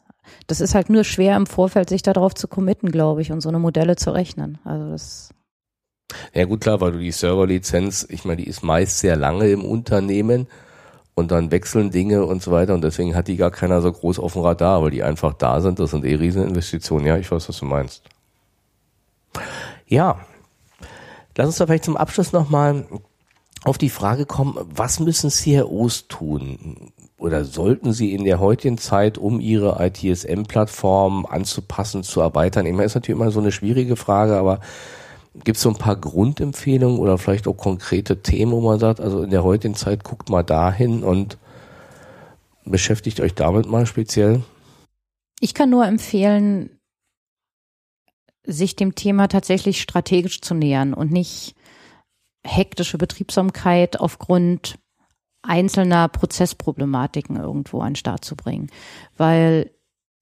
Das 0.48 0.62
ist 0.62 0.74
halt 0.74 0.89
nur 0.89 1.04
schwer 1.04 1.36
im 1.36 1.46
Vorfeld, 1.46 1.89
sich 1.89 2.02
darauf 2.02 2.34
zu 2.34 2.48
committen, 2.48 2.92
glaube 2.92 3.22
ich, 3.22 3.32
und 3.32 3.42
so 3.42 3.50
eine 3.50 3.60
Modelle 3.60 3.96
zu 3.96 4.12
rechnen. 4.12 4.58
Also 4.63 4.89
das 4.89 5.30
ja 6.34 6.45
gut, 6.45 6.62
klar, 6.62 6.82
weil 6.82 6.93
du 6.93 7.00
die 7.00 7.12
Serverlizenz, 7.12 8.06
ich 8.10 8.26
meine, 8.26 8.41
die 8.41 8.48
ist 8.48 8.63
meist 8.63 9.00
sehr 9.00 9.15
lange 9.15 9.50
im 9.50 9.63
Unternehmen 9.63 10.48
und 11.15 11.32
dann 11.32 11.52
wechseln 11.52 11.91
Dinge 11.91 12.26
und 12.26 12.41
so 12.41 12.52
weiter 12.52 12.74
und 12.74 12.84
deswegen 12.84 13.15
hat 13.15 13.28
die 13.28 13.38
gar 13.38 13.52
keiner 13.52 13.82
so 13.82 13.91
groß 13.91 14.19
auf 14.19 14.34
dem 14.34 14.41
Radar, 14.41 14.82
weil 14.82 14.91
die 14.91 15.04
einfach 15.04 15.34
da 15.34 15.62
sind. 15.62 15.80
Das 15.80 15.91
sind 15.91 16.06
eh 16.06 16.15
Rieseninvestitionen. 16.15 17.06
Ja, 17.06 17.17
ich 17.17 17.32
weiß, 17.32 17.50
was 17.50 17.58
du 17.58 17.65
meinst. 17.65 18.04
Ja, 19.88 20.19
lass 21.36 21.48
uns 21.48 21.58
da 21.58 21.65
vielleicht 21.65 21.86
zum 21.86 21.98
Abschluss 21.98 22.32
nochmal 22.32 22.86
auf 23.65 23.78
die 23.78 23.89
Frage 23.89 24.26
kommen, 24.26 24.56
was 24.74 25.00
müssen 25.00 25.30
CROs 25.30 26.08
tun 26.08 26.91
oder 27.17 27.43
sollten 27.43 27.91
sie 27.91 28.13
in 28.13 28.24
der 28.24 28.39
heutigen 28.39 28.78
Zeit, 28.78 29.17
um 29.17 29.41
ihre 29.41 29.86
ITSM-Plattform 29.86 31.26
anzupassen, 31.26 32.04
zu 32.04 32.22
erweitern? 32.22 32.65
Immer 32.65 32.86
ist 32.86 32.95
natürlich 32.95 33.19
immer 33.19 33.32
so 33.32 33.41
eine 33.41 33.52
schwierige 33.52 33.98
Frage, 33.98 34.38
aber 34.38 34.62
Gibt 35.34 35.58
es 35.58 35.63
so 35.63 35.70
ein 35.70 35.78
paar 35.78 35.96
Grundempfehlungen 35.96 37.00
oder 37.00 37.18
vielleicht 37.18 37.48
auch 37.48 37.58
konkrete 37.58 38.22
Themen, 38.22 38.52
wo 38.52 38.62
man 38.62 38.80
sagt, 38.80 39.00
also 39.00 39.22
in 39.22 39.30
der 39.30 39.44
heutigen 39.44 39.76
Zeit 39.76 40.04
guckt 40.04 40.30
mal 40.30 40.44
dahin 40.44 41.04
und 41.04 41.38
beschäftigt 42.65 43.20
euch 43.20 43.36
damit 43.36 43.68
mal 43.68 43.86
speziell? 43.86 44.44
Ich 45.39 45.54
kann 45.54 45.70
nur 45.70 45.86
empfehlen, 45.86 46.80
sich 48.44 48.76
dem 48.76 48.96
Thema 48.96 49.28
tatsächlich 49.28 49.82
strategisch 49.82 50.42
zu 50.42 50.54
nähern 50.56 50.94
und 50.94 51.12
nicht 51.12 51.56
hektische 52.44 52.98
Betriebsamkeit 52.98 54.00
aufgrund 54.00 54.80
einzelner 55.42 56.08
Prozessproblematiken 56.08 57.38
irgendwo 57.38 57.80
an 57.80 57.92
den 57.92 57.96
Start 57.96 58.26
zu 58.26 58.36
bringen. 58.36 58.70
Weil 59.15 59.72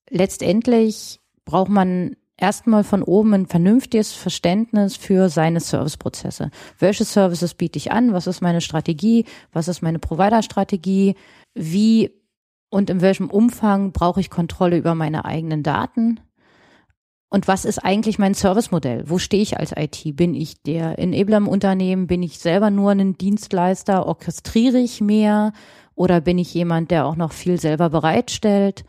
letztendlich 0.09 1.19
braucht 1.45 1.69
man 1.69 2.15
erstmal 2.37 2.83
von 2.83 3.03
oben 3.03 3.33
ein 3.33 3.47
vernünftiges 3.47 4.13
Verständnis 4.13 4.95
für 4.95 5.29
seine 5.29 5.59
Serviceprozesse. 5.59 6.51
Welche 6.79 7.03
Services 7.03 7.53
biete 7.53 7.77
ich 7.77 7.91
an? 7.91 8.13
Was 8.13 8.27
ist 8.27 8.41
meine 8.41 8.61
Strategie? 8.61 9.25
Was 9.51 9.67
ist 9.67 9.81
meine 9.81 9.99
Provider-Strategie? 9.99 11.15
Wie 11.53 12.11
und 12.69 12.89
in 12.89 13.01
welchem 13.01 13.29
Umfang 13.29 13.91
brauche 13.91 14.19
ich 14.19 14.29
Kontrolle 14.29 14.77
über 14.77 14.93
meine 14.93 15.25
eigenen 15.25 15.63
Daten? 15.63 16.19
Und 17.29 17.47
was 17.47 17.65
ist 17.65 17.79
eigentlich 17.79 18.19
mein 18.19 18.33
Servicemodell? 18.33 19.03
Wo 19.07 19.17
stehe 19.17 19.43
ich 19.43 19.57
als 19.57 19.73
IT? 19.75 20.15
Bin 20.15 20.33
ich 20.33 20.61
der 20.63 20.97
Enabler 20.97 21.37
im 21.37 21.47
Unternehmen? 21.47 22.07
Bin 22.07 22.23
ich 22.23 22.39
selber 22.39 22.69
nur 22.69 22.91
ein 22.91 23.17
Dienstleister? 23.17 24.05
Orchestriere 24.05 24.77
ich 24.77 25.01
mehr? 25.01 25.51
Oder 25.93 26.21
bin 26.21 26.37
ich 26.37 26.53
jemand, 26.53 26.91
der 26.91 27.05
auch 27.05 27.17
noch 27.17 27.33
viel 27.33 27.59
selber 27.59 27.89
bereitstellt? 27.89 28.85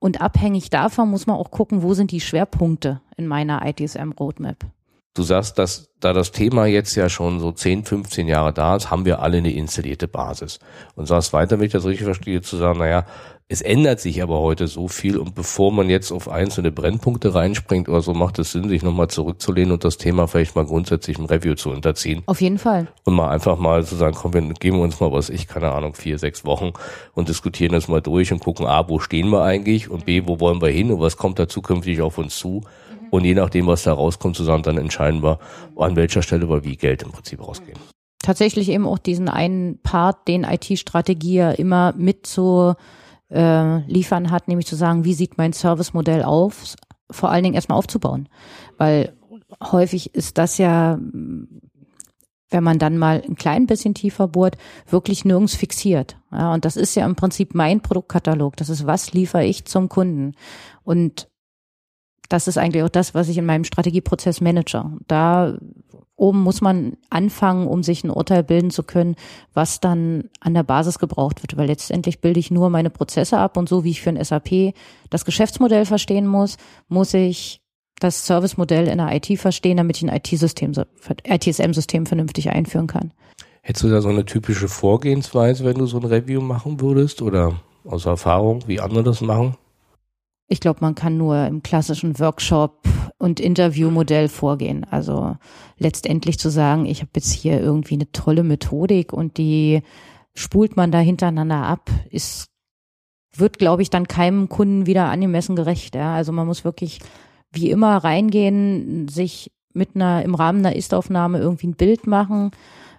Und 0.00 0.20
abhängig 0.20 0.70
davon 0.70 1.10
muss 1.10 1.26
man 1.26 1.36
auch 1.36 1.50
gucken, 1.50 1.82
wo 1.82 1.94
sind 1.94 2.10
die 2.10 2.20
Schwerpunkte 2.20 3.00
in 3.16 3.26
meiner 3.26 3.64
ITSM-Roadmap. 3.64 4.66
Du 5.14 5.22
sagst, 5.22 5.58
dass 5.58 5.90
da 6.00 6.12
das 6.12 6.32
Thema 6.32 6.66
jetzt 6.66 6.94
ja 6.94 7.08
schon 7.08 7.40
so 7.40 7.52
10, 7.52 7.84
15 7.84 8.26
Jahre 8.26 8.52
da 8.52 8.76
ist, 8.76 8.90
haben 8.90 9.04
wir 9.04 9.20
alle 9.20 9.38
eine 9.38 9.52
installierte 9.52 10.08
Basis. 10.08 10.58
Und 10.94 11.06
sagst 11.06 11.32
weiter, 11.32 11.58
wenn 11.58 11.66
ich 11.66 11.72
das 11.72 11.84
richtig 11.84 12.04
verstehe, 12.04 12.40
zu 12.40 12.56
sagen, 12.56 12.78
naja, 12.78 13.04
es 13.52 13.62
ändert 13.62 13.98
sich 13.98 14.22
aber 14.22 14.38
heute 14.38 14.68
so 14.68 14.86
viel 14.86 15.18
und 15.18 15.34
bevor 15.34 15.72
man 15.72 15.90
jetzt 15.90 16.12
auf 16.12 16.28
einzelne 16.28 16.70
Brennpunkte 16.70 17.34
reinspringt 17.34 17.88
oder 17.88 18.00
so, 18.00 18.14
macht 18.14 18.38
es 18.38 18.52
Sinn, 18.52 18.68
sich 18.68 18.84
nochmal 18.84 19.08
zurückzulehnen 19.08 19.72
und 19.72 19.82
das 19.82 19.96
Thema 19.96 20.28
vielleicht 20.28 20.54
mal 20.54 20.64
grundsätzlich 20.64 21.18
im 21.18 21.24
Review 21.24 21.56
zu 21.56 21.70
unterziehen. 21.70 22.22
Auf 22.26 22.40
jeden 22.40 22.58
Fall. 22.58 22.86
Und 23.02 23.14
mal 23.14 23.28
einfach 23.28 23.58
mal 23.58 23.84
zu 23.84 23.96
sagen, 23.96 24.14
komm, 24.16 24.34
wir 24.34 24.42
geben 24.54 24.78
uns 24.78 25.00
mal 25.00 25.10
was, 25.10 25.30
ich 25.30 25.48
keine 25.48 25.72
Ahnung, 25.72 25.94
vier, 25.94 26.16
sechs 26.16 26.44
Wochen 26.44 26.74
und 27.14 27.28
diskutieren 27.28 27.72
das 27.72 27.88
mal 27.88 28.00
durch 28.00 28.32
und 28.32 28.38
gucken, 28.38 28.66
A, 28.66 28.88
wo 28.88 29.00
stehen 29.00 29.30
wir 29.30 29.42
eigentlich 29.42 29.90
und 29.90 30.04
B, 30.04 30.22
wo 30.26 30.38
wollen 30.38 30.62
wir 30.62 30.68
hin 30.68 30.92
und 30.92 31.00
was 31.00 31.16
kommt 31.16 31.40
da 31.40 31.48
zukünftig 31.48 32.02
auf 32.02 32.18
uns 32.18 32.38
zu. 32.38 32.62
Und 33.10 33.24
je 33.24 33.34
nachdem, 33.34 33.66
was 33.66 33.82
da 33.82 33.92
rauskommt, 33.92 34.36
zusammen 34.36 34.62
dann 34.62 34.78
entscheiden 34.78 35.24
wir, 35.24 35.40
an 35.74 35.96
welcher 35.96 36.22
Stelle 36.22 36.48
wir 36.48 36.62
wie 36.62 36.76
Geld 36.76 37.02
im 37.02 37.10
Prinzip 37.10 37.44
rausgeben. 37.44 37.82
Tatsächlich 38.22 38.68
eben 38.68 38.86
auch 38.86 38.98
diesen 38.98 39.28
einen 39.28 39.80
Part, 39.82 40.28
den 40.28 40.44
IT-Strategie 40.44 41.34
ja 41.34 41.50
immer 41.50 41.92
mit 41.96 42.28
so 42.28 42.76
äh, 43.30 43.78
liefern 43.86 44.30
hat, 44.30 44.48
nämlich 44.48 44.66
zu 44.66 44.76
sagen, 44.76 45.04
wie 45.04 45.14
sieht 45.14 45.38
mein 45.38 45.52
Servicemodell 45.52 46.22
auf, 46.22 46.74
vor 47.10 47.30
allen 47.30 47.44
Dingen 47.44 47.54
erstmal 47.54 47.78
aufzubauen. 47.78 48.28
Weil 48.76 49.16
häufig 49.62 50.14
ist 50.14 50.38
das 50.38 50.58
ja, 50.58 50.98
wenn 52.50 52.64
man 52.64 52.78
dann 52.78 52.98
mal 52.98 53.22
ein 53.26 53.36
klein 53.36 53.66
bisschen 53.66 53.94
tiefer 53.94 54.28
bohrt, 54.28 54.56
wirklich 54.88 55.24
nirgends 55.24 55.54
fixiert. 55.54 56.16
Ja, 56.32 56.52
und 56.52 56.64
das 56.64 56.76
ist 56.76 56.94
ja 56.94 57.06
im 57.06 57.16
Prinzip 57.16 57.54
mein 57.54 57.80
Produktkatalog. 57.80 58.56
Das 58.56 58.68
ist, 58.68 58.86
was 58.86 59.12
liefere 59.12 59.44
ich 59.44 59.64
zum 59.64 59.88
Kunden? 59.88 60.34
Und 60.82 61.28
das 62.28 62.48
ist 62.48 62.58
eigentlich 62.58 62.82
auch 62.82 62.88
das, 62.88 63.14
was 63.14 63.28
ich 63.28 63.38
in 63.38 63.46
meinem 63.46 63.64
Strategieprozess 63.64 64.40
manage. 64.40 64.84
Da 65.06 65.58
oben 66.20 66.40
muss 66.40 66.60
man 66.60 66.96
anfangen, 67.08 67.66
um 67.66 67.82
sich 67.82 68.04
ein 68.04 68.10
Urteil 68.10 68.42
bilden 68.42 68.70
zu 68.70 68.82
können, 68.82 69.16
was 69.54 69.80
dann 69.80 70.24
an 70.40 70.54
der 70.54 70.62
Basis 70.62 70.98
gebraucht 70.98 71.42
wird. 71.42 71.56
Weil 71.56 71.66
letztendlich 71.66 72.20
bilde 72.20 72.38
ich 72.38 72.50
nur 72.50 72.70
meine 72.70 72.90
Prozesse 72.90 73.38
ab 73.38 73.56
und 73.56 73.68
so 73.68 73.84
wie 73.84 73.90
ich 73.90 74.02
für 74.02 74.10
ein 74.10 74.22
SAP 74.22 74.74
das 75.08 75.24
Geschäftsmodell 75.24 75.86
verstehen 75.86 76.26
muss, 76.26 76.58
muss 76.88 77.14
ich 77.14 77.62
das 77.98 78.26
Servicemodell 78.26 78.88
in 78.88 78.98
der 78.98 79.14
IT 79.14 79.38
verstehen, 79.38 79.76
damit 79.76 79.96
ich 79.96 80.08
ein 80.08 80.14
IT-System, 80.14 80.72
ITSM-System 81.24 82.06
vernünftig 82.06 82.50
einführen 82.50 82.86
kann. 82.86 83.12
Hättest 83.62 83.84
du 83.84 83.90
da 83.90 84.00
so 84.00 84.08
eine 84.08 84.24
typische 84.24 84.68
Vorgehensweise, 84.68 85.64
wenn 85.64 85.76
du 85.76 85.86
so 85.86 85.98
ein 85.98 86.04
Review 86.04 86.40
machen 86.40 86.80
würdest 86.80 87.20
oder 87.20 87.60
aus 87.84 88.06
Erfahrung, 88.06 88.64
wie 88.66 88.80
andere 88.80 89.04
das 89.04 89.20
machen? 89.20 89.56
Ich 90.48 90.60
glaube, 90.60 90.80
man 90.80 90.94
kann 90.94 91.16
nur 91.16 91.46
im 91.46 91.62
klassischen 91.62 92.18
Workshop 92.18 92.82
und 93.20 93.38
Interviewmodell 93.38 94.28
vorgehen. 94.28 94.86
Also 94.90 95.36
letztendlich 95.76 96.38
zu 96.38 96.48
sagen, 96.50 96.86
ich 96.86 97.02
habe 97.02 97.10
jetzt 97.16 97.30
hier 97.30 97.60
irgendwie 97.60 97.94
eine 97.94 98.10
tolle 98.12 98.42
Methodik 98.42 99.12
und 99.12 99.36
die 99.36 99.82
spult 100.32 100.74
man 100.76 100.90
da 100.90 101.00
hintereinander 101.00 101.62
ab, 101.62 101.90
ist 102.10 102.46
wird, 103.36 103.58
glaube 103.58 103.82
ich, 103.82 103.90
dann 103.90 104.08
keinem 104.08 104.48
Kunden 104.48 104.86
wieder 104.86 105.08
angemessen 105.08 105.54
gerecht. 105.54 105.94
Ja? 105.94 106.14
Also 106.14 106.32
man 106.32 106.46
muss 106.46 106.64
wirklich 106.64 107.00
wie 107.52 107.70
immer 107.70 107.98
reingehen, 107.98 109.06
sich 109.08 109.52
mit 109.74 109.90
einer 109.94 110.24
im 110.24 110.34
Rahmen 110.34 110.64
einer 110.64 110.74
Ist-Aufnahme 110.74 111.38
irgendwie 111.38 111.68
ein 111.68 111.76
Bild 111.76 112.06
machen 112.06 112.52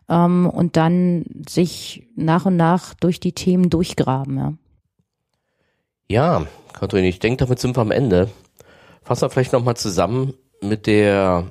ähm, 0.08 0.48
und 0.48 0.78
dann 0.78 1.26
sich 1.50 2.08
nach 2.16 2.46
und 2.46 2.58
nach 2.58 2.94
durch 2.94 3.20
die 3.20 3.34
Themen 3.34 3.72
durchgraben. 3.72 4.38
Ja. 4.38 4.54
Ja, 6.10 6.46
Katrin, 6.74 7.06
ich 7.06 7.20
denke, 7.20 7.46
damit 7.46 7.60
sind 7.60 7.76
wir 7.76 7.82
am 7.82 7.92
Ende. 7.92 8.30
Fassen 9.04 9.24
wir 9.24 9.30
vielleicht 9.32 9.54
nochmal 9.54 9.76
zusammen 9.78 10.36
mit 10.62 10.86
der 10.86 11.48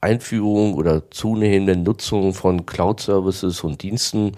Einführung 0.00 0.74
oder 0.74 1.10
zunehmenden 1.10 1.84
Nutzung 1.84 2.34
von 2.34 2.66
Cloud-Services 2.66 3.62
und 3.62 3.82
Diensten 3.82 4.32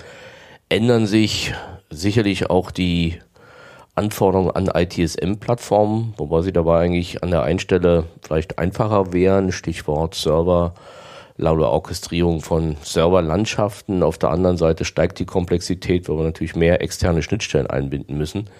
ändern 0.69 1.07
sich 1.07 1.55
sicherlich 1.89 2.51
auch 2.51 2.71
die 2.71 3.19
Anforderungen 3.95 4.51
an 4.51 4.67
ITSM-Plattformen, 4.67 6.15
wobei 6.19 6.43
sie 6.43 6.53
dabei 6.53 6.81
eigentlich 6.81 7.23
an 7.23 7.31
der 7.31 7.45
einen 7.45 7.61
Stelle 7.61 8.05
vielleicht 8.21 8.59
einfacher 8.59 9.15
wären, 9.15 9.51
Stichwort 9.51 10.15
Server, 10.15 10.75
laute 11.39 11.69
Orchestrierung 11.69 12.43
von 12.43 12.77
Serverlandschaften. 12.83 14.03
Auf 14.03 14.19
der 14.19 14.31
anderen 14.31 14.59
Seite 14.59 14.85
steigt 14.85 15.19
die 15.19 15.25
Komplexität, 15.25 16.09
weil 16.09 16.19
wir 16.19 16.25
natürlich 16.25 16.57
mehr 16.57 16.83
externe 16.83 17.23
Schnittstellen 17.23 17.69
einbinden 17.69 18.19
müssen. 18.19 18.51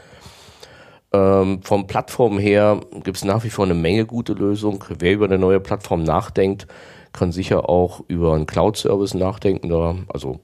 Ähm, 1.15 1.63
vom 1.63 1.87
Plattform 1.87 2.41
her 2.41 2.81
gibt 3.05 3.19
es 3.19 3.25
nach 3.25 3.45
wie 3.45 3.51
vor 3.51 3.65
eine 3.65 3.75
Menge 3.75 4.05
gute 4.05 4.33
Lösungen. 4.33 4.81
Wer 4.99 5.13
über 5.13 5.27
eine 5.27 5.39
neue 5.39 5.61
Plattform 5.61 6.03
nachdenkt, 6.03 6.67
kann 7.13 7.31
sicher 7.31 7.69
auch 7.69 8.01
über 8.09 8.35
einen 8.35 8.47
Cloud-Service 8.47 9.15
nachdenken, 9.15 9.69
da, 9.69 9.95
also 10.13 10.41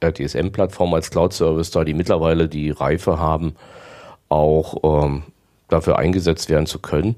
RTSM-Plattform 0.00 0.92
als 0.92 1.10
Cloud-Service, 1.10 1.70
da 1.70 1.84
die 1.84 1.94
mittlerweile 1.94 2.48
die 2.50 2.70
Reife 2.70 3.18
haben, 3.18 3.54
auch 4.28 5.04
ähm, 5.04 5.22
dafür 5.68 5.98
eingesetzt 5.98 6.50
werden 6.50 6.66
zu 6.66 6.80
können. 6.80 7.16